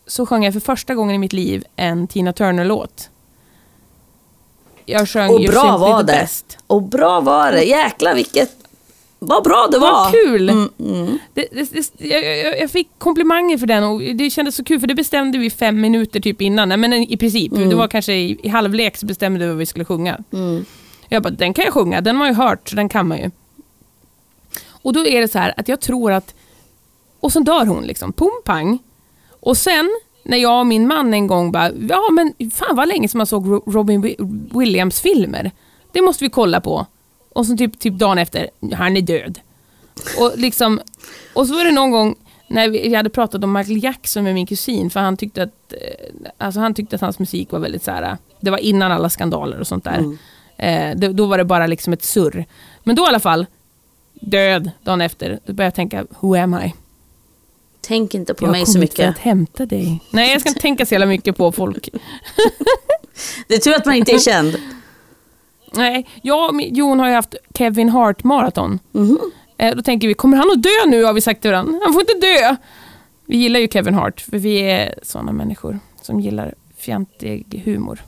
så 0.07 0.25
sjöng 0.25 0.43
jag 0.43 0.53
för 0.53 0.59
första 0.59 0.95
gången 0.95 1.15
i 1.15 1.17
mitt 1.17 1.33
liv 1.33 1.63
en 1.75 2.07
Tina 2.07 2.33
Turner-låt. 2.33 3.09
Jag 4.85 5.09
sjöng 5.09 5.29
Och 5.29 5.41
bra 5.41 5.77
var 5.77 6.03
det. 6.03 6.13
Best. 6.13 6.57
Och 6.67 6.83
bra 6.83 7.19
var 7.19 7.51
det. 7.51 7.63
Jäklar 7.63 8.15
vilket... 8.15 8.51
Vad 9.19 9.43
bra 9.43 9.67
det 9.71 9.77
var. 9.79 9.91
Vad 9.91 10.11
kul! 10.11 10.49
Mm, 10.49 10.69
mm. 10.79 11.17
Det, 11.33 11.47
det, 11.51 11.71
det, 11.97 12.05
jag, 12.07 12.59
jag, 12.61 12.71
fick 12.71 12.89
komplimanger 12.97 13.57
för 13.57 13.67
den 13.67 13.83
och 13.83 14.01
det 14.01 14.29
kändes 14.29 14.55
så 14.55 14.63
kul 14.63 14.79
för 14.79 14.87
det 14.87 14.95
bestämde 14.95 15.37
vi 15.37 15.49
fem 15.49 15.81
minuter 15.81 16.19
typ 16.19 16.41
innan. 16.41 16.69
Nej, 16.69 16.77
men 16.77 16.93
i 16.93 17.17
princip, 17.17 17.51
det 17.55 17.75
var 17.75 17.87
kanske 17.87 18.13
i, 18.13 18.37
i 18.43 18.47
halvlek 18.49 18.97
så 18.97 19.05
bestämde 19.05 19.39
vi 19.39 19.47
vad 19.47 19.57
vi 19.57 19.65
skulle 19.65 19.85
sjunga. 19.85 20.17
Mm. 20.33 20.65
Jag 21.09 21.23
bara, 21.23 21.29
den 21.29 21.53
kan 21.53 21.65
jag 21.65 21.73
sjunga, 21.73 22.01
den 22.01 22.15
har 22.15 22.27
jag 22.27 22.33
hört 22.33 22.69
så 22.69 22.75
den 22.75 22.89
kan 22.89 23.07
man 23.07 23.17
ju. 23.17 23.31
Och 24.81 24.93
då 24.93 25.05
är 25.07 25.21
det 25.21 25.27
så 25.27 25.39
här 25.39 25.53
att 25.57 25.67
jag 25.67 25.81
tror 25.81 26.11
att, 26.11 26.35
och 27.19 27.31
så 27.31 27.39
dör 27.39 27.65
hon 27.65 27.83
liksom, 27.83 28.13
pum 28.13 28.41
pang. 28.45 28.79
Och 29.39 29.57
sen 29.57 29.89
när 30.23 30.37
jag 30.37 30.59
och 30.59 30.67
min 30.67 30.87
man 30.87 31.13
en 31.13 31.27
gång 31.27 31.51
bara, 31.51 31.71
ja 31.89 32.09
men 32.11 32.51
fan 32.51 32.75
vad 32.75 32.87
länge 32.87 33.07
som 33.07 33.17
man 33.17 33.27
såg 33.27 33.47
Ro- 33.47 33.63
Robin 33.65 34.03
Wi- 34.05 34.49
Williams 34.59 35.01
filmer. 35.01 35.51
Det 35.91 36.01
måste 36.01 36.23
vi 36.23 36.29
kolla 36.29 36.61
på. 36.61 36.85
Och 37.37 37.45
så 37.45 37.57
typ, 37.57 37.79
typ 37.79 37.93
dagen 37.93 38.17
efter, 38.17 38.49
han 38.73 38.97
är 38.97 39.01
död. 39.01 39.39
Och, 40.19 40.31
liksom, 40.35 40.81
och 41.33 41.47
så 41.47 41.55
var 41.55 41.65
det 41.65 41.71
någon 41.71 41.91
gång 41.91 42.15
när 42.47 42.69
vi, 42.69 42.89
jag 42.89 42.97
hade 42.97 43.09
pratat 43.09 43.43
om 43.43 43.53
Michael 43.53 43.83
Jackson 43.83 44.23
med 44.23 44.33
min 44.33 44.47
kusin, 44.47 44.89
för 44.89 44.99
han 44.99 45.17
tyckte 45.17 45.43
att, 45.43 45.73
eh, 45.73 46.31
alltså 46.37 46.59
han 46.59 46.73
tyckte 46.73 46.95
att 46.95 47.01
hans 47.01 47.19
musik 47.19 47.51
var 47.51 47.59
väldigt 47.59 47.83
så 47.83 47.91
här. 47.91 48.17
det 48.39 48.51
var 48.51 48.57
innan 48.57 48.91
alla 48.91 49.09
skandaler 49.09 49.59
och 49.59 49.67
sånt 49.67 49.83
där. 49.83 50.17
Eh, 50.57 50.97
det, 50.97 51.07
då 51.07 51.25
var 51.25 51.37
det 51.37 51.45
bara 51.45 51.67
liksom 51.67 51.93
ett 51.93 52.03
surr. 52.03 52.45
Men 52.83 52.95
då 52.95 53.03
i 53.03 53.07
alla 53.07 53.19
fall, 53.19 53.45
död 54.13 54.71
dagen 54.83 55.01
efter, 55.01 55.39
då 55.45 55.53
började 55.53 55.67
jag 55.67 55.75
tänka, 55.75 56.05
who 56.19 56.35
am 56.35 56.53
I? 56.53 56.73
Tänk 57.81 58.15
inte 58.15 58.33
på 58.33 58.45
jag 58.45 58.51
mig 58.51 58.65
så 58.65 58.79
mycket. 58.79 59.09
att 59.09 59.17
hämta 59.17 59.65
dig. 59.65 59.99
Nej, 60.09 60.31
jag 60.31 60.41
ska 60.41 60.49
inte 60.49 60.61
tänka 60.61 60.85
så 60.85 60.93
jävla 60.93 61.05
mycket 61.05 61.37
på 61.37 61.51
folk. 61.51 61.89
Det 63.47 63.55
är 63.55 63.59
tur 63.59 63.75
att 63.75 63.85
man 63.85 63.95
inte 63.95 64.11
är 64.11 64.19
känd. 64.19 64.57
Nej, 65.73 66.07
jag 66.21 66.49
och 66.55 66.61
Jon 66.61 66.99
har 66.99 67.07
ju 67.07 67.13
haft 67.13 67.35
Kevin 67.57 67.89
Hart 67.89 68.23
maraton. 68.23 68.79
Mhm. 68.91 69.19
Eh, 69.57 69.75
Då 69.75 69.81
tänker 69.81 70.07
vi, 70.07 70.13
kommer 70.13 70.37
han 70.37 70.51
att 70.51 70.63
dö 70.63 70.69
nu 70.87 71.03
har 71.03 71.13
vi 71.13 71.21
sagt 71.21 71.41
till 71.41 71.51
varandra. 71.51 71.79
Han 71.83 71.93
får 71.93 72.01
inte 72.01 72.27
dö. 72.27 72.55
Vi 73.25 73.37
gillar 73.37 73.59
ju 73.59 73.67
Kevin 73.67 73.93
Hart, 73.93 74.21
för 74.21 74.37
vi 74.37 74.57
är 74.59 74.99
sådana 75.03 75.31
människor 75.31 75.79
som 76.01 76.19
gillar 76.19 76.53
fjantig 76.77 77.61
humor. 77.65 78.01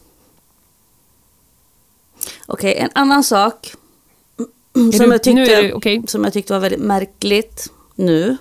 Okej, 2.47 2.76
en 2.78 2.89
annan 2.95 3.24
sak 3.24 3.74
som, 4.74 4.89
du- 4.91 5.05
jag 5.05 5.24
tyckte, 5.24 5.62
det 5.62 5.74
okej. 5.74 6.03
som 6.07 6.24
jag 6.24 6.34
tyckte 6.34 6.53
var 6.53 6.60
väldigt 6.60 6.80
märkligt 6.80 7.68
nu. 7.95 8.38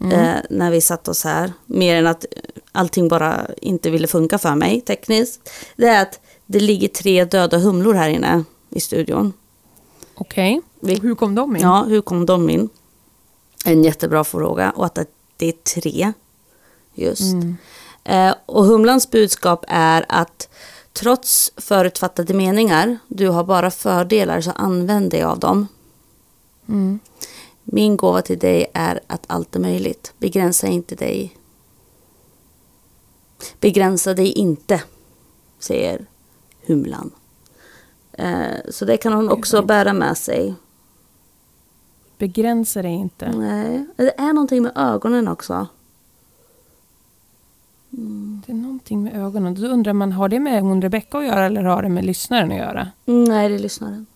Mm. 0.00 0.12
Eh, 0.20 0.36
när 0.50 0.70
vi 0.70 0.80
satt 0.80 1.08
oss 1.08 1.24
här. 1.24 1.52
Mer 1.66 1.96
än 1.96 2.06
att 2.06 2.24
allting 2.72 3.08
bara 3.08 3.46
inte 3.62 3.90
ville 3.90 4.06
funka 4.06 4.38
för 4.38 4.54
mig 4.54 4.80
tekniskt. 4.80 5.50
Det 5.76 5.86
är 5.86 6.02
att 6.02 6.20
det 6.52 6.60
ligger 6.60 6.88
tre 6.88 7.24
döda 7.24 7.58
humlor 7.58 7.94
här 7.94 8.08
inne 8.10 8.44
i 8.70 8.80
studion. 8.80 9.32
Okej. 10.14 10.60
Vi- 10.80 11.00
Hur 11.00 11.14
kom 11.14 11.34
de 11.34 11.56
in? 11.56 11.62
Ja, 11.62 11.84
hur 11.88 12.00
kom 12.00 12.26
de 12.26 12.50
in? 12.50 12.68
En 13.64 13.84
jättebra 13.84 14.24
fråga. 14.24 14.70
Och 14.70 14.84
att 14.86 14.98
det 15.36 15.46
är 15.48 15.52
tre. 15.80 16.12
Just. 16.94 17.20
Mm. 17.32 17.56
Eh, 18.04 18.34
och 18.46 18.64
Humlans 18.64 19.10
budskap 19.10 19.64
är 19.68 20.06
att 20.08 20.48
trots 20.92 21.52
förutfattade 21.56 22.34
meningar, 22.34 22.98
du 23.08 23.28
har 23.28 23.44
bara 23.44 23.70
fördelar 23.70 24.40
så 24.40 24.50
använd 24.50 25.10
dig 25.10 25.22
av 25.22 25.38
dem. 25.38 25.68
Mm. 26.68 26.98
Min 27.64 27.96
gåva 27.96 28.22
till 28.22 28.38
dig 28.38 28.70
är 28.74 29.00
att 29.06 29.22
allt 29.26 29.56
är 29.56 29.60
möjligt. 29.60 30.12
Begränsa 30.18 30.66
inte 30.66 30.94
dig. 30.94 31.36
Begränsa 33.60 34.14
dig 34.14 34.32
inte, 34.32 34.82
säger 35.58 36.06
Humlan. 36.66 37.10
Eh, 38.12 38.56
så 38.70 38.84
det 38.84 38.96
kan 38.96 39.12
hon 39.12 39.28
också 39.28 39.62
bära 39.62 39.92
med 39.92 40.18
sig. 40.18 40.54
Begränsa 42.18 42.82
dig 42.82 42.92
inte. 42.92 43.32
Nej, 43.32 43.86
det 43.96 44.20
är 44.20 44.32
någonting 44.32 44.62
med 44.62 44.72
ögonen 44.76 45.28
också. 45.28 45.66
Det 48.46 48.52
är 48.52 48.56
någonting 48.56 49.02
med 49.02 49.16
ögonen. 49.16 49.54
Då 49.54 49.66
undrar 49.66 49.92
man, 49.92 50.12
har 50.12 50.28
det 50.28 50.40
med 50.40 50.62
hon 50.62 50.82
Rebecca 50.82 51.18
att 51.18 51.24
göra 51.26 51.46
eller 51.46 51.64
har 51.64 51.82
det 51.82 51.88
med 51.88 52.04
lyssnaren 52.04 52.50
att 52.52 52.58
göra? 52.58 52.88
Nej, 53.04 53.48
det 53.48 53.54
är 53.54 53.58
lyssnaren. 53.58 54.06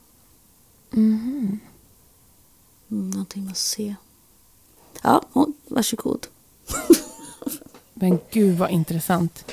Mhm. 0.91 1.61
Mm, 2.91 3.11
någonting 3.11 3.49
att 3.51 3.57
se. 3.57 3.95
Ja, 5.03 5.23
hon, 5.33 5.55
varsågod. 5.69 6.27
Men 7.95 8.19
gud 8.31 8.59
vad 8.59 8.71
intressant. 8.71 9.45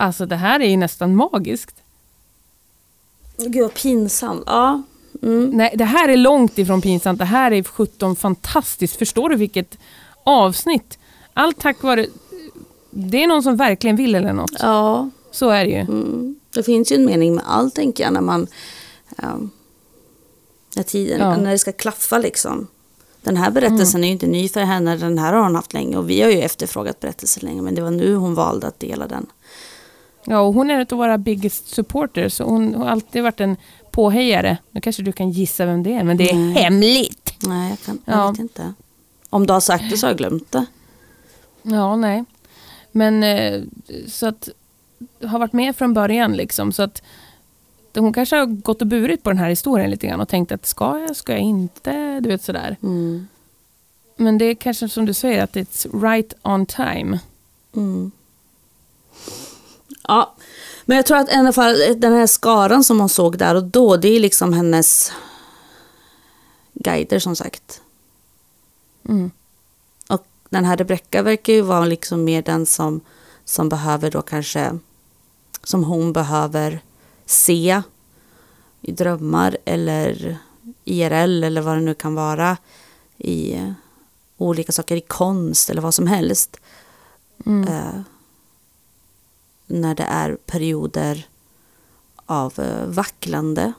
Alltså 0.00 0.26
det 0.26 0.36
här 0.36 0.60
är 0.60 0.68
ju 0.68 0.76
nästan 0.76 1.16
magiskt. 1.16 1.74
Gud 3.38 3.62
vad 3.62 3.74
pinsamt. 3.74 4.42
Ja. 4.46 4.82
Mm. 5.22 5.50
Nej, 5.50 5.74
det 5.78 5.84
här 5.84 6.08
är 6.08 6.16
långt 6.16 6.58
ifrån 6.58 6.82
pinsamt. 6.82 7.18
Det 7.18 7.24
här 7.24 7.52
är 7.52 7.62
17 7.62 8.16
fantastiskt. 8.16 8.96
Förstår 8.96 9.28
du 9.28 9.36
vilket 9.36 9.78
avsnitt? 10.24 10.98
Allt 11.34 11.58
tack 11.60 11.82
vare... 11.82 12.06
Det 12.90 13.22
är 13.22 13.26
någon 13.26 13.42
som 13.42 13.56
verkligen 13.56 13.96
vill 13.96 14.14
eller 14.14 14.32
något. 14.32 14.52
Ja, 14.58 15.10
Så 15.30 15.50
är 15.50 15.64
det 15.64 15.70
ju. 15.70 15.80
mm. 15.80 16.36
det 16.54 16.62
finns 16.62 16.92
ju 16.92 16.96
en 16.96 17.04
mening 17.04 17.34
med 17.34 17.44
allt 17.46 17.74
tänker 17.74 18.04
jag 18.04 18.12
när 18.12 18.20
man... 18.20 18.46
Ja, 19.16 19.38
när 20.76 20.82
tiden, 20.82 21.20
Ja. 21.20 21.36
när 21.36 21.50
det 21.50 21.58
ska 21.58 21.72
klaffa 21.72 22.18
liksom. 22.18 22.66
Den 23.22 23.36
här 23.36 23.50
berättelsen 23.50 24.04
är 24.04 24.08
ju 24.08 24.12
inte 24.12 24.26
ny 24.26 24.48
för 24.48 24.60
henne, 24.60 24.96
den 24.96 25.18
här 25.18 25.32
har 25.32 25.42
hon 25.42 25.54
haft 25.54 25.72
länge 25.72 25.96
och 25.96 26.10
vi 26.10 26.20
har 26.22 26.30
ju 26.30 26.40
efterfrågat 26.40 27.00
berättelsen 27.00 27.42
länge 27.48 27.62
men 27.62 27.74
det 27.74 27.82
var 27.82 27.90
nu 27.90 28.14
hon 28.14 28.34
valde 28.34 28.66
att 28.66 28.80
dela 28.80 29.08
den. 29.08 29.26
Ja, 30.24 30.40
och 30.40 30.54
hon 30.54 30.70
är 30.70 30.74
en 30.74 30.86
av 30.90 30.98
våra 30.98 31.18
biggest 31.18 31.68
supporters. 31.68 32.38
Hon 32.40 32.74
har 32.74 32.86
alltid 32.86 33.22
varit 33.22 33.40
en 33.40 33.56
påhejare. 33.90 34.56
Nu 34.70 34.80
kanske 34.80 35.02
du 35.02 35.12
kan 35.12 35.30
gissa 35.30 35.66
vem 35.66 35.82
det 35.82 35.94
är, 35.94 36.04
men 36.04 36.16
det 36.16 36.30
är 36.30 36.34
Nej. 36.36 36.62
hemligt. 36.62 37.34
Nej, 37.42 37.70
jag, 37.70 37.80
kan, 37.80 37.98
jag 38.04 38.16
Ja. 38.18 38.30
vet 38.30 38.38
inte. 38.40 38.72
Om 39.30 39.46
du 39.46 39.52
har 39.52 39.60
sagt 39.60 39.84
det 39.90 39.96
så 39.96 40.06
har 40.06 40.10
jag 40.10 40.18
glömt 40.18 40.52
det. 40.52 40.66
Ja, 41.62 41.96
nej. 41.96 42.24
Men 42.92 43.22
eh, 43.22 43.60
så 44.08 44.26
att 44.26 44.48
har 45.24 45.38
varit 45.38 45.52
med 45.52 45.76
från 45.76 45.94
början 45.94 46.32
liksom. 46.32 46.72
Så 46.72 46.82
att 46.82 47.02
hon 47.94 48.12
kanske 48.12 48.36
har 48.36 48.46
gått 48.46 48.80
och 48.80 48.86
burit 48.86 49.22
på 49.22 49.30
den 49.30 49.38
här 49.38 49.48
historien 49.48 49.90
lite 49.90 50.06
grann 50.06 50.20
och 50.20 50.28
tänkt 50.28 50.52
att 50.52 50.66
ska 50.66 50.98
jag, 50.98 51.16
ska 51.16 51.32
jag 51.32 51.40
inte, 51.40 52.20
du 52.20 52.28
vet 52.28 52.42
sådär. 52.42 52.76
Mm. 52.82 53.28
Men 54.16 54.38
det 54.38 54.44
är 54.44 54.54
kanske 54.54 54.88
som 54.88 55.06
du 55.06 55.12
säger 55.14 55.42
att 55.44 55.54
it's 55.56 56.02
right 56.02 56.34
on 56.42 56.66
time. 56.66 57.18
Mm. 57.76 58.10
Ja, 60.08 60.34
men 60.84 60.96
jag 60.96 61.06
tror 61.06 61.16
att 61.18 61.28
i 61.28 61.34
alla 61.34 61.52
fall 61.52 61.76
den 61.96 62.12
här 62.12 62.26
skaran 62.26 62.84
som 62.84 63.00
hon 63.00 63.08
såg 63.08 63.38
där 63.38 63.54
och 63.54 63.64
då, 63.64 63.96
det 63.96 64.08
är 64.08 64.20
liksom 64.20 64.52
hennes 64.52 65.12
guider 66.74 67.18
som 67.18 67.36
sagt. 67.36 67.82
Mm. 69.08 69.30
Och 70.08 70.26
den 70.48 70.64
här 70.64 70.76
Rebecca 70.76 71.22
verkar 71.22 71.52
ju 71.52 71.62
vara 71.62 71.84
liksom 71.84 72.24
mer 72.24 72.42
den 72.42 72.66
som, 72.66 73.00
som 73.44 73.68
behöver 73.68 74.10
då 74.10 74.22
kanske, 74.22 74.78
som 75.64 75.84
hon 75.84 76.12
behöver 76.12 76.80
se 77.26 77.82
i 78.80 78.92
drömmar 78.92 79.56
eller 79.64 80.38
IRL 80.84 81.44
eller 81.44 81.60
vad 81.60 81.76
det 81.76 81.80
nu 81.80 81.94
kan 81.94 82.14
vara 82.14 82.56
i 83.18 83.60
olika 84.36 84.72
saker 84.72 84.96
i 84.96 85.00
konst 85.00 85.70
eller 85.70 85.82
vad 85.82 85.94
som 85.94 86.06
helst. 86.06 86.56
Mm. 87.46 87.68
Eh, 87.68 88.00
när 89.70 89.94
det 89.94 90.02
är 90.02 90.36
perioder 90.46 91.26
av 92.26 92.60
eh, 92.60 92.86
vacklande 92.86 93.72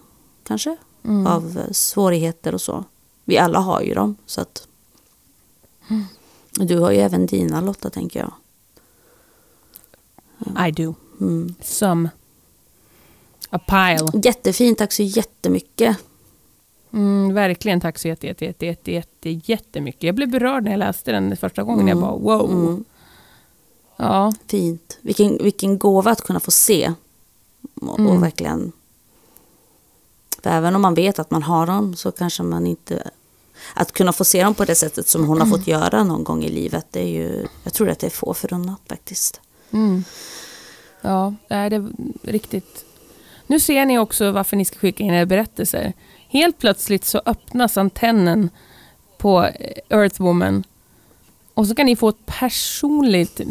kanske, 0.44 0.78
Mm. 1.06 1.28
av 1.28 1.58
eh, 1.58 1.72
svårigheter 1.72 2.54
och 2.54 2.62
så. 2.62 2.84
Vi 3.26 3.38
alla 3.38 3.60
har 3.60 3.82
ju 3.82 3.94
dem 3.94 4.16
så 4.26 4.42
att 4.42 4.68
Mm. 5.90 6.04
du 6.52 6.80
har 6.80 6.92
ju 6.92 6.98
även 6.98 7.26
dina 7.26 7.62
Lotta 7.62 7.90
tänker 7.90 8.20
jag. 8.20 8.34
I 10.68 10.72
do. 10.72 10.96
Mm. 11.22 11.56
Some. 11.62 12.10
A 13.50 13.60
pile. 13.60 14.22
Jättefint, 14.24 14.78
tack 14.78 14.92
så 14.92 15.04
jättemycket. 15.04 15.98
Mm, 16.94 17.34
verkligen, 17.34 17.82
tack 17.82 18.00
så 18.00 18.08
jätte, 18.08 18.28
jätte, 18.28 18.46
jätte, 18.46 18.66
jätte, 18.66 18.92
jätte, 18.92 19.30
jättemycket. 19.52 20.04
Jag 20.04 20.16
blev 20.16 20.30
berörd 20.32 20.64
när 20.64 20.72
jag 20.72 20.78
läste 20.80 21.12
den 21.12 21.38
första 21.38 21.64
gången. 21.64 21.88
Jag 21.88 22.00
bara 22.00 22.16
wow. 22.16 22.52
Mm. 22.52 22.84
Ja, 24.02 24.34
Fint. 24.48 24.98
Vilken, 25.02 25.38
vilken 25.44 25.78
gåva 25.78 26.12
att 26.12 26.22
kunna 26.22 26.40
få 26.40 26.52
se. 26.52 26.94
Och, 27.82 28.00
Mm. 28.00 28.12
och 28.12 28.24
verkligen. 28.24 28.72
För 30.44 30.50
även 30.50 30.76
om 30.76 30.82
man 30.82 30.94
vet 30.94 31.20
att 31.20 31.32
man 31.32 31.44
har 31.44 31.68
dem 31.68 31.96
så 31.96 32.12
kanske 32.12 32.44
man 32.44 32.68
inte... 32.68 33.10
Att 33.74 33.92
kunna 33.92 34.14
få 34.14 34.24
se 34.26 34.44
dem 34.44 34.56
på 34.56 34.66
det 34.66 34.76
sättet 34.76 35.08
som 35.08 35.26
hon 35.26 35.42
har 35.42 35.48
fått 35.48 35.68
göra 35.68 36.04
någon 36.04 36.24
gång 36.24 36.44
i 36.44 36.50
livet. 36.50 36.86
Det 36.92 37.00
är 37.00 37.08
ju, 37.08 37.48
jag 37.64 37.74
tror 37.74 37.90
att 37.90 38.00
det 38.00 38.08
är 38.08 38.12
få 38.12 38.34
förunnat 38.34 38.82
faktiskt. 38.90 39.42
mm. 39.72 40.04
ja 41.02 41.34
det 41.48 41.56
är 41.56 41.92
riktigt. 42.24 42.86
Nu 43.48 43.60
ser 43.60 43.86
ni 43.86 44.00
också 44.00 44.32
varför 44.32 44.58
ni 44.58 44.66
ska 44.66 44.80
skicka 44.80 45.04
in 45.04 45.14
era 45.14 45.26
berättelser. 45.26 45.94
Helt 46.28 46.58
plötsligt 46.60 47.06
så 47.06 47.22
öppnas 47.26 47.78
antennen 47.78 48.50
på 49.18 49.44
eh, 49.44 49.98
Earthwoman. 49.98 50.64
Och 51.62 51.68
så 51.68 51.76
kan 51.76 51.86
ni 51.86 51.96
få 51.96 52.10
ett 52.10 52.26
personligt 52.26 53.42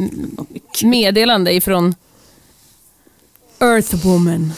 meddelande 0.82 1.52
ifrån 1.52 1.94
Earthwoman. 3.58 4.52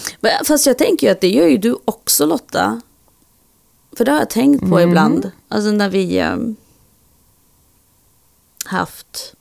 Fast 0.46 0.66
jag 0.66 0.78
tänker 0.78 1.06
ju 1.06 1.12
att 1.12 1.20
det 1.20 1.28
gör 1.28 1.46
ju 1.46 1.58
du 1.58 1.78
också 1.84 2.26
Lotta. 2.26 2.80
För 3.96 4.04
det 4.04 4.10
har 4.10 4.18
jag 4.18 4.30
tänkt 4.30 4.60
på 4.60 4.78
Mm. 4.78 4.88
ibland. 4.88 5.30
Alltså 5.48 5.70
när 5.70 5.88
vi 5.88 6.22
um, 6.22 6.56
haft 8.64 9.34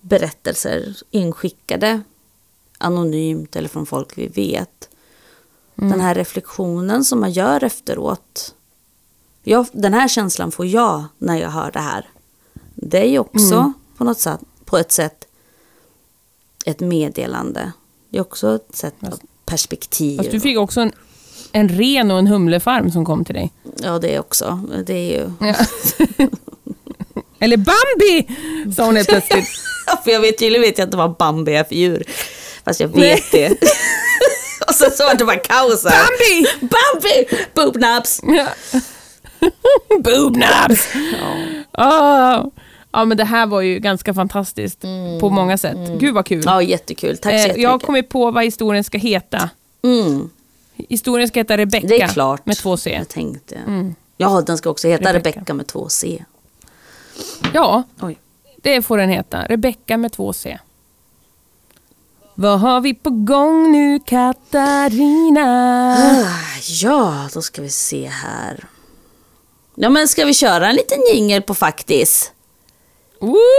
berättelser 0.00 0.96
inskickade 1.10 2.02
anonymt 2.78 3.56
eller 3.56 3.68
från 3.68 3.86
folk 3.86 4.18
vi 4.18 4.28
vet. 4.28 4.88
Mm. 5.78 5.90
Den 5.90 6.00
här 6.00 6.14
reflektionen 6.14 7.04
som 7.04 7.20
man 7.20 7.32
gör 7.32 7.64
efteråt. 7.64 8.54
Jag, 9.42 9.66
den 9.72 9.94
här 9.94 10.08
känslan 10.08 10.52
får 10.52 10.66
jag 10.66 11.04
när 11.18 11.36
jag 11.36 11.50
hör 11.50 11.72
det 11.72 11.80
här. 11.80 12.08
Det 12.86 12.98
är 12.98 13.08
ju 13.08 13.18
också 13.18 13.54
Mm. 13.54 13.72
på, 13.98 14.04
något 14.04 14.18
sätt, 14.18 14.40
på 14.64 14.78
ett 14.78 14.92
sätt 14.92 15.26
ett 16.66 16.80
meddelande. 16.80 17.72
Det 18.10 18.18
är 18.18 18.22
också 18.22 18.54
ett 18.54 18.76
sätt 18.76 18.94
av 19.02 19.18
perspektiv. 19.46 20.16
Fast 20.16 20.30
du 20.30 20.40
fick 20.40 20.58
också 20.58 20.80
en, 20.80 20.92
en 21.52 21.68
ren 21.68 22.10
och 22.10 22.18
en 22.18 22.26
humlefarm 22.26 22.90
som 22.90 23.04
kom 23.04 23.24
till 23.24 23.34
dig. 23.34 23.52
Ja, 23.82 23.98
det 23.98 24.18
också. 24.18 24.60
Det 24.86 24.94
är 24.94 25.18
ju... 25.20 25.30
Ja. 25.40 25.54
Eller 27.38 27.56
Bambi! 27.56 28.36
Sa 28.76 28.84
hon 28.84 28.96
helt 28.96 29.08
plötsligt. 29.08 29.44
För 30.04 30.10
jag 30.10 30.20
vet, 30.20 30.38
tydligen 30.38 30.62
vet 30.62 30.78
jag 30.78 30.86
inte 30.86 30.96
vad 30.96 31.16
Bambi 31.16 31.54
är 31.54 31.64
för 31.64 31.74
djur. 31.74 32.04
Fast 32.64 32.80
jag 32.80 32.88
vet 32.88 32.96
Nej. 32.96 33.24
det. 33.32 33.48
Och 34.68 34.74
sen 34.74 34.90
så 34.90 35.04
var 35.04 35.14
det 35.14 35.24
bara 35.24 35.36
kaos 35.36 35.84
här. 35.84 35.90
Bambi! 35.90 36.46
Bambi! 36.60 37.44
Boobnabs! 37.54 38.20
Ja. 38.22 38.46
Boobnabs! 39.98 40.88
Ah. 41.72 42.44
Ja 42.96 43.04
men 43.04 43.16
det 43.16 43.24
här 43.24 43.46
var 43.46 43.60
ju 43.60 43.78
ganska 43.78 44.14
fantastiskt 44.14 44.80
på 45.20 45.30
många 45.30 45.58
sätt. 45.58 45.76
Gud 45.98 46.14
vad 46.14 46.26
kul. 46.26 46.42
Ja, 46.46 46.62
jättekul. 46.62 47.16
Tack 47.16 47.22
så 47.22 47.28
eh, 47.30 47.34
jättemycket. 47.36 47.62
jag 47.62 47.70
har 47.70 47.78
kommit 47.78 48.08
på 48.08 48.30
vad 48.30 48.44
historien 48.44 48.84
ska 48.84 48.98
heta. 48.98 49.50
mm. 49.84 50.30
Historien 50.88 51.28
ska 51.28 51.40
heta 51.40 51.56
Rebecca 51.56 51.86
Det 51.86 52.00
är 52.02 52.08
klart. 52.08 52.46
med 52.46 52.56
två 52.56 52.76
C. 52.76 52.94
Jag 52.98 53.08
tänkte. 53.08 53.58
Ja, 54.16 54.40
den 54.46 54.58
ska 54.58 54.70
också 54.70 54.88
heta 54.88 55.12
Rebecca. 55.12 55.38
Rebecca 55.38 55.54
med 55.54 55.66
två 55.66 55.88
C. 55.88 56.24
Ja, 57.52 57.82
Oj. 58.00 58.18
det 58.62 58.82
får 58.82 58.98
den 58.98 59.08
heta. 59.10 59.42
Rebecca 59.46 59.96
med 59.96 60.12
två 60.12 60.32
C. 60.32 60.58
Vad 62.34 62.60
har 62.60 62.80
vi 62.80 62.94
på 62.94 63.10
gång 63.10 63.72
nu 63.72 64.00
Katarina? 64.06 65.42
Ah, 65.98 66.58
Ja, 66.82 67.28
då 67.34 67.42
ska 67.42 67.62
vi 67.62 67.70
se 67.70 68.06
här. 68.06 68.64
Ja, 69.74 69.88
men 69.90 70.08
ska 70.08 70.24
vi 70.24 70.34
köra 70.34 70.68
en 70.68 70.74
liten 70.76 70.98
jingel 71.14 71.42
på 71.42 71.54
faktis? 71.54 72.30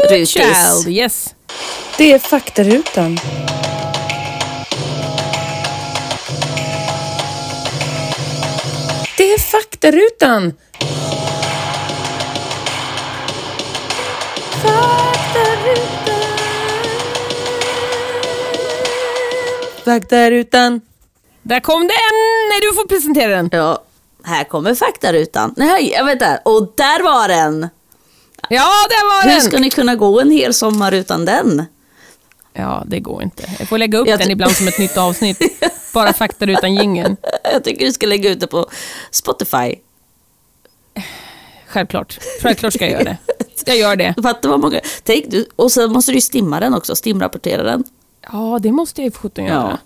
Rutis. 0.10 0.30
child, 0.30 0.88
yes. 0.88 1.36
Det 1.98 2.12
är 2.14 2.20
faktarutan. 2.20 3.20
Det 9.18 9.34
är 9.34 9.40
faktarutan. 9.40 10.54
Faktarutan. 19.86 20.82
Där 21.44 21.60
kom 21.60 21.82
den! 21.82 22.16
Nej, 22.50 22.60
du 22.62 22.74
får 22.76 22.88
presentera 22.88 23.36
den. 23.36 23.50
Ja, 23.52 23.84
här 24.24 24.44
kommer 24.44 24.76
faktarutan. 24.76 25.54
Nej, 25.58 25.92
jag 25.92 26.06
vet 26.06 26.14
inte. 26.14 26.42
Och 26.46 26.74
där 26.78 27.04
var 27.04 27.28
den! 27.28 27.70
Ja, 28.50 28.72
där 28.90 29.06
var 29.16 29.24
Hur 29.24 29.32
den! 29.32 29.42
ska 29.42 29.60
ni 29.60 29.70
kunna 29.70 29.96
gå 29.96 30.22
en 30.22 30.32
hel 30.32 30.54
sommar 30.54 30.92
utan 30.92 31.26
den? 31.26 31.66
Ja, 32.54 32.84
det 32.88 33.00
går 33.00 33.24
inte. 33.24 33.44
Jag 33.60 33.68
får 33.70 33.78
lägga 33.78 33.98
upp 33.98 34.08
Jag 34.08 34.20
den 34.20 34.32
ibland 34.32 34.52
som 34.56 34.68
ett 34.68 34.80
nytt 34.80 34.98
avsnitt. 34.98 35.40
Bara 35.94 36.14
fakta 36.14 36.46
utan 36.46 36.76
jingeln. 36.76 37.18
Jag 37.54 37.64
tycker 37.64 37.86
du 37.86 37.92
ska 37.94 38.06
lägga 38.08 38.30
ut 38.30 38.40
det 38.40 38.48
på 38.48 38.70
Spotify. 39.12 39.76
Självklart. 41.68 42.20
Självklart 42.42 42.74
ska 42.74 42.84
jag 42.86 42.92
göra 42.92 43.04
det. 43.04 43.18
Jag 43.66 43.78
gör 43.78 43.96
det. 43.96 44.16
Fattar 44.24 44.50
vad 44.50 44.60
många... 44.60 44.80
Tänk, 45.04 45.26
du, 45.32 45.46
och 45.56 45.72
sen 45.72 45.92
måste 45.92 46.12
du 46.12 46.16
ju 46.16 46.22
stimma 46.22 46.60
den 46.60 46.74
också, 46.74 46.96
stimrapportera 46.96 47.64
den. 47.64 47.84
Ja, 48.32 48.60
det 48.62 48.72
måste 48.72 49.02
jag 49.02 49.06
ju 49.06 49.12
för 49.12 49.20
sjutton 49.20 49.46
göra. 49.46 49.70
Ja. 49.72 49.78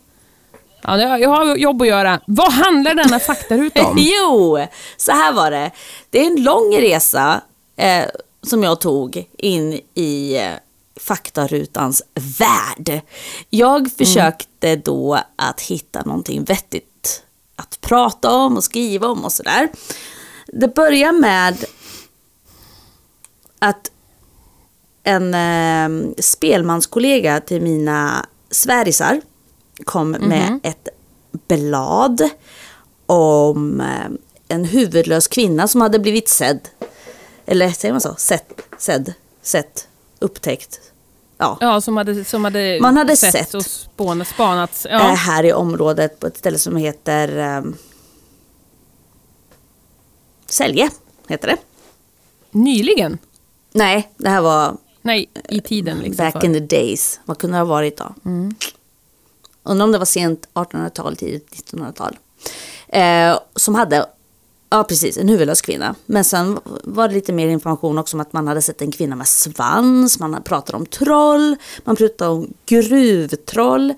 Ja, 0.82 0.97
det- 0.97 1.18
jag 1.20 1.30
har 1.30 1.55
jobb 1.55 1.82
att 1.82 1.88
göra. 1.88 2.20
Vad 2.28 2.51
handlar 2.53 2.93
denna 2.93 3.20
faktaruta 3.20 3.86
om? 3.86 3.97
Jo, 3.99 4.68
så 4.97 5.12
här 5.12 5.34
var 5.34 5.51
det. 5.51 5.72
Det 6.10 6.20
är 6.20 6.26
en 6.28 6.43
lång 6.43 6.78
resa 6.78 7.41
eh, 7.78 8.05
som 8.41 8.63
jag 8.63 8.81
tog 8.81 9.29
in 9.37 9.81
i 9.93 10.37
eh, 10.37 10.53
faktarutans 10.99 12.03
värld. 12.39 13.01
Jag 13.49 13.91
försökte 13.91 14.75
då 14.75 15.19
att 15.35 15.61
hitta 15.61 16.01
någonting 16.01 16.43
vettigt 16.43 17.23
att 17.55 17.81
prata 17.81 18.31
om 18.31 18.57
och 18.57 18.63
skriva 18.63 19.07
om 19.07 19.25
och 19.25 19.31
sådär. 19.31 19.69
Det 20.47 20.75
börjar 20.75 21.11
med 21.11 21.65
att 23.59 23.91
en 25.03 25.33
eh, 25.33 26.13
spelmanskollega 26.19 27.41
till 27.41 27.61
mina 27.61 28.25
svärisar 28.51 29.21
kom 29.85 30.11
med 30.11 30.59
ett 30.63 30.87
blad 31.47 32.29
om 33.05 33.81
eh, 33.81 34.09
en 34.47 34.65
huvudlös 34.65 35.27
kvinna 35.27 35.67
som 35.67 35.81
hade 35.81 35.99
blivit 35.99 36.29
sedd. 36.29 36.59
Eller 37.51 37.69
säger 37.71 37.93
man 37.93 38.01
så? 38.01 38.15
Sett, 38.15 38.61
sedd, 38.77 39.13
sett, 39.41 39.87
upptäckt. 40.19 40.81
Ja. 41.37 41.57
Ja, 41.61 41.81
som 41.81 41.97
hade, 41.97 42.25
som 42.25 42.43
hade, 42.43 42.79
Man 42.81 42.97
hade 42.97 43.15
sett. 43.15 43.53
och 43.53 43.65
spånat, 43.65 44.27
spanats. 44.27 44.85
Eh, 44.85 44.91
Ja. 44.91 44.99
här 44.99 45.43
i 45.43 45.53
området 45.53 46.19
på 46.19 46.27
ett 46.27 46.37
ställe 46.37 46.57
som 46.57 46.75
heter 46.75 47.37
eh, 47.37 47.61
Sälje, 50.45 50.89
heter 51.27 51.47
det. 51.47 51.57
Nyligen? 52.51 53.17
Nej, 53.71 54.09
det 54.17 54.29
här 54.29 54.41
var 54.41 54.77
Nej, 55.01 55.29
i 55.49 55.61
tiden 55.61 55.97
liksom. 55.97 56.25
back 56.25 56.33
för. 56.33 56.45
in 56.45 56.53
the 56.53 56.59
days. 56.77 57.19
Vad 57.25 57.37
kunde 57.37 57.57
det 57.57 57.61
ha 57.61 57.65
varit 57.65 57.97
då? 57.97 58.13
Undrar 59.63 59.83
om 59.85 59.91
det 59.91 59.97
var 59.97 60.05
sent 60.05 60.47
1800-tal, 60.53 61.15
tidigt 61.15 61.71
1900-tal. 61.71 62.17
Eh, 62.87 63.39
som 63.55 63.75
hade, 63.75 64.05
ja 64.70 64.84
precis, 64.84 65.17
en 65.17 65.30
huvudlös 65.30 65.61
kvinna. 65.61 65.95
Men 66.05 66.24
sen 66.24 66.59
var 66.84 67.07
det 67.07 67.13
lite 67.13 67.34
mer 67.34 67.47
information 67.47 67.97
också 67.97 68.17
om 68.17 68.22
att 68.22 68.34
man 68.34 68.47
hade 68.47 68.61
sett 68.61 68.82
en 68.82 68.91
kvinna 68.91 69.15
med 69.15 69.28
svans, 69.28 70.20
man 70.20 70.43
pratade 70.43 70.78
om 70.78 70.86
troll, 70.86 71.55
man 71.84 71.95
pratade 71.95 72.32
om 72.32 72.53
gruvtroll. 72.65 73.93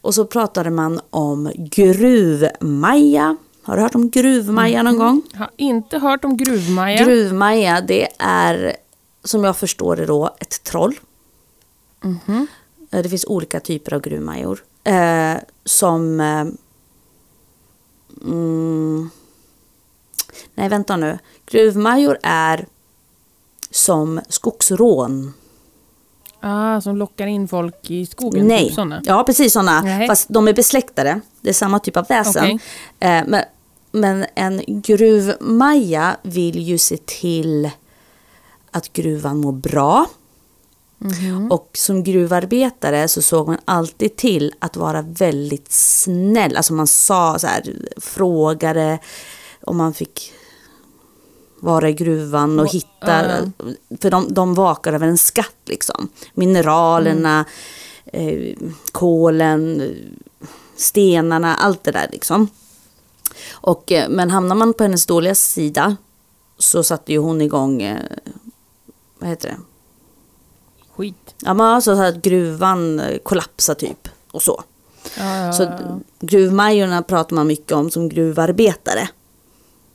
Och 0.00 0.14
så 0.14 0.24
pratade 0.24 0.70
man 0.70 1.00
om 1.10 1.52
gruvmaja. 1.56 3.36
Har 3.62 3.76
du 3.76 3.82
hört 3.82 3.94
om 3.94 4.10
gruvmaja 4.10 4.82
någon 4.82 4.98
gång? 4.98 5.22
Jag 5.32 5.38
har 5.38 5.50
inte 5.56 5.98
hört 5.98 6.24
om 6.24 6.36
Gruvmaja. 6.36 7.04
Gruvmaja, 7.04 7.80
det 7.80 8.08
är 8.18 8.76
som 9.24 9.44
jag 9.44 9.56
förstår 9.56 9.96
det 9.96 10.06
då 10.06 10.36
ett 10.40 10.62
troll. 10.64 11.00
Mhm. 12.02 12.46
Eh, 12.90 13.02
Det 13.02 13.08
finns 13.08 13.24
olika 13.24 13.60
typer 13.60 13.94
av 13.94 14.00
gruvmajor. 14.00 14.64
Eh, 14.84 15.36
som... 15.64 16.20
Eh, 16.20 16.46
mm, 18.24 19.10
nej, 20.54 20.68
vänta 20.68 20.96
nu. 20.96 21.18
Gruvmajor 21.46 22.18
är 22.22 22.66
som 23.70 24.20
skogsrån. 24.28 25.32
ah, 26.40 26.80
som 26.80 26.96
lockar 26.96 27.26
in 27.26 27.48
folk 27.48 27.90
i 27.90 28.06
skogen? 28.06 28.46
Nej, 28.48 28.66
Typ 28.66 28.74
såna. 28.74 29.02
ja 29.04 29.24
precis 29.24 29.52
sådana. 29.52 29.80
Nej. 29.82 30.08
Fast 30.08 30.28
de 30.28 30.48
är 30.48 30.52
besläktade. 30.52 31.20
Det 31.40 31.48
är 31.48 31.54
samma 31.54 31.78
typ 31.78 31.96
av 31.96 32.06
väsen. 32.08 32.44
Okej. 32.44 32.58
Eh, 33.00 33.24
men, 33.26 33.44
men 33.92 34.26
en 34.34 34.62
gruvmaja 34.66 36.16
vill 36.22 36.58
ju 36.62 36.78
se 36.78 36.96
till 36.96 37.70
att 38.70 38.92
gruvan 38.92 39.40
mår 39.40 39.52
bra. 39.52 40.06
Mhm. 40.98 41.52
Och 41.52 41.70
som 41.74 42.02
gruvarbetare 42.04 43.08
så 43.08 43.22
såg 43.22 43.46
man 43.46 43.58
alltid 43.64 44.16
till 44.16 44.54
att 44.58 44.76
vara 44.76 45.02
väldigt 45.02 45.72
snäll. 45.72 46.56
Alltså 46.56 46.72
man 46.72 46.86
sa 46.86 47.38
så 47.38 47.46
här, 47.46 47.62
frågade 47.96 48.98
om 49.62 49.76
man 49.76 49.94
fick 49.94 50.32
vara 51.60 51.88
i 51.88 51.92
gruvan 51.92 52.60
och 52.60 52.70
hitta. 52.70 53.24
För 54.00 54.10
de, 54.10 54.34
de 54.34 54.54
vakar 54.54 54.92
över 54.92 55.06
en 55.06 55.18
skatt 55.18 55.56
liksom. 55.64 56.08
Mineralerna, 56.34 57.44
eh, 58.04 58.56
kolen, 58.92 59.94
stenarna, 60.76 61.56
allt 61.56 61.84
det 61.84 61.90
där 61.90 62.08
liksom. 62.12 62.48
Och, 63.52 63.92
eh, 63.92 64.08
men 64.08 64.30
hamnar 64.30 64.54
man 64.54 64.74
på 64.74 64.82
hennes 64.82 65.06
dåliga 65.06 65.34
sida 65.34 65.96
så 66.58 66.82
satte 66.82 67.12
ju 67.12 67.18
hon 67.18 67.40
igång, 67.40 67.82
eh, 67.82 68.00
vad 69.18 69.30
heter 69.30 69.48
det? 69.48 69.56
Skit. 70.96 71.34
Ja, 71.44 71.54
men 71.54 71.66
alltså 71.66 71.96
så 71.96 72.02
att 72.02 72.22
gruvan 72.22 73.00
eh, 73.00 73.18
kollapsar 73.18 73.74
typ 73.74 74.08
och 74.30 74.42
så. 74.42 74.62
Ja, 75.18 75.36
ja, 75.36 75.52
Så 75.52 75.62
ja. 75.62 76.00
gruvmajorna 76.20 77.02
pratar 77.02 77.36
man 77.36 77.46
mycket 77.46 77.72
om 77.72 77.90
som 77.90 78.08
gruvarbetare. 78.08 79.08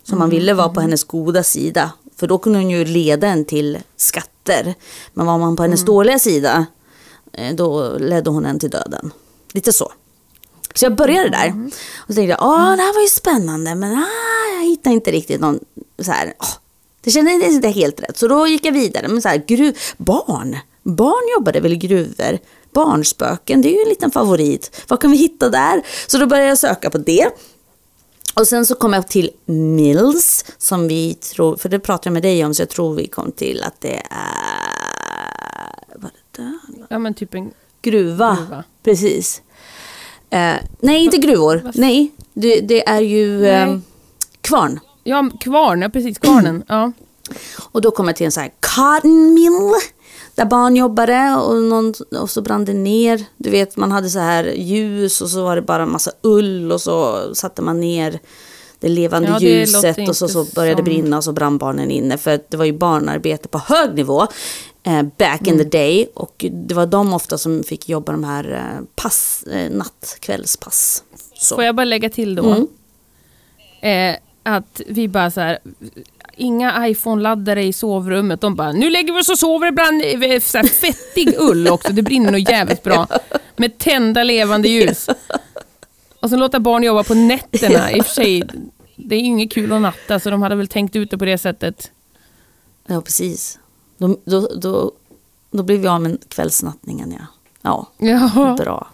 Så 0.10 0.16
man 0.16 0.30
ville 0.30 0.54
vara 0.54 0.70
på 0.70 0.82
hennes 0.82 1.04
goda 1.04 1.44
sida. 1.44 1.92
För 2.16 2.28
då 2.28 2.38
kunde 2.38 2.60
hon 2.60 2.70
ju 2.70 2.86
leda 2.86 3.28
en 3.28 3.46
till 3.46 3.78
skatter. 3.98 4.76
Men 5.14 5.26
var 5.26 5.38
man 5.38 5.56
på 5.56 5.64
hennes 5.64 5.86
dåliga 5.86 6.20
sida, 6.20 6.66
eh, 7.34 7.56
då 7.56 7.98
ledde 7.98 8.30
hon 8.30 8.46
en 8.46 8.60
till 8.60 8.70
döden. 8.70 9.12
Lite 9.54 9.74
så. 9.74 9.92
Så 10.76 10.86
jag 10.86 10.96
började 10.96 11.30
där. 11.30 11.70
Och 11.98 12.08
så 12.08 12.14
tänkte 12.14 12.32
jag, 12.32 12.42
åh 12.42 12.76
det 12.76 12.82
här 12.82 12.94
var 12.94 13.02
ju 13.02 13.08
spännande. 13.08 13.76
Men 13.76 13.94
ah, 13.94 14.60
jag 14.60 14.70
hittade 14.70 14.96
inte 14.96 15.12
riktigt 15.12 15.42
någon 15.42 15.60
så 16.00 16.12
här, 16.12 16.34
åh, 16.40 16.54
det 17.02 17.12
kändes 17.12 17.54
inte 17.54 17.68
helt 17.68 18.00
rätt. 18.00 18.18
Så 18.18 18.28
då 18.28 18.48
gick 18.48 18.66
jag 18.66 18.72
vidare. 18.72 19.08
Men 19.08 19.22
så 19.22 19.28
här, 19.28 19.44
gruv, 19.48 19.78
barn. 19.98 20.58
Barn 20.84 21.34
jobbade 21.38 21.60
väl 21.60 21.74
i 21.74 21.76
gruvor. 21.76 22.40
Barnspöken, 22.74 23.62
det 23.62 23.70
är 23.70 23.74
ju 23.74 23.82
en 23.82 23.90
liten 23.90 24.12
favorit. 24.12 24.84
Vad 24.88 25.02
kan 25.02 25.12
vi 25.12 25.18
hitta 25.18 25.50
där? 25.50 25.82
Så 26.08 26.18
då 26.18 26.26
började 26.26 26.50
jag 26.50 26.58
söka 26.58 26.90
på 26.90 26.98
det. 26.98 27.30
Och 28.40 28.48
sen 28.48 28.66
så 28.66 28.76
kom 28.76 28.94
jag 28.94 29.08
till 29.08 29.30
Mills, 29.46 30.46
som 30.58 30.88
vi 30.88 31.14
tror, 31.14 31.58
för 31.58 31.70
det 31.70 31.80
pratade 31.80 32.08
jag 32.08 32.14
med 32.14 32.24
dig 32.24 32.46
om, 32.46 32.54
så 32.54 32.62
jag 32.62 32.70
tror 32.70 32.94
vi 32.94 33.08
kom 33.08 33.32
till 33.32 33.64
att 33.64 33.82
det 33.82 34.02
är... 34.10 35.74
Vad 35.96 36.12
det 36.12 36.42
där? 36.42 36.60
ja, 36.90 37.00
men 37.00 37.14
typ 37.14 37.34
en... 37.34 37.52
Gruva. 37.82 38.38
Gruva. 38.40 38.64
Precis. 38.84 39.42
Eh, 40.30 40.56
nej, 40.80 41.04
inte 41.04 41.18
gruvor. 41.18 41.72
Nej, 41.76 42.12
det, 42.34 42.60
det 42.60 42.90
är 42.90 43.02
ju 43.02 43.48
eh, 43.48 43.78
kvarn. 44.42 44.80
Ja, 45.04 45.30
kvarn. 45.40 45.82
Ja, 45.82 45.90
precis. 45.90 46.20
Kvarnen. 46.20 46.64
Ja. 46.68 46.92
Och 47.72 47.82
då 47.82 47.92
kom 47.92 48.08
jag 48.08 48.16
till 48.16 48.26
en 48.26 48.32
sån 48.32 48.44
här 48.44 48.52
cotton 48.60 49.34
mill. 49.34 49.74
Där 50.40 50.46
barn 50.46 50.76
jobbade 50.76 51.36
och, 51.36 51.56
någon, 51.56 51.94
och 52.22 52.30
så 52.30 52.42
brann 52.42 52.66
det 52.66 52.74
ner. 52.74 53.26
Du 53.38 53.50
vet, 53.50 53.78
man 53.78 53.92
hade 53.92 54.10
så 54.10 54.20
här 54.20 54.44
ljus 54.44 55.22
och 55.22 55.30
så 55.30 55.44
var 55.44 55.56
det 55.56 55.62
bara 55.62 55.84
en 55.84 55.92
massa 55.92 56.12
ull 56.22 56.72
och 56.72 56.82
så 56.82 57.30
satte 57.36 57.62
man 57.62 57.80
ner 57.80 58.20
det 58.80 58.90
levande 58.90 59.28
Ja, 59.30 59.40
det 59.40 59.46
ljuset 59.46 60.10
och 60.10 60.16
så, 60.16 60.28
så 60.28 60.46
började 60.56 60.76
det 60.76 60.84
brinna 60.84 61.18
och 61.18 61.24
så 61.24 61.32
brann 61.32 61.58
barnen 61.58 61.92
inne. 61.92 62.18
För 62.18 62.40
det 62.50 62.58
var 62.58 62.66
ju 62.66 62.74
barnarbete 62.74 63.48
på 63.48 63.58
hög 63.58 63.96
nivå 63.96 64.28
eh, 64.84 65.02
back 65.18 65.42
in 65.42 65.46
the 65.46 65.52
Mm. 65.54 65.70
day. 65.70 66.10
Och 66.14 66.46
det 66.52 66.74
var 66.74 66.86
de 66.86 67.14
ofta 67.14 67.38
som 67.38 67.64
fick 67.64 67.90
jobba 67.90 68.12
de 68.12 68.24
här 68.24 68.52
eh, 68.54 68.86
pass, 68.96 69.44
eh, 69.44 69.72
natt, 69.72 70.18
kvällspass. 70.20 71.04
Så. 71.36 71.56
Får 71.56 71.64
jag 71.64 71.76
bara 71.76 71.86
lägga 71.86 72.10
till 72.10 72.36
då? 72.36 72.44
Mm. 72.44 72.68
Eh, 73.82 74.20
att 74.44 74.82
vi 74.88 75.08
bara 75.08 75.32
så 75.32 75.42
här, 75.42 75.60
inga 76.40 76.88
iPhone-laddare 76.88 77.64
i 77.64 77.74
sovrummet. 77.74 78.42
De 78.42 78.56
bara, 78.56 78.72
nu 78.72 78.90
lägger 78.90 79.14
vi 79.14 79.22
oss 79.22 79.30
och 79.30 79.40
sover 79.40 79.68
ibland 79.68 80.02
i 80.02 80.40
så 80.42 80.58
här 80.58 80.66
fettig 80.66 81.36
ull 81.40 81.68
också. 81.68 81.94
Det 81.94 82.02
brinner 82.02 82.32
nog 82.32 82.50
jävligt 82.50 82.84
bra. 82.84 83.08
Med 83.58 83.78
tända 83.78 84.24
levande 84.24 84.68
ljus. 84.70 85.08
Och 86.20 86.30
sen 86.30 86.40
låta 86.40 86.60
barn 86.60 86.84
jobba 86.84 87.04
på 87.04 87.14
nätterna. 87.14 87.92
I 87.92 88.02
och 88.02 88.06
för 88.06 88.14
sig, 88.14 88.44
det 88.96 89.16
är 89.16 89.20
ju 89.20 89.26
inget 89.26 89.52
kul 89.52 89.74
att 89.74 89.82
natta 89.82 90.20
så 90.20 90.30
de 90.30 90.42
hade 90.42 90.56
väl 90.56 90.68
tänkt 90.68 90.96
ut 90.96 91.12
det 91.12 91.18
på 91.18 91.26
det 91.26 91.38
sättet. 91.38 91.92
Ja, 92.88 93.02
precis. 93.02 93.60
Då, 93.98 94.18
då, 94.26 94.40
då, 94.56 94.92
då 95.52 95.64
blev 95.64 95.80
vi 95.80 95.88
av 95.88 96.02
med 96.02 96.18
kvällsnattningen, 96.30 97.12
ja. 97.20 97.26
Ja, 97.62 97.88
Ja. 97.98 98.56
bra. 98.60 98.88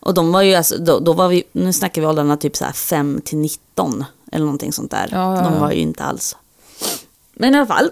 Och 0.00 0.14
de 0.14 0.32
var 0.32 0.42
ju 0.42 0.54
alltså, 0.54 0.78
då, 0.78 0.98
då 0.98 1.12
var 1.12 1.28
vi, 1.28 1.42
nu 1.52 1.72
snackar 1.72 2.02
vi 2.02 2.08
åldrarna 2.08 2.36
typ 2.36 2.56
så 2.56 2.64
här 2.64 2.72
5 2.72 3.20
till 3.24 3.38
19 3.38 4.04
eller 4.32 4.44
någonting 4.44 4.72
sånt 4.72 4.90
där. 4.90 5.08
Ja, 5.12 5.36
ja, 5.36 5.42
De 5.42 5.54
ja. 5.54 5.60
var 5.60 5.72
ju 5.72 5.80
inte 5.80 6.04
alls. 6.04 6.36
Men 7.36 7.54
i 7.54 7.56
alla 7.58 7.66
fall. 7.66 7.90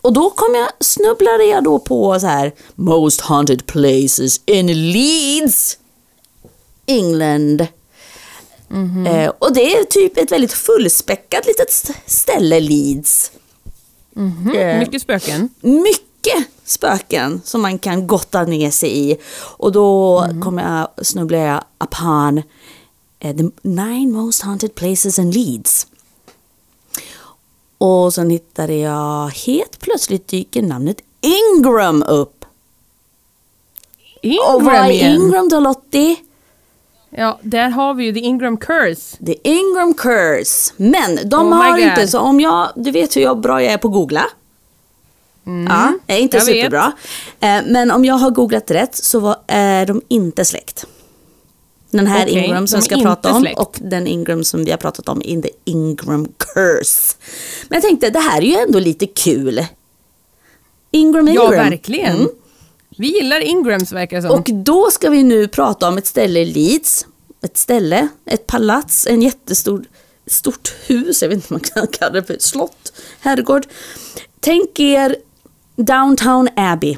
Och 0.00 0.12
då 0.12 0.30
kom 0.30 0.54
jag, 0.54 0.68
snubblade 0.80 1.44
jag 1.44 1.64
då 1.64 1.78
på 1.78 2.20
så 2.20 2.26
här 2.26 2.52
Most 2.74 3.20
haunted 3.20 3.66
places 3.66 4.40
in 4.46 4.92
Leeds, 4.92 5.78
England. 6.86 7.66
Mhm. 8.68 9.06
Eh, 9.06 9.32
och 9.38 9.52
det 9.54 9.74
är 9.76 9.84
typ 9.84 10.16
ett 10.18 10.32
väldigt 10.32 10.52
fullspäckat 10.52 11.46
litet 11.46 11.70
st- 11.70 11.94
ställe, 12.06 12.60
Leeds. 12.60 13.30
Eh, 14.56 14.78
Mycket 14.78 15.02
spöken. 15.02 15.48
mycket 15.60 16.48
spöken 16.64 17.40
som 17.44 17.62
man 17.62 17.78
kan 17.78 18.06
gotta 18.06 18.42
ner 18.42 18.70
sig 18.70 18.98
i. 19.10 19.16
Och 19.36 19.72
då 19.72 20.18
Mm. 20.20 20.42
kommer 20.42 20.78
jag, 20.96 21.06
snubblar 21.06 21.38
jag 21.38 21.64
upon 21.84 22.42
eh, 23.20 23.36
the 23.36 23.44
nine 23.62 24.12
most 24.12 24.42
haunted 24.42 24.74
places 24.74 25.18
in 25.18 25.30
Leeds. 25.30 25.86
Och 27.78 28.14
sen 28.14 28.30
hittade 28.30 28.74
jag, 28.74 29.28
helt 29.28 29.80
plötsligt 29.80 30.28
dyker 30.28 30.62
namnet 30.62 30.96
Ingram 31.20 32.02
upp. 32.02 32.44
och 34.22 34.62
vad 34.62 34.74
Ingram 34.74 34.84
är 34.84 34.90
igen. 34.90 35.14
Ingram 35.14 35.48
då 35.48 35.60
Lottie? 35.60 36.16
Ja, 37.10 37.38
där 37.42 37.68
har 37.68 37.94
vi 37.94 38.04
ju 38.04 38.12
The 38.14 38.20
Ingram 38.20 38.56
Curse. 38.56 39.16
The 39.26 39.48
Ingram 39.48 39.94
Curse. 39.94 40.72
Men 40.76 41.28
de 41.28 41.52
Oh 41.52 41.54
har 41.56 41.78
inte, 41.78 42.08
så 42.08 42.18
om 42.20 42.40
jag, 42.40 42.68
du 42.76 42.90
vet 42.90 43.16
hur 43.16 43.20
jag, 43.22 43.40
bra 43.40 43.62
jag 43.62 43.72
är 43.72 43.78
på 43.78 43.88
att 43.88 43.94
googla. 43.94 44.24
Ja, 45.68 45.92
jag 46.06 46.16
är 46.16 46.20
inte 46.20 46.36
Mm. 46.36 46.48
jag 46.48 46.54
vet. 46.54 46.64
superbra. 46.64 46.92
Eh, 47.40 47.62
men 47.66 47.90
om 47.90 48.04
jag 48.04 48.14
har 48.14 48.30
googlat 48.30 48.70
rätt 48.70 48.94
så 48.94 49.20
var, 49.20 49.36
är 49.46 49.86
de 49.86 50.02
inte 50.08 50.44
släkt. 50.44 50.86
Den 51.90 52.06
här 52.06 52.26
Okej, 52.26 52.44
Ingram 52.44 52.66
som 52.66 52.80
vi 52.80 52.84
ska 52.86 52.96
prata 52.96 53.32
om 53.32 53.42
släkt. 53.42 53.58
och 53.58 53.76
den 53.80 54.06
Ingram 54.06 54.44
som 54.44 54.64
vi 54.64 54.70
har 54.70 54.78
pratat 54.78 55.08
om 55.08 55.22
in 55.22 55.42
the 55.42 55.50
Ingram 55.64 56.28
Curse. 56.38 57.16
Men 57.68 57.76
jag 57.76 57.82
tänkte, 57.82 58.10
det 58.10 58.18
här 58.18 58.38
är 58.42 58.46
ju 58.46 58.54
ändå 58.54 58.78
lite 58.78 59.06
kul. 59.06 59.66
Ingram 60.90 61.26
Ja, 61.28 61.32
Ingram. 61.32 61.70
verkligen. 61.70 62.16
Mm. 62.16 62.28
Vi 62.98 63.06
gillar 63.14 63.40
Ingrams 63.40 63.92
verkar 63.92 64.16
det 64.16 64.22
som. 64.22 64.30
Och 64.30 64.44
då 64.52 64.90
ska 64.90 65.10
vi 65.10 65.22
nu 65.22 65.48
prata 65.48 65.88
om 65.88 65.98
ett 65.98 66.06
ställe 66.06 66.40
i 66.40 66.44
Leeds. 66.44 67.06
Ett 67.44 67.56
ställe, 67.56 68.08
ett 68.26 68.46
palats, 68.46 69.06
en 69.06 69.22
jättestor 69.22 69.84
stort 70.26 70.74
hus, 70.86 71.22
jag 71.22 71.28
vet 71.28 71.36
inte 71.36 71.54
om 71.54 71.60
man 71.60 71.60
kan 71.60 71.86
kalla 71.98 72.12
det 72.12 72.24
för 72.24 72.36
slott, 72.40 72.92
herrgård. 73.20 73.66
Tänk 74.40 74.80
er 74.80 75.16
Downtown 75.76 76.48
Abbey. 76.56 76.96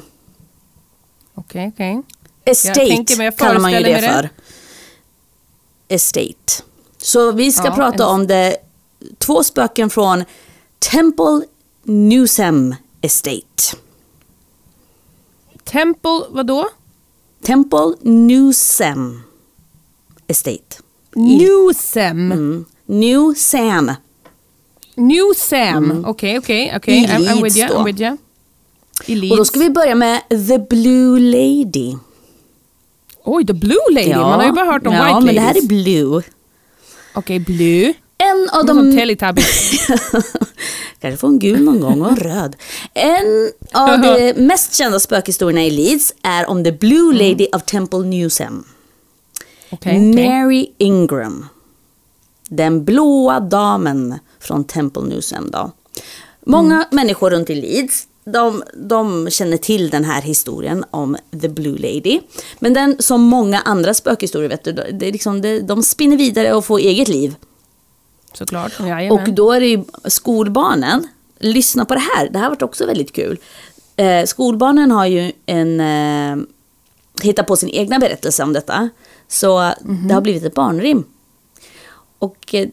Okej, 1.35 1.71
okej. 1.73 2.01
Estate 2.45 2.75
tänker 2.75 3.17
mig, 3.17 3.25
jag 3.25 3.37
kallar 3.37 3.59
man 3.59 3.71
ju 3.71 3.79
det 3.79 4.01
mig 4.01 4.01
för. 4.09 4.29
Estate. 5.89 6.63
Så 6.97 7.31
vi 7.31 7.51
ska 7.51 7.65
Ja, 7.65 7.75
prata 7.75 8.03
en- 8.03 8.09
om 8.09 8.27
det, 8.27 8.57
två 9.17 9.43
spöken 9.43 9.89
från 9.89 10.23
Temple 10.91 11.41
Newsam 11.83 12.75
Estate. 13.01 13.77
Temple, 15.63 16.21
vadå? 16.29 16.67
Temple 17.45 17.93
Newsam 18.01 19.21
Estate. 20.27 20.77
Newsam. 21.15 22.31
Mm. 22.31 22.65
New 22.85 23.33
Sam. 23.37 23.91
Newsam. 24.95 26.05
Okej, 26.07 26.37
okej, 26.39 26.73
okej. 26.75 26.97
I 27.03 27.07
I'm, 27.07 27.43
with 27.43 27.57
you. 27.57 27.67
I'm 27.67 27.83
with 27.85 28.01
you. 28.01 28.17
Och 29.31 29.37
då 29.37 29.45
ska 29.45 29.59
vi 29.59 29.69
börja 29.69 29.95
med 29.95 30.21
The 30.29 30.59
Blue 30.69 31.19
Lady. 31.19 31.95
Oj, 33.29 33.45
The 33.47 33.53
Blue 33.53 33.77
Lady. 33.91 34.09
Man 34.15 34.39
har 34.39 34.45
ju 34.45 34.51
bara 34.51 34.65
hört 34.65 34.87
om 34.87 34.93
ja, 34.93 35.03
White 35.05 35.25
men 35.25 35.35
det 35.35 35.41
här 35.41 35.47
Ladies. 35.47 35.63
är 35.63 35.67
Blue. 35.67 36.21
Okej, 37.13 37.39
Blue. 37.39 37.93
En 38.17 38.49
av 38.51 38.65
De... 38.65 38.73
Som. 38.77 38.91
Teletubbies. 38.97 39.71
Kanske 41.01 41.17
få 41.17 41.27
en 41.27 41.39
gul 41.39 41.63
någon 41.63 41.79
gång 41.79 42.01
och 42.01 42.09
en 42.11 42.17
röd. 42.17 42.55
En 42.93 43.51
av 43.73 44.01
de 44.01 44.33
mest 44.37 44.75
kända 44.75 44.99
spökhistorierna 44.99 45.63
i 45.65 45.71
Leeds 45.71 46.13
är 46.23 46.49
om 46.49 46.63
The 46.63 46.71
Blue 46.71 47.13
Lady 47.13 47.47
of 47.53 47.63
Temple 47.63 47.99
Newsam. 47.99 48.63
Okej, 49.71 50.11
okej. 50.11 50.27
Mary 50.29 50.67
Ingram. 50.77 51.45
Den 52.49 52.85
blåa 52.85 53.39
damen 53.39 54.19
från 54.39 54.63
Temple 54.63 55.03
Newsam 55.03 55.51
då. 55.51 55.71
Många 56.45 56.75
Mm. 56.75 56.87
människor 56.91 57.29
runt 57.29 57.49
i 57.49 57.55
Leeds 57.55 58.07
de, 58.33 58.63
de 58.75 59.29
känner 59.29 59.57
till 59.57 59.89
den 59.89 60.05
här 60.05 60.21
historien 60.21 60.85
om 60.91 61.17
The 61.41 61.49
Blue 61.49 61.77
Lady. 61.77 62.19
Men 62.59 62.73
den 62.73 62.95
som 62.99 63.21
många 63.21 63.59
andra 63.59 63.93
spökhistorier 63.93 64.49
vet 64.49 64.63
du, 64.63 64.71
det 64.71 65.07
är 65.07 65.11
liksom, 65.11 65.41
det, 65.41 65.59
de 65.59 65.83
spinner 65.83 66.17
vidare 66.17 66.53
och 66.53 66.65
får 66.65 66.79
eget 66.79 67.07
liv. 67.07 67.35
Såklart. 68.33 68.79
Jajamän. 68.79 69.11
Och 69.11 69.33
då 69.33 69.51
är 69.51 69.59
det 69.59 69.67
ju 69.67 69.83
skolbarnen, 70.05 71.07
lyssna 71.39 71.85
på 71.85 71.93
det 71.93 72.03
här, 72.15 72.29
det 72.29 72.39
här 72.39 72.49
varit 72.49 72.61
också 72.61 72.85
väldigt 72.85 73.13
kul. 73.13 73.39
Eh, 73.95 74.25
skolbarnen 74.25 74.91
har 74.91 75.05
ju 75.05 75.31
en, 75.45 75.79
eh, 75.79 76.45
hittat 77.21 77.47
på 77.47 77.55
sin 77.55 77.69
egna 77.69 77.99
berättelse 77.99 78.43
om 78.43 78.53
detta. 78.53 78.89
Så 79.27 79.73
det 80.07 80.13
har 80.13 80.21
blivit 80.21 80.43
ett 80.43 80.53
barnrim. 80.53 81.03
Och 82.19 82.55
eh, 82.55 82.67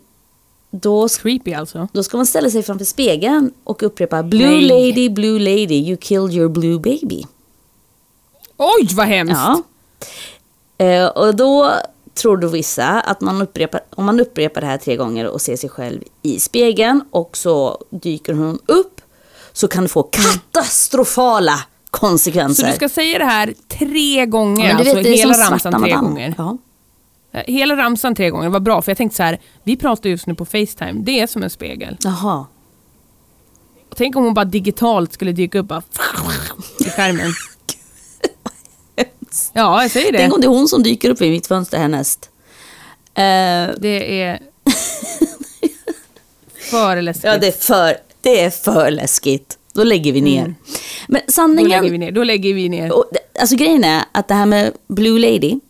då, 0.82 1.08
Creepy 1.08 1.52
alltså. 1.54 1.88
då 1.92 2.02
ska 2.02 2.16
man 2.16 2.26
ställa 2.26 2.50
sig 2.50 2.62
framför 2.62 2.84
spegeln 2.84 3.50
och 3.64 3.82
upprepa 3.82 4.22
Blue 4.22 4.46
Nej. 4.46 4.68
lady, 4.90 5.08
blue 5.10 5.38
lady, 5.38 5.74
you 5.74 5.96
killed 5.96 6.32
your 6.34 6.48
blue 6.48 6.78
baby. 6.78 7.22
Oj, 8.56 8.88
vad 8.94 9.06
hemskt! 9.06 9.36
Ja. 9.36 9.62
Eh, 10.86 11.06
och 11.06 11.34
då 11.36 11.72
tror 12.14 12.36
då 12.36 12.48
vissa 12.48 12.86
att 12.86 13.20
man 13.20 13.42
upprepar, 13.42 13.80
om 13.90 14.04
man 14.04 14.20
upprepar 14.20 14.60
det 14.60 14.66
här 14.66 14.78
tre 14.78 14.96
gånger 14.96 15.26
och 15.26 15.40
ser 15.40 15.56
sig 15.56 15.70
själv 15.70 16.02
i 16.22 16.40
spegeln 16.40 17.00
och 17.10 17.36
så 17.36 17.84
dyker 17.90 18.32
hon 18.32 18.58
upp 18.66 19.00
så 19.52 19.68
kan 19.68 19.82
det 19.82 19.88
få 19.88 20.02
katastrofala 20.02 21.56
Så 21.56 21.62
konsekvenser. 21.90 22.66
du 22.66 22.72
ska 22.72 22.88
säga 22.88 23.18
det 23.18 23.24
här 23.24 23.54
tre 23.68 24.26
gånger, 24.26 24.66
Men 24.74 24.76
du 24.84 24.90
alltså 24.90 25.08
vet, 25.08 25.18
hela 25.18 25.34
ramsan 25.50 25.72
tre 25.72 25.80
madame. 25.80 26.08
gånger. 26.08 26.34
Ja. 26.38 26.58
Eh, 27.32 27.42
Hela 27.46 27.76
ramsan 27.76 28.14
tre 28.14 28.30
gånger, 28.30 28.48
var 28.48 28.60
bra 28.60 28.82
för 28.82 28.90
jag 28.90 28.96
tänkte 28.98 29.16
så 29.16 29.22
här, 29.22 29.40
vi 29.64 29.76
pratar 29.76 30.10
just 30.10 30.26
nu 30.26 30.34
på 30.34 30.44
Facetime, 30.44 30.92
det 30.92 31.20
är 31.20 31.26
som 31.26 31.42
en 31.42 31.50
spegel. 31.50 31.96
Jaha. 32.00 32.46
Tänk 33.96 34.16
om 34.16 34.24
hon 34.24 34.34
bara 34.34 34.44
digitalt 34.44 35.12
skulle 35.12 35.32
dyka 35.32 35.58
upp 35.58 35.66
bara, 35.66 35.82
i 36.80 36.84
skärmen. 36.90 37.32
Ja, 39.52 39.82
jag 39.82 39.90
säger 39.90 40.12
Tänk 40.12 40.28
det. 40.30 40.34
om 40.34 40.40
det 40.40 40.46
är 40.46 40.48
hon 40.48 40.68
som 40.68 40.82
dyker 40.82 41.10
upp 41.10 41.20
vid 41.20 41.30
mitt 41.30 41.46
fönster 41.46 41.78
härnäst. 41.78 42.30
Eh, 43.14 43.74
Det 43.78 44.22
är 44.22 44.40
för 46.70 47.02
läskigt. 47.02 47.24
ja, 47.24 47.38
det 47.38 47.46
är, 47.46 47.52
för, 47.52 47.96
det 48.22 48.40
är 48.40 48.50
för 48.50 48.90
läskigt. 48.90 49.58
Då 49.74 49.84
lägger 49.84 50.12
vi 50.12 50.20
ner. 50.20 50.54
Men 51.08 51.20
Då 51.26 51.32
sanningen... 51.32 51.70
lägger 51.70 51.90
vi 51.90 51.98
ner. 51.98 52.12
Då 52.12 52.24
lägger 52.24 52.54
vi 52.54 52.68
ner. 52.68 52.92
Och, 52.92 53.04
alltså 53.40 53.56
grejen 53.56 53.84
är 53.84 54.04
att 54.12 54.28
det 54.28 54.34
här 54.34 54.46
med 54.46 54.72
Blue 54.88 55.18
Lady, 55.18 55.60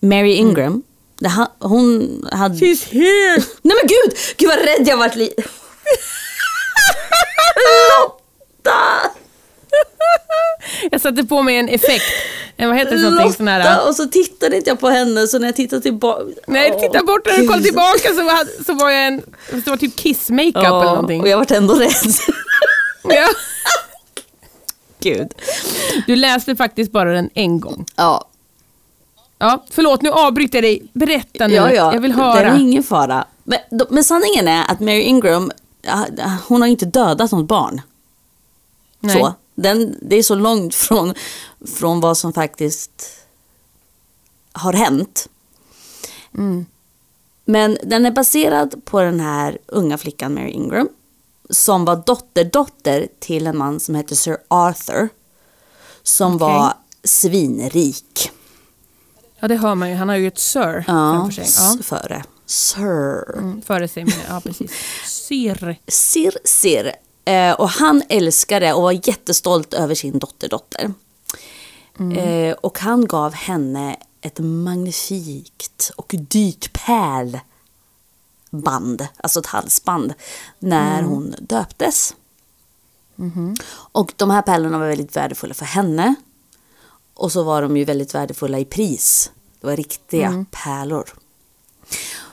Mary 0.00 0.32
Ingram, 0.34 0.82
det, 1.20 1.46
hon 1.58 2.22
hade... 2.32 2.54
She's 2.54 2.84
here! 2.90 3.36
Nej 3.62 3.76
men 3.82 3.88
gud! 3.88 4.18
Gud 4.36 4.48
vad 4.48 4.58
rädd 4.58 4.88
jag 4.88 4.96
vart 4.96 5.16
li... 5.16 5.30
Lotta! 7.98 9.10
Jag 10.90 11.00
satte 11.00 11.24
på 11.24 11.42
mig 11.42 11.56
en 11.56 11.68
effekt. 11.68 12.04
En, 12.56 12.68
vad 12.68 12.78
heter 12.78 12.96
det? 12.96 13.02
någonting 13.02 13.32
Sån 13.32 13.46
Lotta! 13.46 13.58
här, 13.68 13.88
Och 13.88 13.94
så 13.96 14.06
tittade 14.06 14.56
inte 14.56 14.70
jag 14.70 14.80
på 14.80 14.88
henne 14.88 15.26
så 15.26 15.38
när 15.38 15.46
jag 15.48 15.56
tittade 15.56 15.82
tillbaka... 15.82 16.22
nej, 16.46 16.80
titta 16.80 17.04
bort 17.04 17.26
när 17.26 17.38
du 17.38 17.46
kollar 17.46 17.62
tillbaka 17.62 18.08
så 18.08 18.22
var, 18.24 18.64
så 18.64 18.74
var 18.74 18.90
jag 18.90 19.06
en, 19.06 19.22
det 19.50 19.66
var 19.66 19.76
typ 19.76 19.96
kiss-makeup 19.96 20.56
eller 20.64 20.84
någonting. 20.84 21.20
och 21.20 21.28
jag 21.28 21.38
vart 21.38 21.50
ändå 21.50 21.74
rädd. 21.74 21.90
Ja. 23.02 23.28
Gud. 25.02 25.28
Du 26.06 26.16
läste 26.16 26.56
faktiskt 26.56 26.92
bara 26.92 27.12
den 27.12 27.30
en 27.34 27.60
gång. 27.60 27.86
Ja, 27.96 28.29
Ja, 29.42 29.64
förlåt, 29.70 30.02
nu 30.02 30.10
avbryter 30.10 30.58
jag 30.58 30.64
dig. 30.64 30.82
Berätta 30.92 31.46
nu. 31.46 31.54
ja, 31.54 31.72
ja. 31.72 31.94
Jag 31.94 32.00
vill 32.00 32.10
Det 32.12 32.16
höra. 32.22 32.48
är 32.52 32.58
ingen 32.60 32.82
fara. 32.82 33.24
Men, 33.44 33.58
då- 33.70 33.86
men 33.90 34.04
sanningen 34.04 34.48
är 34.48 34.70
att 34.70 34.80
Mary 34.80 35.00
Ingram, 35.00 35.50
hon 36.48 36.60
har 36.60 36.68
inte 36.68 36.86
dödat 36.86 37.32
något 37.32 37.46
barn. 37.48 37.80
Nej. 39.00 39.16
Så, 39.18 39.34
den, 39.54 39.96
det 40.02 40.16
är 40.16 40.22
så 40.22 40.34
långt 40.34 40.74
från, 40.74 41.14
från 41.76 42.00
vad 42.00 42.16
som 42.16 42.32
faktiskt 42.32 43.10
har 44.52 44.72
hänt. 44.72 45.28
Mm. 46.34 46.66
Men 47.44 47.78
den 47.84 48.06
är 48.06 48.10
baserad 48.10 48.84
på 48.84 49.00
den 49.00 49.20
här 49.20 49.58
unga 49.66 49.98
flickan 49.98 50.34
Mary 50.34 50.50
Ingram. 50.50 50.88
Som 51.50 51.84
var 51.84 51.96
dotterdotter 52.06 53.08
till 53.18 53.46
en 53.46 53.58
man 53.58 53.80
som 53.80 53.94
hette 53.94 54.16
Sir 54.16 54.36
Arthur. 54.48 55.08
Som 56.02 56.34
Okej. 56.36 56.46
var 56.48 56.72
svinrik. 57.04 58.30
Ja, 59.40 59.48
det 59.48 59.56
hör 59.56 59.74
man 59.74 59.90
ju. 59.90 59.96
Han 59.96 60.08
har 60.08 60.16
ju 60.16 60.26
ett 60.28 60.38
Sir 60.38 60.84
Ja, 60.86 61.12
framför 61.12 61.42
sig. 61.44 61.46
Ja. 61.58 61.76
före. 61.82 62.24
Sir. 62.46 63.38
Mm, 63.38 63.62
före 63.62 63.88
sig. 63.88 64.04
men- 64.04 64.14
Ja, 64.28 64.40
precis. 64.40 64.70
Sir. 65.06 65.76
Sir 65.88 66.34
Sir. 66.44 66.92
Eh, 67.24 67.52
och 67.52 67.68
han 67.68 68.02
älskade 68.08 68.72
och 68.72 68.82
var 68.82 69.08
jättestolt 69.08 69.74
över 69.74 69.94
sin 69.94 70.18
dotterdotter. 70.18 70.92
Eh, 72.16 72.52
och 72.54 72.78
han 72.78 73.06
gav 73.06 73.32
henne 73.34 73.96
ett 74.20 74.38
magnifikt 74.38 75.90
och 75.96 76.14
dyrt 76.18 76.72
pärlband, 76.86 77.42
alltså 79.16 79.40
ett 79.40 79.46
halsband, 79.46 80.14
när 80.58 81.02
hon 81.02 81.34
döptes. 81.40 82.14
Och 83.72 84.12
de 84.16 84.30
här 84.30 84.42
pärlorna 84.42 84.78
var 84.78 84.88
väldigt 84.88 85.16
värdefulla 85.16 85.54
för 85.54 85.64
henne. 85.64 86.14
Och 87.20 87.32
så 87.32 87.42
var 87.42 87.62
de 87.62 87.76
ju 87.76 87.84
väldigt 87.84 88.14
värdefulla 88.14 88.58
i 88.58 88.64
pris. 88.64 89.30
Det 89.60 89.66
var 89.66 89.76
riktiga 89.76 90.44
pärlor. 90.50 91.04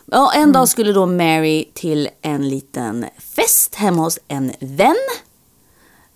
Ja, 0.05 0.31
en 0.33 0.51
dag 0.51 0.69
skulle 0.69 0.91
då 0.93 1.05
Mary 1.05 1.65
till 1.73 2.09
en 2.21 2.49
liten 2.49 3.05
fest 3.19 3.75
hemma 3.75 4.01
hos 4.01 4.19
en 4.27 4.51
vän. 4.59 4.95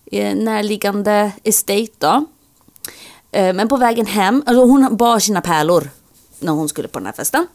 i 0.05 0.19
en 0.19 0.37
Närliggande 0.37 1.31
estate 1.43 1.87
då. 1.97 2.25
Eh, 3.31 3.53
Men 3.53 3.67
på 3.67 3.77
vägen 3.77 4.05
hem, 4.05 4.43
alltså 4.45 4.65
hon 4.65 4.97
bar 4.97 5.19
sina 5.19 5.41
pärlor 5.41 5.89
när 6.39 6.51
hon 6.51 6.69
skulle 6.69 6.87
på 6.87 6.99
den 6.99 7.05
här 7.05 7.13
festen. 7.13 7.47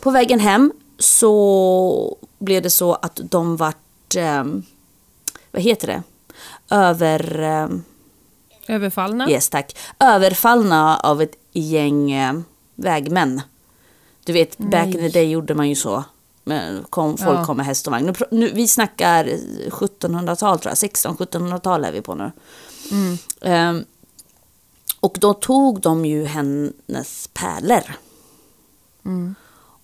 På 0.00 0.10
vägen 0.10 0.40
hem 0.40 0.72
så 0.98 2.16
blev 2.38 2.62
det 2.62 2.70
så 2.70 2.94
att 2.94 3.20
de 3.30 3.56
vart, 3.56 4.16
eh, 4.16 4.44
vad 5.50 5.62
heter 5.62 5.86
det, 5.86 6.02
över... 6.70 7.42
Överfallna. 8.68 9.30
Yes, 9.30 9.48
tack. 9.48 9.76
Överfallna 9.98 10.96
av 10.96 11.22
ett 11.22 11.34
gäng 11.52 12.12
eh, 12.12 12.34
vägmän. 12.74 13.40
Du 14.24 14.32
vet, 14.32 14.58
back 14.58 14.86
in 14.86 14.92
the 14.92 15.08
day 15.08 15.30
gjorde 15.30 15.54
man 15.54 15.68
ju 15.68 15.74
så. 15.74 16.04
Men 16.44 16.84
Kom, 16.90 17.16
folk 17.18 17.38
Ja. 17.38 17.44
kom 17.44 17.56
med 17.56 17.66
häst 17.66 17.86
och 17.86 17.90
vagn. 17.92 18.06
Nu, 18.06 18.12
nu, 18.38 18.50
vi 18.54 18.68
snackar 18.68 19.24
1700-tal 19.70 20.58
tror 20.58 20.74
jag. 20.80 20.90
16-1700-tal 20.90 21.84
är 21.84 21.92
vi 21.92 22.00
på 22.00 22.14
nu. 22.14 22.32
Ehm, 23.42 23.84
och 25.00 25.16
då 25.20 25.34
tog 25.34 25.80
de 25.80 26.04
ju 26.04 26.24
hennes 26.24 27.30
pärlor. 27.34 27.82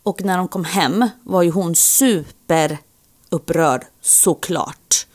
Och 0.03 0.23
när 0.25 0.39
de 0.39 0.49
kom 0.49 0.65
hem 0.65 1.09
var 1.23 1.43
ju 1.43 1.51
hon 1.51 1.75
superupprörd 1.75 3.87
såklart. 4.01 5.07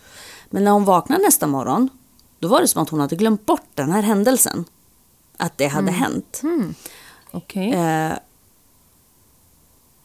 Men 0.50 0.64
när 0.64 0.72
hon 0.72 0.86
vaknade 0.86 1.24
nästa 1.24 1.48
morgon 1.48 1.90
då 2.40 2.48
var 2.48 2.62
det 2.62 2.68
som 2.68 2.84
att 2.84 2.90
hon 2.90 3.00
hade 3.00 3.16
glömt 3.16 3.46
bort 3.46 3.68
den 3.76 3.92
här 3.92 4.02
händelsen. 4.02 4.66
Att 5.38 5.58
det 5.58 5.68
hade 5.68 5.92
hänt. 5.92 6.42
Okej. 7.32 7.74
Eh, 7.74 8.14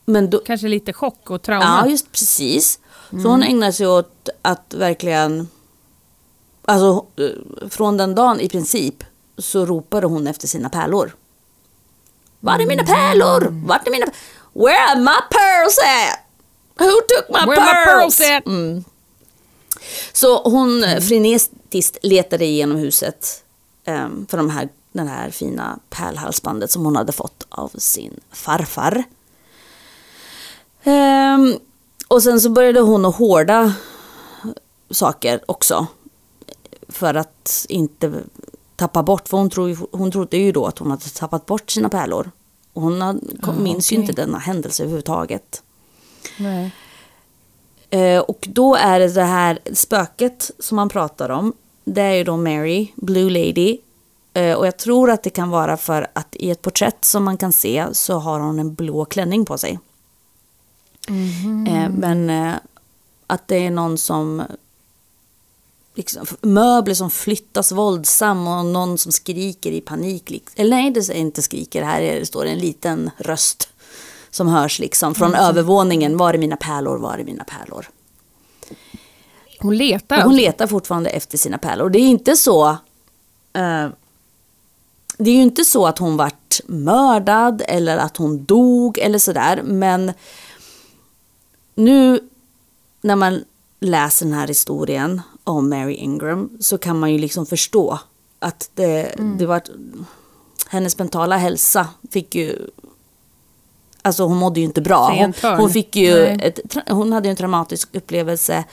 men 0.05 0.31
då, 0.31 0.39
Kanske 0.39 0.69
lite 0.69 0.93
chock 0.93 1.31
och 1.31 1.43
trauma. 1.43 1.65
Ja, 1.85 1.91
just 1.91 2.13
precis. 2.13 2.79
Så 3.11 3.29
hon 3.29 3.43
ägnar 3.43 3.73
sig 3.73 3.87
åt 3.87 4.29
att 4.43 4.75
verkligen... 4.75 5.49
Alltså, 6.65 7.07
eh, 7.17 7.69
från 7.69 7.97
den 7.97 8.15
dagen 8.15 8.41
i 8.41 8.49
princip 8.49 9.05
så 9.39 9.67
ropade 9.67 10.07
hon 10.07 10.27
efter 10.27 10.49
sina 10.49 10.69
pärlor. 10.69 11.17
Var 12.41 12.59
är 12.59 12.67
mina 12.67 12.83
pärlor? 12.85 13.49
Vart 13.67 13.87
är 13.87 13.91
mina... 13.91 14.07
Where 14.53 14.81
are 14.91 15.01
my 15.01 15.21
pearls 15.31 15.79
at? 15.79 16.19
Who 16.79 16.91
took 17.09 17.29
my 17.29 17.47
Where 17.53 17.61
my 17.61 17.85
pearls? 17.85 18.17
pearls 18.17 18.31
at? 18.31 18.47
Mm. 18.47 18.85
Så 20.13 20.43
hon 20.51 20.85
mm. 20.85 21.03
frenetiskt 21.03 21.99
letade 22.03 22.45
igenom 22.45 22.77
huset 22.77 23.45
em, 23.85 24.27
för 24.31 24.37
de 24.37 24.51
här, 24.51 24.69
den 24.93 25.09
här 25.09 25.31
fina 25.31 25.79
pärlhalsbandet 25.91 26.71
som 26.71 26.85
hon 26.85 26.97
hade 26.97 27.13
fått 27.13 27.47
av 27.49 27.71
sin 27.79 28.21
farfar. 28.33 29.05
Ehm, 30.83 31.55
och 32.09 32.23
sen 32.23 32.41
så 32.41 32.51
började 32.51 32.81
hon 32.81 33.05
att 33.05 33.17
hårda 33.17 33.75
saker 34.91 35.41
också. 35.47 35.87
För 36.89 37.15
att 37.15 37.67
inte 37.69 38.13
tappa 38.77 39.03
bort, 39.03 39.29
för 39.29 39.37
hon, 39.37 39.51
tro, 39.51 39.77
hon 39.93 40.11
trodde 40.11 40.37
ju 40.37 40.53
då 40.53 40.67
att 40.67 40.79
hon 40.79 40.91
hade 40.91 41.05
tappat 41.05 41.47
bort 41.47 41.71
sina 41.71 41.89
pärlor. 41.89 42.31
Och 42.73 42.83
hon 42.83 43.01
hade, 43.01 43.21
Ah, 43.43 43.53
minns 43.53 43.93
ju 43.93 43.97
okej. 43.97 44.03
inte 44.03 44.23
denna 44.23 44.39
händelse 44.39 44.83
överhuvudtaget. 44.83 45.63
Nej. 46.39 46.75
Eh, 47.95 48.21
och 48.21 48.45
då 48.49 48.75
är 48.75 49.01
det 49.01 49.09
det 49.15 49.23
här 49.25 49.59
spöket 49.73 50.51
som 50.59 50.77
man 50.77 50.89
pratar 50.89 51.29
om. 51.29 51.53
Det 51.85 52.01
är 52.03 52.13
ju 52.13 52.25
då 52.25 52.37
Mary, 52.37 52.89
Blue 52.97 53.31
Lady. 53.31 53.79
Eh, 54.35 54.55
och 54.55 54.67
jag 54.67 54.77
tror 54.77 55.11
att 55.11 55.23
det 55.23 55.31
kan 55.31 55.51
vara 55.51 55.77
för 55.77 56.07
att 56.13 56.37
i 56.37 56.51
ett 56.51 56.63
porträtt 56.63 57.05
som 57.05 57.25
man 57.25 57.37
kan 57.37 57.53
se 57.53 57.87
så 57.93 58.19
har 58.19 58.41
hon 58.41 58.59
en 58.59 58.75
blå 58.75 59.05
klänning 59.05 59.45
på 59.45 59.59
sig. 59.59 59.79
Eh, 61.69 61.89
men 61.91 62.31
eh, 62.31 62.55
att 63.27 63.49
det 63.49 63.57
är 63.67 63.71
någon 63.71 63.99
som... 63.99 64.43
Liksom, 65.97 66.27
möbler 66.41 66.95
som 66.95 67.11
flyttas 67.11 67.73
våldsamt 67.73 68.49
och 68.49 68.65
någon 68.67 68.99
som 68.99 69.13
skriker 69.13 69.73
i 69.73 69.81
panik. 69.81 70.31
lik- 70.31 70.49
Eller 70.57 70.71
nej, 70.77 70.91
det 70.91 71.09
är 71.09 71.13
inte 71.15 71.43
skriker. 71.43 71.83
Här 71.83 72.01
är, 72.03 72.21
det 72.21 72.27
står 72.27 72.45
en 72.47 72.59
liten 72.59 73.11
röst 73.19 73.69
som 74.35 74.49
hörs 74.49 74.79
liksom 74.79 75.15
från 75.15 75.35
övervåningen. 75.35 76.17
Var 76.17 76.35
är 76.35 76.39
mina 76.39 76.57
pärlor? 76.57 76.99
Var 76.99 77.19
är 77.19 77.25
mina 77.25 77.45
pärlor? 77.45 77.89
Hon 79.61 79.77
letar. 79.77 80.17
Och 80.17 80.23
hon 80.23 80.33
alltså. 80.33 80.47
letar 80.47 80.67
fortfarande 80.67 81.11
efter 81.11 81.39
sina 81.39 81.59
pärlor. 81.59 81.91
Det 81.91 81.99
är 81.99 82.09
inte 82.09 82.37
så... 82.37 82.69
Eh, 83.53 83.89
det 85.19 85.31
är 85.31 85.35
ju 85.35 85.43
inte 85.43 85.65
så 85.65 85.87
att 85.87 85.99
hon 85.99 86.17
vart 86.17 86.61
mördad 86.67 87.63
eller 87.67 87.97
att 87.97 88.17
hon 88.17 88.45
dog 88.45 88.99
eller 88.99 89.19
sådär. 89.19 89.63
Men 89.65 90.13
nu 91.75 92.29
när 93.01 93.17
man 93.17 93.45
läser 93.81 94.27
den 94.27 94.35
här 94.35 94.49
historien 94.49 95.21
om 95.45 95.69
Mary 95.69 95.95
Ingram 95.95 96.51
så 96.61 96.79
kan 96.79 96.99
man 96.99 97.13
ju 97.13 97.19
liksom 97.19 97.47
förstå 97.47 97.99
att 98.39 98.71
det, 98.75 99.15
det 99.39 99.47
var... 99.47 99.63
Hennes 100.69 100.99
mentala 100.99 101.37
hälsa 101.37 101.89
fick 102.11 102.35
ju... 102.35 102.71
Alltså 104.07 104.25
hon 104.25 104.37
mådde 104.37 104.61
ju 104.61 104.67
inte 104.67 104.81
bra. 104.81 105.11
Hon, 105.43 105.57
hon 105.57 105.71
fick 105.71 105.97
ju 105.97 106.27
ett, 106.27 106.61
hon 106.89 107.13
hade 107.13 107.29
ju 107.29 107.31
en 107.31 107.37
traumatisk 107.37 107.89
upplevelse. 107.95 108.65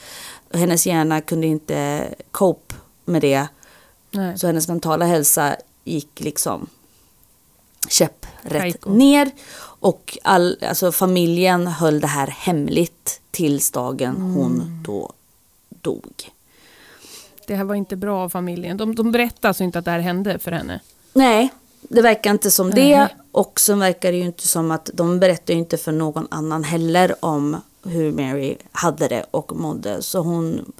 Hennes 0.54 0.86
hjärna 0.86 1.20
kunde 1.20 1.46
inte 1.46 2.08
cope 2.30 2.74
med 3.04 3.22
det. 3.22 3.46
Nej. 4.10 4.38
Så 4.38 4.46
hennes 4.46 4.68
mentala 4.68 5.04
hälsa 5.04 5.56
gick 5.84 6.20
liksom 6.20 6.66
käpprätt 7.88 8.60
Kajko. 8.62 8.90
ner. 8.90 9.30
Och 9.60 10.18
all, 10.22 10.58
alltså 10.68 10.92
familjen 10.92 11.66
höll 11.66 12.00
det 12.00 12.06
här 12.06 12.26
hemligt 12.26 13.20
tills 13.30 13.70
dagen 13.70 14.16
hon 14.20 14.52
Mm. 14.60 14.82
då 14.86 15.12
dog. 15.68 16.12
Det 17.46 17.54
här 17.56 17.64
var 17.64 17.74
inte 17.74 17.96
bra 17.96 18.18
av 18.24 18.28
familjen. 18.28 18.76
De, 18.76 18.94
de 18.94 19.12
berättade 19.12 19.48
alltså 19.48 19.64
inte 19.64 19.78
att 19.78 19.84
det 19.84 19.90
här 19.90 19.98
hände 19.98 20.38
för 20.38 20.52
henne. 20.52 20.80
Nej, 21.12 21.48
det 21.82 22.02
verkar 22.02 22.30
inte 22.30 22.50
som 22.50 22.70
det. 22.70 22.98
Nej. 22.98 23.16
Och 23.32 23.60
så 23.60 23.74
verkar 23.74 24.12
det 24.12 24.18
ju 24.18 24.24
inte 24.24 24.48
som 24.48 24.70
att 24.70 24.90
de 24.94 25.20
berättar 25.20 25.54
ju 25.54 25.60
inte 25.60 25.76
för 25.78 25.92
någon 25.92 26.26
annan 26.30 26.64
heller 26.64 27.24
om 27.24 27.56
hur 27.82 28.12
Mary 28.12 28.56
hade 28.72 29.08
det 29.08 29.26
och 29.30 29.56
mådde. 29.56 30.02
Så 30.02 30.20
hon, 30.20 30.72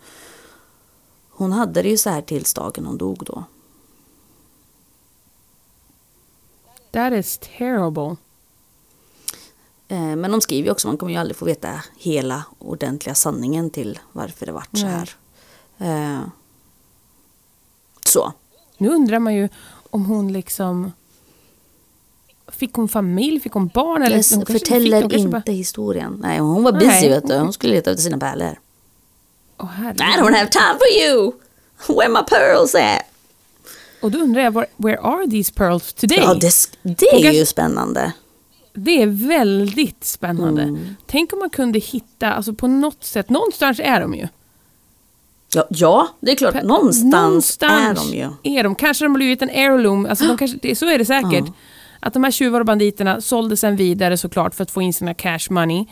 hon 1.30 1.53
hade 1.53 1.82
det 1.82 1.88
ju 1.88 1.96
så 1.96 2.11
här 2.11 2.22
tills 2.22 2.55
dagen 2.55 2.86
hon 2.86 2.98
dog 2.98 3.22
då. 3.26 3.44
That 6.90 7.12
is 7.12 7.38
terrible. 7.59 8.16
Eh, 9.88 10.16
Men 10.16 10.30
de 10.30 10.40
skriver 10.40 10.66
ju 10.66 10.72
också, 10.72 10.88
man 10.88 10.96
kommer 10.98 11.12
ju 11.12 11.18
aldrig 11.18 11.36
få 11.36 11.44
veta 11.44 11.82
hela 11.96 12.42
ordentliga 12.59 13.14
sanningen 13.14 13.70
till 13.70 13.98
varför 14.12 14.46
det 14.46 14.53
vart 14.53 14.76
så 14.78 14.86
här. 14.86 15.11
Eh, 15.78 16.20
Så. 18.05 18.32
Nu 18.78 18.88
undrar 18.88 19.18
man 19.18 19.34
ju 19.34 19.48
om 19.93 20.07
hon 20.07 20.32
liksom... 20.32 20.93
Fick 22.49 22.72
hon 22.74 22.88
familj? 22.88 23.40
Fick 23.40 23.53
hon 23.53 23.66
barn? 23.68 24.03
Eller 24.03 24.16
Jag 24.30 24.36
hon 24.36 24.47
förtäller 24.47 25.03
fick, 25.03 25.12
hon 25.12 25.20
inte 25.20 25.28
bara- 25.28 25.53
historien. 25.53 26.18
Nej, 26.22 26.38
hon 26.38 26.62
var 26.62 26.72
busy 26.72 26.86
Nej. 26.86 27.09
vet 27.09 27.28
du. 27.28 27.34
Hon 27.36 27.53
skulle 27.53 27.72
leta 27.74 27.90
efter 27.90 28.03
sina 28.03 28.18
pärlor. 28.18 28.59
Herregud. 29.59 30.01
I 30.01 30.05
don't 30.20 30.34
have 30.36 30.49
time 30.51 30.78
for 30.78 31.03
you! 31.03 31.32
Where 31.99 32.09
my 32.09 32.22
pearls 32.28 32.74
at? 32.74 33.03
Och 34.03 34.11
då 34.11 34.18
undrar 34.18 34.43
jag, 34.43 34.64
where 34.76 34.99
are 35.01 35.30
these 35.30 35.53
pearls 35.53 35.93
today? 35.93 36.18
Ja, 36.18 36.34
det, 36.34 36.51
det 36.82 37.26
är 37.26 37.32
ju 37.32 37.47
spännande. 37.47 38.12
Det 38.74 39.03
är 39.03 39.07
väldigt 39.28 40.05
spännande. 40.05 40.62
Mm. 40.62 40.97
Tänk 41.07 41.32
om 41.32 41.38
man 41.38 41.51
kunde 41.51 41.78
hitta, 41.78 42.32
alltså 42.32 42.55
på 42.55 42.66
något 42.66 43.05
sätt, 43.05 43.30
någonstans 43.30 43.80
är 43.82 44.01
de 44.01 44.14
ju. 44.14 44.28
Ja, 45.55 45.66
ja 45.68 46.09
det 46.20 46.30
är 46.30 46.36
klart. 46.36 46.62
Någonstans, 46.62 47.12
Någonstans 47.12 48.00
är 48.00 48.11
de 48.11 48.16
ju. 48.16 48.59
Är 48.59 48.62
de. 48.62 48.74
Kanske 48.74 49.05
de 49.05 49.09
har 49.12 49.16
blivit 49.16 49.42
en 49.42 49.48
heirloom, 49.48 50.07
alltså 50.07 50.26
de 50.26 50.38
kanske, 50.38 50.76
så 50.76 50.86
är 50.86 50.98
det 50.98 51.05
säkert. 51.05 51.44
Att 52.00 52.12
de 52.14 52.24
här 52.24 52.30
tjuvar 52.30 52.61
och 52.61 52.66
banditerna 52.66 53.20
sålde 53.20 53.57
sen 53.57 53.76
vidare 53.76 54.16
såklart 54.16 54.55
för 54.55 54.62
att 54.62 54.70
få 54.70 54.82
in 54.82 54.92
sina 54.92 55.14
cash 55.14 55.50
money. 55.50 55.86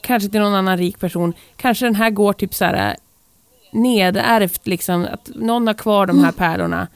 Kanske 0.00 0.28
till 0.28 0.40
någon 0.40 0.54
annan 0.54 0.78
rik 0.78 0.98
person. 0.98 1.34
Kanske 1.56 1.86
den 1.86 1.94
här 1.94 2.10
går 2.10 2.32
typ 2.32 2.54
så 2.54 2.64
här 2.64 2.96
nedärvt, 3.72 4.66
liksom, 4.66 5.06
att 5.12 5.30
någon 5.34 5.66
har 5.66 5.74
kvar 5.74 6.06
de 6.06 6.24
här 6.24 6.32
pärlorna. 6.32 6.88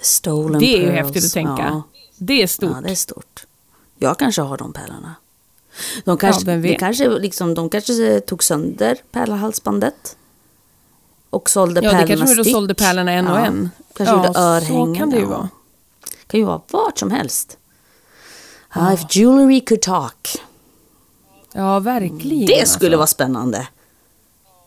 Stolen 0.00 0.60
Det 0.60 0.76
är 0.76 0.80
ju 0.80 0.90
häftigt 0.90 1.24
att 1.24 1.32
tänka. 1.32 1.62
Ja. 1.62 1.82
Det 2.18 2.42
är 2.42 2.46
stort. 2.46 2.70
Ja, 2.74 2.80
det 2.80 2.90
är 2.90 2.94
stort. 2.94 3.46
Jag 3.98 4.18
kanske 4.18 4.42
har 4.42 4.56
de 4.56 4.72
pärlorna. 4.72 5.14
De 6.04 6.18
kanske, 6.18 6.56
vet? 6.56 6.78
kanske, 6.78 7.08
liksom, 7.08 7.54
de 7.54 7.70
kanske 7.70 8.20
tog 8.20 8.42
sönder 8.42 8.96
pärlhalsbandet. 9.12 10.16
Och 11.30 11.50
sålde 11.50 11.80
Ja, 11.80 11.90
det 11.90 11.96
pärlorna 11.96 12.16
kanske 12.16 12.34
de 12.34 12.36
då 12.36 12.44
stick. 12.44 12.54
sålde 12.54 12.74
pärlorna 12.74 13.12
en 13.12 13.28
och 13.28 13.38
en. 13.38 13.70
Kanske 13.96 14.14
Ja, 14.14 14.20
gjorde 14.22 14.34
så 14.34 14.40
örhängen. 14.40 14.94
kan 14.94 15.10
det 15.10 15.16
ju 15.16 15.22
ja. 15.22 15.28
vara. 15.28 15.48
kan 16.26 16.40
ju 16.40 16.46
vara 16.46 16.60
vart 16.70 16.98
som 16.98 17.10
helst. 17.10 17.58
Ah, 18.68 18.92
if 18.92 19.16
jewelry 19.16 19.60
could 19.60 19.82
talk. 19.82 20.28
Ja, 21.52 21.78
verkligen. 21.78 22.46
Det 22.46 22.68
skulle 22.68 22.88
alltså. 22.88 22.96
vara 22.96 23.06
spännande. 23.06 23.68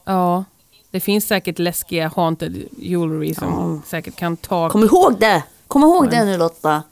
Ja, 0.06 0.44
det 0.92 1.00
finns 1.00 1.26
säkert 1.28 1.60
läskiga 1.60 2.12
haunted 2.16 2.64
jewelry 2.78 3.36
som 3.36 3.82
säkert 3.88 4.16
kan 4.16 4.38
ta... 4.38 4.70
Kom 4.70 4.84
ihåg 4.84 5.20
det! 5.20 5.44
Kom 5.68 5.84
ihåg 5.84 6.10
det 6.10 6.26
nu 6.26 6.38
Lotta. 6.38 6.84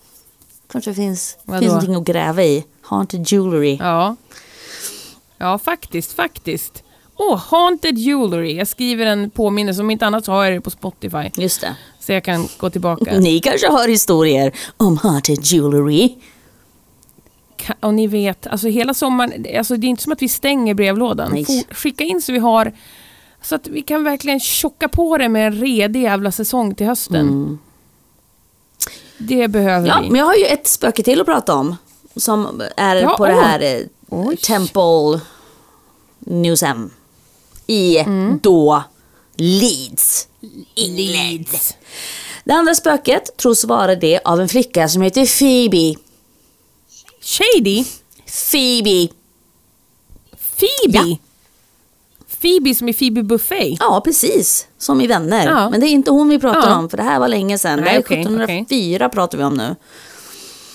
Kanske 0.72 0.93
finns, 0.93 1.38
Vadå? 1.43 1.59
finns 1.59 1.72
någonting 1.72 1.95
att 1.95 2.03
gräva 2.03 2.43
i. 2.43 2.65
Haunted 2.82 3.32
jewelry. 3.32 3.78
Ja. 3.80 4.15
Ja, 5.38 5.57
faktiskt, 5.57 6.13
faktiskt. 6.13 6.84
Åh, 7.18 7.38
haunted 7.38 7.97
jewelry. 7.97 8.53
Jag 8.55 8.68
skriver 8.68 9.05
en 9.05 9.30
påminnelse. 9.30 9.82
Om 9.82 9.91
inte 9.91 10.05
annat 10.05 10.26
så 10.26 10.32
har 10.32 10.43
jag 10.45 10.53
det 10.53 10.61
på 10.61 10.70
Spotify. 10.70 11.30
Just 11.38 11.61
det. 11.61 11.76
Så 11.99 12.11
jag 12.11 12.24
kan 12.24 12.47
gå 12.57 12.70
tillbaka. 12.70 13.13
Ni 13.20 13.39
kanske 13.39 13.68
har 13.68 13.88
historier 13.88 14.51
om 14.78 14.97
haunted 14.97 15.45
jewelry. 15.45 16.15
Och 17.80 17.93
ni 17.93 18.07
vet, 18.07 18.47
alltså 18.47 18.68
hela 18.68 18.93
sommaren, 18.93 19.45
alltså 19.57 19.78
det 19.78 19.88
är 19.88 19.89
inte 19.89 20.03
som 20.03 20.11
att 20.11 20.22
vi 20.22 20.30
stänger 20.30 20.74
brevlådan. 20.74 21.32
Nej. 21.34 21.65
Skicka 21.72 22.03
in 22.03 22.22
så 22.22 22.32
vi 22.32 22.39
har, 22.39 22.72
så 23.41 23.55
att 23.55 23.68
vi 23.68 23.82
kan 23.82 24.03
verkligen 24.03 24.39
tjocka 24.39 24.88
på 24.88 25.18
det 25.18 25.30
med 25.30 25.47
en 25.47 25.53
redig 25.53 26.01
jävla 26.03 26.32
säsong 26.32 26.76
till 26.76 26.86
hösten. 26.86 27.59
Det 29.18 29.47
behöver 29.47 29.78
Mm. 29.78 29.88
Ja, 29.88 29.99
vi. 30.01 30.09
men 30.09 30.20
jag 30.20 30.26
har 30.26 30.36
ju 30.36 30.45
ett 30.45 30.68
spöke 30.68 31.03
till 31.03 31.20
att 31.22 31.26
prata 31.28 31.55
om. 31.55 31.76
Som 32.15 32.61
är 32.78 32.95
Ja, 32.95 33.15
på 33.18 33.26
det 33.26 33.34
åh. 33.34 33.41
här 33.41 33.59
eh. 34.09 34.36
Temple 34.36 35.20
Newsem. 36.20 36.89
I 37.68 37.97
Mm. 37.97 38.39
då 38.43 38.84
Leeds. 39.38 40.28
England. 40.76 41.45
Det 42.43 42.53
andra 42.53 42.76
spöket 42.76 43.38
tros 43.38 43.63
vara 43.63 43.95
det 43.95 44.20
av 44.26 44.41
en 44.41 44.49
flicka 44.49 44.88
som 44.89 45.01
heter 45.01 45.26
Phoebe. 45.39 45.99
Shady? 47.22 47.86
Phoebe. 48.51 49.13
Phoebe? 50.59 51.09
Ja. 51.09 51.18
Phoebe 52.41 52.76
som 52.76 52.89
är 52.89 52.93
Phoebe 52.93 53.24
Buffet? 53.24 53.78
Ja, 53.80 54.01
precis. 54.05 54.68
Som 54.78 55.01
i 55.01 55.07
Vänner. 55.07 55.45
Ja. 55.45 55.70
Men 55.70 55.80
det 55.80 55.88
är 55.88 55.89
inte 55.89 56.11
hon 56.11 56.30
vi 56.30 56.39
pratar 56.39 56.70
Ja. 56.70 56.78
om, 56.78 56.89
för 56.89 56.97
det 56.97 57.03
här 57.03 57.20
var 57.20 57.28
länge 57.28 57.57
sedan. 57.57 57.78
det 57.78 57.84
Nej, 57.84 57.91
här 57.93 57.99
är 57.99 58.03
okej, 58.03 58.22
1704 58.22 59.09
pratar 59.09 59.38
vi 59.38 59.43
om 59.43 59.53
nu. 59.53 59.76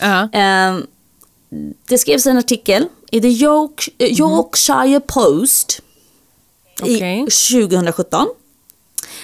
Ja. 0.00 0.22
Eh, 0.32 0.78
det 1.88 1.98
skrevs 1.98 2.26
en 2.26 2.38
artikel 2.38 2.88
i 3.10 3.20
The 3.20 3.28
York, 3.28 3.88
eh, 3.98 4.08
Yorkshire 4.20 5.00
Post 5.00 5.80
I 6.86 7.24
2017. 7.24 8.28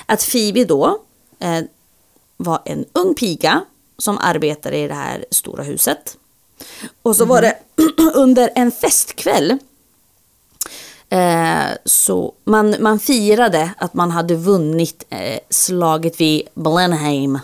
Att 0.07 0.31
Phoebe 0.31 0.65
då 0.65 0.99
eh, 1.39 1.65
var 2.37 2.63
en 2.65 2.85
ung 2.93 3.15
piga 3.15 3.65
som 3.99 4.19
arbetade 4.19 4.77
i 4.77 4.89
det 4.89 4.95
här 4.95 5.25
stora 5.31 5.63
huset. 5.63 6.17
Och 7.03 7.17
så 7.17 7.25
var 7.25 7.43
det 7.43 7.59
under 8.15 8.51
en 8.55 8.73
festkväll 8.73 9.59
eh, 11.09 11.69
så 11.85 12.35
man, 12.45 12.77
man 12.81 12.99
firade 12.99 13.71
att 13.79 13.95
man 13.95 14.11
hade 14.11 14.35
vunnit 14.35 15.05
eh, 15.11 15.39
slaget 15.51 16.21
vid 16.21 16.43
Blenheim 16.55 17.39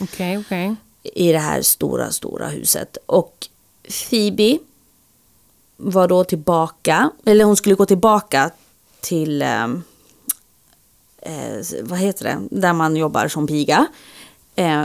Okej, 0.00 0.38
okej. 0.38 0.76
i 1.02 1.32
det 1.32 1.38
här 1.38 1.62
stora, 1.62 2.10
stora 2.10 2.48
huset. 2.48 2.96
Och 3.06 3.48
Phoebe 3.88 4.58
var 5.76 6.08
då 6.08 6.24
tillbaka, 6.24 7.10
eller 7.24 7.44
hon 7.44 7.56
skulle 7.56 7.74
gå 7.74 7.86
tillbaka 7.86 8.50
till, 9.02 9.42
eh, 9.42 9.64
eh, 11.22 11.64
vad 11.82 11.98
heter 11.98 12.24
det, 12.24 12.38
där 12.60 12.72
man 12.72 12.96
jobbar 12.96 13.28
som 13.28 13.46
piga. 13.46 13.86
Eh, 14.54 14.82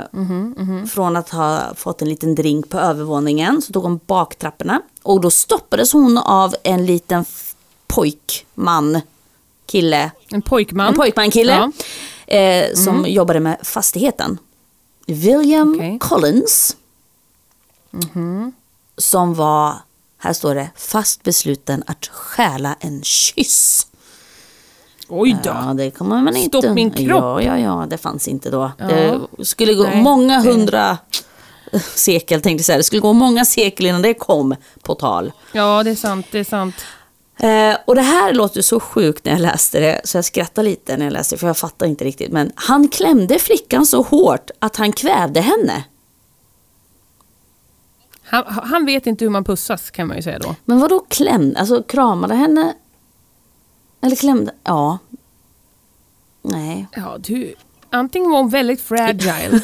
Från 0.91 1.15
att 1.15 1.29
ha 1.29 1.75
fått 1.75 2.01
en 2.01 2.09
liten 2.09 2.35
drink 2.35 2.69
på 2.69 2.79
övervåningen 2.79 3.61
så 3.61 3.73
tog 3.73 3.83
hon 3.83 3.99
baktrapporna 4.05 4.81
och 5.03 5.21
då 5.21 5.31
stoppades 5.31 5.93
hon 5.93 6.17
av 6.17 6.55
en 6.63 6.85
liten 6.85 7.25
pojkman, 7.87 9.01
kille, 9.65 10.11
En 10.29 10.41
pojkman? 10.41 10.87
en 10.87 10.95
pojkman-kille 10.95 11.71
Ja. 12.27 12.35
eh, 12.37 12.73
som 12.73 13.05
jobbade 13.07 13.39
med 13.39 13.57
fastigheten. 13.63 14.37
William 15.07 15.75
Okej. 15.75 15.99
Collins. 15.99 16.75
Som 18.97 19.33
var, 19.33 19.73
här 20.17 20.33
står 20.33 20.55
det, 20.55 20.69
fast 20.75 21.23
besluten 21.23 21.83
att 21.87 22.05
stjäla 22.07 22.75
en 22.79 23.03
kyss. 23.03 23.87
Oj 25.09 25.37
då. 25.43 25.49
Ja, 25.49 25.73
det 25.73 25.91
kommer 25.91 26.21
man 26.21 26.35
inte... 26.35 26.57
Stopp 26.61 26.75
min 26.75 26.91
kropp. 26.91 27.09
Ja, 27.09 27.41
ja, 27.41 27.57
ja, 27.57 27.85
det 27.89 27.97
fanns 27.97 28.27
inte 28.27 28.49
då. 28.49 28.71
Ja. 28.77 28.85
Det 28.85 29.45
skulle 29.45 29.73
gå 29.73 29.83
Nej, 29.83 30.01
många 30.01 30.39
hundra 30.39 30.97
sekel, 31.95 32.41
tänkte 32.41 32.61
jag 32.61 32.65
säga. 32.65 32.77
Det 32.77 32.83
skulle 32.83 33.01
gå 33.01 33.13
många 33.13 33.45
sekel 33.45 33.85
innan 33.85 34.01
det 34.01 34.13
kom 34.13 34.55
på 34.81 34.95
tal. 34.95 35.31
Ja, 35.51 35.83
det 35.83 35.91
är 35.91 35.95
sant. 35.95 36.27
Det 36.31 36.39
är 36.39 36.43
sant. 36.43 36.75
Eh, 37.39 37.77
och 37.85 37.95
det 37.95 38.01
här 38.01 38.33
låter 38.33 38.61
så 38.61 38.79
sjukt 38.79 39.25
när 39.25 39.31
jag 39.31 39.41
läste 39.41 39.79
det, 39.79 40.01
så 40.03 40.17
jag 40.17 40.25
skrattade 40.25 40.69
lite 40.69 40.97
när 40.97 41.05
jag 41.05 41.13
läste 41.13 41.35
det, 41.35 41.39
för 41.39 41.47
jag 41.47 41.57
fattar 41.57 41.85
inte 41.85 42.05
riktigt. 42.05 42.31
Men 42.31 42.51
han 42.55 42.87
klämde 42.87 43.39
flickan 43.39 43.85
så 43.85 44.01
hårt 44.01 44.51
att 44.59 44.75
han 44.75 44.91
kvävde 44.91 45.41
henne. 45.41 45.83
Han, 48.23 48.43
han 48.47 48.85
vet 48.85 49.07
inte 49.07 49.25
hur 49.25 49.29
man 49.29 49.43
pussas 49.43 49.91
kan 49.91 50.07
man 50.07 50.17
ju 50.17 50.23
säga 50.23 50.39
då. 50.39 50.55
Men 50.65 50.79
vad 50.79 50.89
då 50.89 50.99
klämde? 50.99 51.59
Alltså 51.59 51.83
kramade 51.83 52.35
henne? 52.35 52.73
Eller 54.01 54.15
klämde? 54.15 54.51
Ja. 54.63 54.97
Nej. 56.41 56.87
Ja, 56.95 57.17
du. 57.19 57.55
Antingen 57.89 58.29
var 58.31 58.37
hon 58.37 58.49
väldigt 58.49 58.81
fragile. 58.81 59.59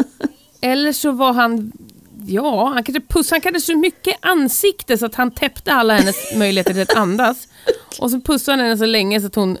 eller 0.60 0.92
så 0.92 1.12
var 1.12 1.32
han... 1.32 1.72
Ja, 2.26 2.68
han 2.74 2.84
kanske 2.84 3.00
pussade. 3.08 3.34
Han 3.34 3.40
kanske 3.40 3.60
så 3.72 3.78
mycket 3.78 4.16
ansikte 4.20 4.98
så 4.98 5.06
att 5.06 5.14
han 5.14 5.30
täppte 5.30 5.72
alla 5.72 5.96
hennes 5.96 6.16
möjligheter 6.36 6.72
till 6.72 6.82
att 6.82 6.94
andas. 6.96 7.48
Och 7.98 8.10
så 8.10 8.20
pussade 8.20 8.56
han 8.58 8.64
henne 8.66 8.78
så 8.78 8.86
länge 8.86 9.20
så 9.20 9.26
att 9.26 9.34
hon... 9.34 9.58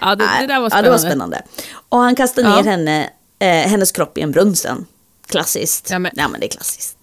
Ja, 0.00 0.14
det, 0.14 0.24
det 0.40 0.46
där 0.46 0.60
var 0.60 0.64
Ja, 0.64 0.70
spännande. 0.70 0.82
det 0.86 0.90
var 0.90 0.98
spännande. 0.98 1.42
Och 1.88 1.98
han 1.98 2.14
kastade 2.14 2.48
ner 2.48 2.56
Ja. 2.56 2.62
henne, 2.62 3.10
eh, 3.38 3.48
hennes 3.48 3.92
kropp 3.92 4.18
i 4.18 4.20
en 4.20 4.30
brunn 4.32 4.56
sen. 4.56 4.86
Klassiskt. 5.26 5.90
Ja, 5.90 5.98
men- 5.98 6.12
ja, 6.14 6.28
men 6.28 6.40
det 6.40 6.46
är 6.46 6.50
klassiskt. 6.50 6.96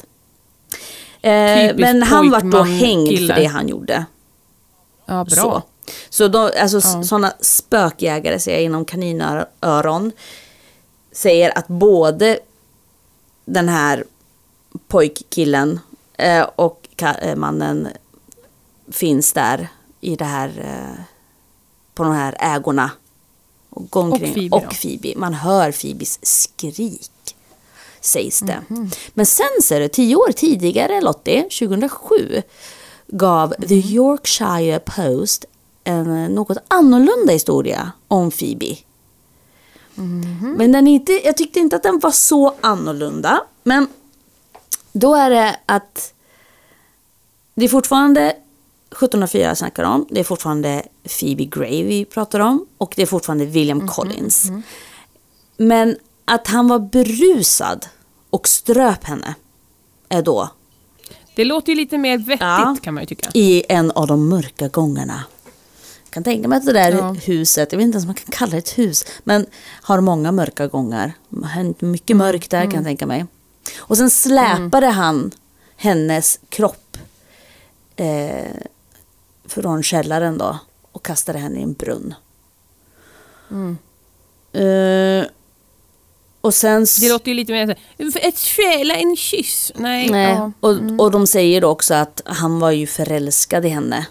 Eh, 1.21 1.75
men 1.75 2.03
han 2.03 2.29
var 2.31 2.41
då 2.51 2.63
hängd 2.63 3.17
för 3.17 3.35
det 3.35 3.45
han 3.45 3.67
gjorde. 3.67 4.05
Ja, 5.05 5.23
bra. 5.25 5.35
Så, 5.35 5.63
så 6.09 6.27
då, 6.27 6.39
alltså, 6.59 6.81
sådana 6.81 7.33
spökjägare, 7.41 8.39
säger 8.39 8.57
jag 8.57 8.65
inom 8.65 8.85
kaninöron, 8.85 10.11
säger 11.11 11.57
att 11.57 11.67
både 11.67 12.39
den 13.45 13.69
här 13.69 14.03
pojkkillen 14.87 15.79
eh, 16.17 16.47
och 16.55 16.87
eh, 17.21 17.35
mannen 17.35 17.87
finns 18.91 19.33
där 19.33 19.67
i 20.01 20.15
det 20.15 20.25
här, 20.25 20.47
eh, 20.57 21.03
på 21.93 22.03
de 22.03 22.13
här 22.13 22.35
ägorna. 22.39 22.91
Och. 23.69 23.97
Och 23.97 24.19
Phoebe 24.19 24.55
och? 24.57 24.73
Phoebe. 24.81 25.13
Man 25.15 25.33
hör 25.33 25.71
Phoebes 25.71 26.19
skrik, 26.21 27.11
sägs 28.01 28.39
det. 28.39 28.61
Mhm. 28.67 28.91
Men 29.13 29.25
sen 29.25 29.61
ser 29.63 29.79
det, 29.79 29.89
tio 29.89 30.15
år 30.15 30.31
tidigare, 30.31 31.01
Lottie, 31.01 31.41
2007, 31.43 32.41
gav 33.07 33.53
The 33.67 33.75
Mhm. 33.75 33.87
Yorkshire 33.87 34.79
Post 34.79 35.45
en 35.83 36.23
eh, 36.23 36.29
något 36.29 36.57
annorlunda 36.67 37.33
historia 37.33 37.91
om 38.07 38.31
Phoebe. 38.31 38.77
Mhm. 39.95 40.55
Men 40.57 40.71
den 40.71 40.87
inte, 40.87 41.11
jag 41.25 41.37
tyckte 41.37 41.59
inte 41.59 41.75
att 41.75 41.83
den 41.83 41.99
var 41.99 42.11
så 42.11 42.53
annorlunda. 42.61 43.41
Men 43.63 43.87
då 44.91 45.15
är 45.15 45.29
det 45.29 45.59
att 45.65 46.13
det 47.55 47.65
är 47.65 47.69
fortfarande 47.69 48.21
1704 48.91 49.43
jag 49.47 49.57
snackar 49.57 49.83
om. 49.83 50.05
Det 50.09 50.19
är 50.19 50.23
fortfarande 50.23 50.83
Phoebe 51.19 51.45
Gray 51.45 51.83
vi 51.83 52.05
pratar 52.05 52.39
om. 52.39 52.65
Och 52.77 52.93
det 52.95 53.01
är 53.01 53.05
fortfarande 53.05 53.45
William 53.45 53.87
Collins. 53.87 54.43
Men 55.57 55.97
att 56.25 56.47
han 56.47 56.67
var 56.67 56.79
berusad 56.79 57.85
och 58.29 58.47
ströp 58.47 59.03
henne 59.03 59.35
är 60.09 60.21
då. 60.21 60.49
Det 61.35 61.45
låter 61.45 61.69
ju 61.71 61.75
lite 61.75 61.97
mer 61.97 62.17
vettigt 62.17 62.41
Ja. 62.41 62.75
kan 62.81 62.93
man 62.93 63.03
ju 63.03 63.07
tycka. 63.07 63.29
i 63.33 63.63
en 63.69 63.91
av 63.91 64.07
de 64.07 64.29
mörka 64.29 64.67
gångarna. 64.67 65.23
Kan 66.09 66.23
tänka 66.23 66.47
mig 66.47 66.57
att 66.57 66.65
det 66.65 66.73
där 66.73 66.91
Ja. 66.91 67.11
huset, 67.25 67.71
jag 67.71 67.77
vet 67.79 67.85
inte 67.85 67.95
ens 67.95 68.03
om 68.03 68.07
man 68.07 68.15
kan 68.15 68.31
kalla 68.31 68.51
det 68.51 68.57
ett 68.57 68.77
hus, 68.77 69.05
men 69.23 69.45
har 69.81 70.01
många 70.01 70.31
mörka 70.31 70.67
gångar. 70.67 71.13
Hänt 71.45 71.81
mycket 71.81 72.17
mörkt 72.17 72.51
där 72.51 72.63
kan 72.63 72.73
jag 72.73 72.83
tänka 72.83 73.05
mig. 73.05 73.25
Och 73.77 73.97
sen 73.97 74.09
släpade 74.09 74.87
han 74.87 75.31
hennes 75.75 76.39
kropp 76.49 76.97
eh, 77.95 78.51
från 79.45 79.83
källaren 79.83 80.37
då 80.37 80.59
och 80.91 81.05
kastade 81.05 81.39
henne 81.39 81.59
i 81.59 81.63
en 81.63 81.73
brunn. 81.73 82.13
Eh, 84.53 85.25
och 86.41 86.53
sen... 86.53 86.85
Det 87.01 87.09
låter 87.09 87.27
ju 87.31 87.33
lite 87.33 87.51
mer 87.51 87.77
ett 88.15 88.37
stjäla 88.39 88.95
en 88.95 89.15
kyss. 89.15 89.71
Nej, 89.75 90.09
Nej, 90.09 90.31
ja. 90.33 90.51
och, 90.59 90.77
och 90.97 91.11
de 91.11 91.27
säger 91.27 91.61
då 91.61 91.67
också 91.67 91.93
att 91.93 92.21
han 92.25 92.59
var 92.59 92.71
ju 92.71 92.87
förälskad 92.87 93.65
i 93.65 93.69
henne. 93.69 94.05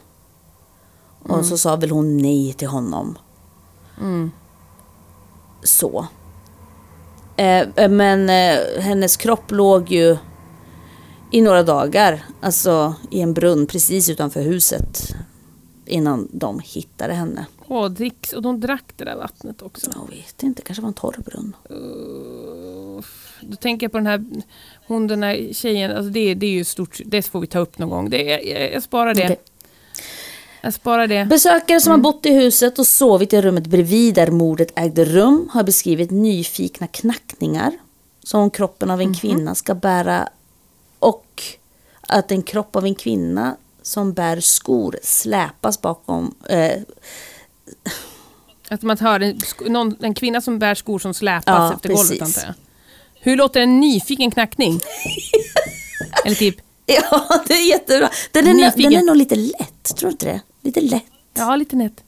Och 1.23 1.47
så 1.47 1.59
sa 1.59 1.77
väl 1.77 1.91
hon 1.91 2.17
nej 2.17 2.53
till 2.53 2.69
honom. 2.69 3.19
Så. 5.63 6.07
Eh, 7.37 7.61
eh, 7.77 7.89
men 7.91 8.31
eh, 8.31 8.81
hennes 8.81 9.17
kropp 9.17 9.51
låg 9.51 9.91
ju 9.91 10.17
i 11.31 11.41
några 11.41 11.63
dagar, 11.63 12.25
alltså 12.41 12.95
i 13.11 13.21
en 13.21 13.35
brunn 13.35 13.67
precis 13.67 14.09
utanför 14.09 14.43
huset. 14.43 15.15
Innan 15.87 16.29
de 16.33 16.61
hittade 16.65 17.15
henne. 17.15 17.47
Åh, 17.69 17.89
dricks, 17.89 18.33
och 18.33 18.43
de 18.43 18.61
drack 18.61 18.85
det 18.97 19.05
där 19.05 19.17
vattnet 19.17 19.63
också. 19.63 19.91
Jag 19.95 20.17
vet 20.17 20.43
inte, 20.43 20.63
kanske 20.63 20.83
var 20.83 20.89
en 20.89 20.95
torr 20.95 21.17
brunn. 21.25 21.57
Då 23.41 23.57
tänker 23.57 23.85
jag 23.85 23.93
på 23.93 23.99
den 23.99 24.07
här, 24.07 24.25
hon 24.87 25.07
den 25.07 25.23
här 25.23 25.49
tjejen, 25.53 25.91
alltså 25.91 26.11
det, 26.11 26.35
det 26.35 26.47
är 26.47 26.51
ju 26.51 26.65
stort, 26.65 27.01
det 27.05 27.23
får 27.23 27.41
vi 27.41 27.47
ta 27.47 27.59
upp 27.59 27.79
någon 27.79 27.91
gång. 27.91 28.11
Det, 28.11 28.23
jag, 28.23 28.73
jag 28.73 28.83
sparar 28.83 29.15
det. 29.15 29.25
Okej. 29.25 29.39
Jag 30.61 30.75
sparar 30.75 31.07
det. 31.07 31.25
Besökare 31.25 31.81
som 31.81 31.91
har 31.91 31.99
bott 31.99 32.27
i 32.27 32.33
huset 32.33 32.79
och 32.79 32.87
sovit 32.87 33.33
i 33.33 33.41
rummet 33.43 33.67
bredvid 33.67 34.15
där 34.15 34.31
mordet 34.31 34.73
ägde 34.77 35.05
rum 35.05 35.49
har 35.53 35.63
beskrivit 35.63 36.11
nyfikna 36.11 36.87
knackningar 36.87 37.73
som 38.25 38.51
kroppen 38.51 38.91
av 38.91 39.01
en 39.01 39.15
kvinna 39.15 39.55
ska 39.55 39.75
bära 39.75 40.29
och 40.99 41.43
att 42.01 42.31
en 42.31 42.43
kropp 42.43 42.77
av 42.77 42.85
en 42.85 42.95
kvinna 42.95 43.57
som 43.83 44.13
bär 44.13 44.41
skor 44.41 44.99
släpas 45.03 45.81
bakom 45.81 46.35
eh, 46.49 46.73
Att 48.69 48.83
man 48.83 48.99
hör 48.99 49.21
en, 49.21 49.41
någon, 49.67 49.97
en 50.01 50.15
kvinna 50.15 50.41
som 50.41 50.59
bär 50.59 50.75
skor 50.75 50.99
som 50.99 51.15
släpas 51.15 51.45
Ja, 51.47 51.75
efter 51.75 51.89
golvet 51.89 52.09
precis. 52.09 52.23
antar 52.39 52.43
jag. 52.49 52.55
Hur 53.21 53.37
låter 53.37 53.61
en 53.61 53.81
nyfiken 53.81 54.31
knackning? 54.31 54.81
Eller 56.25 56.37
typ, 56.37 56.57
Ja, 56.87 57.43
det 57.47 57.55
är 57.55 57.69
jättebra. 57.69 58.11
Den 58.33 58.47
är, 58.47 58.55
Nyfiken. 58.55 58.93
den 58.93 59.01
är 59.03 59.07
nog 59.07 59.17
lite 59.17 59.35
lätt, 59.37 59.97
tror 59.97 60.09
du 60.09 60.13
inte 60.13 60.27
det? 60.27 60.41
Lite 60.69 60.81
lätt. 60.81 61.05
ja 61.35 61.57
lite 61.57 61.77
nätt. 61.77 62.05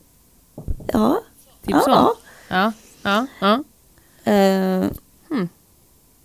Ja. 0.92 1.22
Typ 1.62 1.70
ja. 1.70 1.80
så. 1.80 2.14
Ja, 2.48 2.72
ja, 3.02 3.26
ja. 3.40 3.62
Eh, 4.32 4.84
Hmm. 5.30 5.48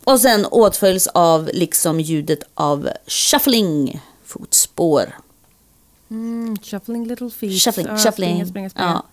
Och 0.04 0.20
sen 0.20 0.46
åtföljs 0.46 1.08
av 1.08 1.50
liksom 1.54 2.00
ljudet 2.00 2.40
av 2.54 2.90
shuffling, 3.08 4.02
fotspår. 4.26 5.16
Mm, 6.10 6.58
shuffling 6.64 7.08
little 7.08 7.30
feet. 7.30 7.62
Shuffling, 7.64 7.88
Ja, 7.88 7.98
shuffling. 7.98 8.30
Springa, 8.30 8.46
springa, 8.46 8.70
springa. 8.70 8.88
Ja. 8.90 9.04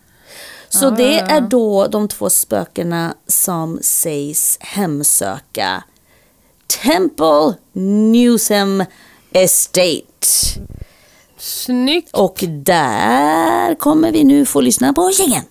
Så 0.69 0.85
Ja, 0.87 0.91
det 0.91 1.03
ja, 1.13 1.19
ja. 1.19 1.27
är 1.27 1.41
då 1.41 1.87
de 1.87 2.09
två 2.09 2.31
spökena 2.31 3.15
som 3.27 3.79
sägs 3.83 4.59
hemsöka 4.61 5.85
Temple 6.83 7.55
Newsem 7.73 8.85
Estate. 9.33 10.03
Snyggt. 11.43 12.11
Och 12.13 12.39
där 12.49 13.75
kommer 13.75 14.13
vi 14.13 14.25
nu 14.25 14.47
få 14.47 14.61
lyssna 14.61 14.93
på 14.93 15.11
gängen. 15.11 15.45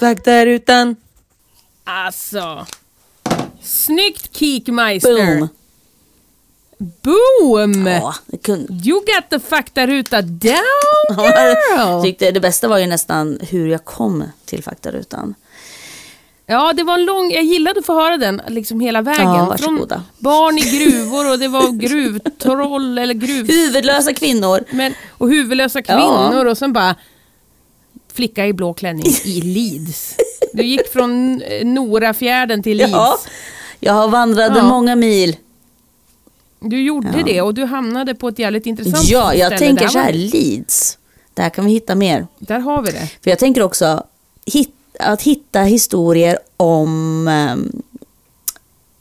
Faktarutan. 0.00 0.96
Alltså. 1.84 2.66
Snyggt 3.62 4.36
Kikmeister. 4.36 5.38
Boom! 5.38 5.48
Boom! 6.78 7.86
Ja. 7.86 8.14
You 8.84 9.00
got 9.00 9.30
the 9.30 9.40
faktaruta 9.40 10.22
down 10.22 10.58
Jag 11.08 11.56
girl! 11.76 12.02
tyckte 12.02 12.30
det 12.30 12.40
bästa 12.40 12.68
var 12.68 12.78
ju 12.78 12.86
nästan 12.86 13.38
hur 13.42 13.68
jag 13.68 13.84
kom 13.84 14.24
till 14.44 14.62
faktarutan. 14.62 15.34
Ja, 16.50 16.72
det 16.72 16.82
var 16.82 16.94
en 16.94 17.04
lång... 17.04 17.30
Jag 17.30 17.42
gillade 17.44 17.80
att 17.80 17.86
få 17.86 17.94
höra 18.00 18.16
den 18.16 18.42
liksom 18.48 18.80
hela 18.80 19.02
vägen. 19.02 19.24
Ja, 19.26 19.56
Från 19.58 19.88
barn 20.18 20.58
i 20.58 20.60
gruvor 20.60 21.32
och 21.32 21.38
det 21.38 21.48
var 21.48 21.72
gruvtroll 21.88 22.98
eller 22.98 23.14
gruv... 23.14 23.48
Huvudlösa 23.48 24.14
kvinnor. 24.14 24.64
Men, 24.70 24.94
och 25.10 25.28
huvudlösa 25.28 25.82
kvinnor 25.82 26.44
och 26.44 26.58
sen 26.58 26.72
bara 26.72 26.94
flicka 28.12 28.46
i 28.46 28.52
blå 28.52 28.74
klänning 28.74 29.06
i 29.24 29.40
Leeds. 29.40 30.14
Du 30.52 30.62
gick 30.62 30.92
från 30.92 31.42
eh, 31.42 31.66
Norafjärden 31.66 32.62
till 32.62 32.76
Leeds. 32.76 32.92
Ja, 32.92 33.18
jag 33.80 33.92
har 33.92 34.08
vandrat 34.08 34.52
Ja. 34.56 34.62
många 34.62 34.96
mil. 34.96 35.36
Du 36.60 36.82
gjorde 36.82 37.22
det 37.22 37.42
och 37.42 37.54
du 37.54 37.64
hamnade 37.64 38.14
på 38.14 38.28
ett 38.28 38.38
jävligt 38.38 38.66
intressant 38.66 39.08
Ja, 39.08 39.26
ställe. 39.28 39.40
jag 39.42 39.58
tänker 39.58 39.82
Där 39.84 39.88
så 39.90 39.98
här, 39.98 40.12
Leeds. 40.12 40.98
Där 41.34 41.50
kan 41.50 41.64
vi 41.64 41.70
hitta 41.72 41.94
mer. 41.94 42.26
Där 42.38 42.58
har 42.58 42.82
vi 42.82 42.90
det. 42.90 43.08
För 43.22 43.30
jag 43.30 43.38
tänker 43.38 43.62
också 43.62 44.02
hit, 44.46 44.74
att 44.98 45.22
hitta 45.22 45.60
historier 45.60 46.38
om 46.56 47.28
ehm, 47.28 47.82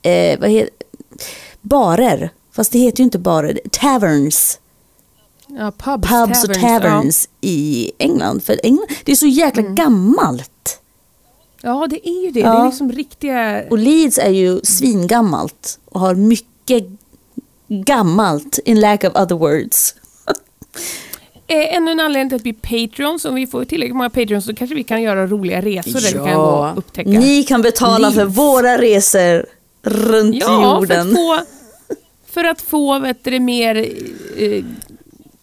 eh, 0.02 0.40
vad 0.40 0.50
heter, 0.50 0.74
barer. 1.62 2.30
Fast 2.52 2.72
det 2.72 2.80
heter 2.80 2.98
ju 2.98 3.04
inte 3.04 3.20
barer. 3.20 3.60
Taverns. 3.72 4.60
Ja, 5.48 5.72
pubs, 5.78 6.10
Pubs 6.10 6.44
och 6.44 6.54
taverns 6.54 7.30
i 7.42 7.92
England. 7.98 8.44
För 8.44 8.60
England, 8.64 8.88
det 9.04 9.12
är 9.12 9.16
så 9.16 9.28
jäkla 9.28 9.62
gammalt. 9.62 10.82
Ja. 11.62 11.82
ja, 11.82 11.88
det 11.88 12.10
är 12.10 12.26
ju 12.26 12.32
det. 12.32 12.40
Ja. 12.40 12.52
Det 12.52 12.58
är 12.58 12.66
liksom 12.66 12.92
riktiga... 12.92 13.64
Och 13.70 13.78
Leeds 13.78 14.18
är 14.18 14.30
ju 14.30 14.60
svingammalt 14.64 15.80
och 15.86 16.00
har 16.00 16.16
mycket 16.16 16.84
gammalt 17.68 18.60
in 18.66 18.80
lack 18.80 19.04
of 19.04 19.16
other 19.16 19.36
words. 19.36 19.96
Eh, 21.50 21.76
ännu 21.76 21.92
en 21.92 22.00
anledning 22.00 22.30
till 22.30 22.36
att 22.36 22.44
bli 22.44 22.54
Patreons. 22.88 23.26
Om 23.26 23.36
vi 23.36 23.48
får 23.48 23.66
tillräckligt 23.66 23.96
många 23.96 24.10
Patreons 24.10 24.46
så 24.46 24.56
kanske 24.56 24.76
vi 24.76 24.84
kan 24.84 25.02
göra 25.02 25.28
roliga 25.28 25.62
resor 25.62 25.92
där 26.02 26.08
vi 26.08 26.30
kan 26.30 26.36
gå 26.36 26.42
och 26.42 26.78
upptäcka. 26.78 27.10
Ni 27.10 27.44
kan 27.44 27.62
betala 27.62 28.12
för 28.12 28.24
Leeds. 28.24 28.38
våra 28.38 28.82
resor 28.82 29.46
runt 29.84 30.36
ja, 30.36 30.46
för 30.48 30.80
jorden. 30.80 31.08
att 31.10 31.16
få, 31.16 31.40
för 32.32 32.44
att 32.44 32.62
få 32.62 33.00
vet 33.00 33.24
du, 33.24 33.40
mer 33.40 33.76
eh, 34.38 34.64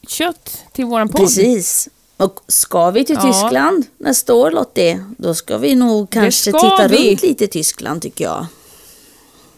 kött 0.09 0.59
till 0.73 0.85
våran 0.85 1.09
podd. 1.09 1.21
Precis. 1.21 1.89
Och 2.17 2.41
ska 2.49 2.91
vi 2.91 3.05
till 3.05 3.17
Ja. 3.23 3.33
Tyskland 3.33 3.85
nästa 3.99 4.35
år 4.35 4.51
Lottie, 4.51 5.05
då 5.19 5.35
ska 5.35 5.59
vi 5.59 5.75
nog 5.75 6.11
kanske 6.11 6.53
titta 6.53 6.89
vi. 6.89 7.11
runt 7.11 7.23
lite 7.23 7.45
i 7.45 7.49
Tyskland 7.49 8.03
tycker 8.03 8.25
jag. 8.25 8.47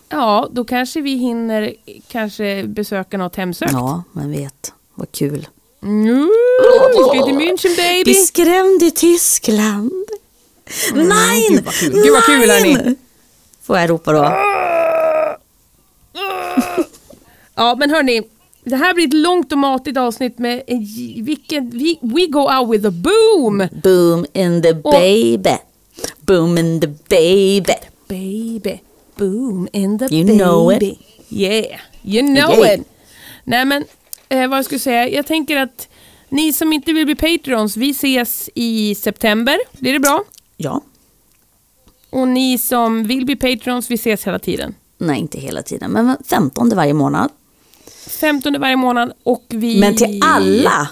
Ja, 0.09 0.49
då 0.53 0.65
kanske 0.65 1.01
vi 1.01 1.11
hinner 1.17 1.75
kanske 2.09 2.65
besöka 2.65 3.19
något 3.19 3.37
hemsökt. 3.37 3.73
Ja, 3.73 4.03
man 4.13 4.31
vet. 4.31 4.73
Vad 4.95 5.13
kul. 5.13 5.47
Mm, 5.83 6.31
vi 6.97 7.03
ska 7.03 7.25
till 7.27 7.35
München 7.35 7.77
baby. 7.77 8.05
Bli 8.05 8.15
skrämd 8.15 8.83
i 8.83 8.91
Tyskland. 8.91 9.93
Nej! 10.95 11.47
gud 11.51 11.65
vad 11.65 11.75
kul. 11.75 11.93
Gud 11.93 12.13
vad 12.13 12.25
kul, 12.25 12.51
hörni. 12.51 12.95
Får 13.63 13.79
jag 13.79 13.91
ropa 13.91 14.13
då. 14.13 14.19
Ja, 17.55 17.75
men 17.79 17.91
hörni. 17.91 18.23
Det 18.65 18.77
här 18.77 18.95
blir 18.95 19.07
ett 19.07 19.13
långt 19.15 19.53
och 19.53 19.59
matigt 19.59 19.99
avsnitt 19.99 20.39
med 20.39 20.63
en 20.67 20.79
vilken, 21.25 21.71
vi, 21.71 21.99
we 22.03 22.27
go 22.27 22.39
out 22.41 22.71
with 22.75 22.87
a 22.87 22.91
boom! 22.91 23.69
Boom 23.83 24.27
in 24.33 24.63
the 24.63 24.73
baby. 24.75 25.57
Boom 26.21 26.59
in 26.59 26.81
the 26.81 26.87
baby. 26.87 27.75
Baby, 28.09 28.81
boom 29.17 29.69
in 29.73 29.99
the 29.99 30.05
You 30.15 30.25
baby. 30.27 30.39
know 30.39 30.73
it. 30.73 30.99
Yeah, 31.29 31.81
you 32.03 32.23
know 32.23 32.65
Yeah. 32.65 32.75
it. 32.81 32.87
Nej 33.45 33.65
men, 33.65 33.85
eh, 34.29 34.49
vad 34.49 34.59
jag 34.59 34.65
skulle 34.65 34.79
säga. 34.79 35.09
Jag 35.09 35.27
tänker 35.27 35.57
att 35.57 35.89
ni 36.29 36.53
som 36.53 36.73
inte 36.73 36.93
vill 36.93 37.07
bli 37.07 37.15
Patreons, 37.15 37.77
vi 37.77 37.91
ses 37.91 38.51
i 38.55 38.95
september. 38.95 39.59
Blir 39.73 39.93
det 39.93 40.01
bra? 40.01 40.25
Ja. 40.57 40.81
Och 42.11 42.29
ni 42.29 42.59
som 42.59 43.05
vill 43.05 43.27
bli 43.27 43.37
Patreons, 43.37 43.91
vi 43.91 43.95
ses 43.95 44.27
hela 44.27 44.39
tiden. 44.39 44.75
Nej, 44.99 45.21
inte 45.21 45.41
hela 45.41 45.63
tiden, 45.63 45.91
men 45.91 46.17
15 46.29 46.69
varje 46.69 46.95
månad. 46.95 47.31
15 48.21 48.61
varje 48.61 48.77
månad 48.77 49.13
och 49.23 49.45
vi... 49.49 49.81
Men 49.81 49.97
till 49.97 50.21
alla 50.25 50.89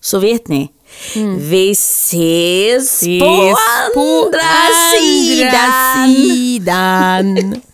så 0.00 0.18
vet 0.18 0.48
ni, 0.48 0.72
vi 1.38 1.70
ses, 1.70 3.02
ses 3.02 3.58
på 3.94 4.24
andra, 4.24 4.40
sidan. 4.98 6.14
sidan. 6.14 7.60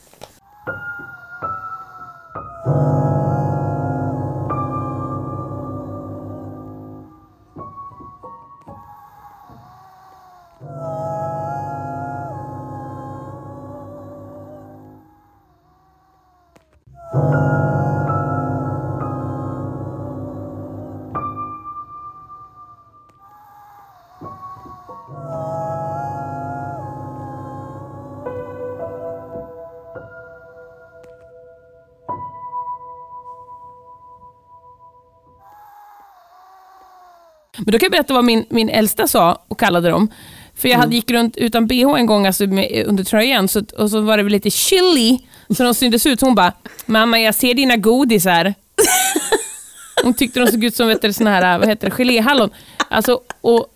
Men 37.66 37.72
då 37.72 37.78
kan 37.78 37.86
jag 37.86 37.92
berätta 37.92 38.14
vad 38.14 38.24
min, 38.24 38.44
min 38.50 38.68
äldsta 38.68 39.06
sa 39.06 39.42
och 39.48 39.60
kallade 39.60 39.88
dem. 39.90 40.08
För 40.54 40.68
jag 40.68 40.78
hade 40.78 40.94
gick 40.94 41.10
runt 41.10 41.36
utan 41.36 41.66
bh 41.66 41.98
en 41.98 42.06
gång 42.06 42.26
alltså 42.26 42.46
med, 42.46 42.84
under 42.86 43.04
tröjan 43.04 43.48
så, 43.48 43.62
och 43.78 43.90
så 43.90 44.00
var 44.00 44.16
det 44.16 44.22
lite 44.22 44.50
chilly 44.50 45.18
så 45.56 45.62
de 45.62 45.74
syntes 45.74 46.06
ut. 46.06 46.20
Så 46.20 46.26
hon 46.26 46.34
bara, 46.34 46.52
mamma 46.86 47.20
jag 47.20 47.34
ser 47.34 47.54
dina 47.54 47.76
godisar. 47.76 48.54
Hon 50.04 50.14
tyckte 50.14 50.40
de 50.40 50.46
såg 50.46 50.64
ut 50.64 50.76
som 50.76 50.88
vet 50.88 51.02
du, 51.02 51.12
såna 51.12 51.30
här, 51.30 51.58
vad 51.58 51.68
heter 51.68 51.90
det, 51.90 51.96
geléhallon. 51.96 52.50
Alltså, 52.90 53.20
och 53.40 53.66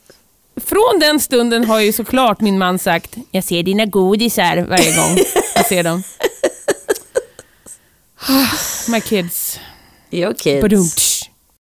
från 0.64 1.00
den 1.00 1.20
stunden 1.20 1.64
har 1.64 1.80
ju 1.80 1.92
såklart 1.92 2.40
min 2.40 2.58
man 2.58 2.78
sagt, 2.78 3.16
jag 3.30 3.44
ser 3.44 3.62
dina 3.62 3.84
godisar 3.84 4.56
varje 4.56 4.96
gång 4.96 5.18
jag 5.54 5.66
ser 5.66 5.82
dem. 5.82 6.02
My 8.88 9.00
kids. 9.00 9.60
Your 10.10 10.34
kids. 10.34 10.62
Badumtsch. 10.62 11.15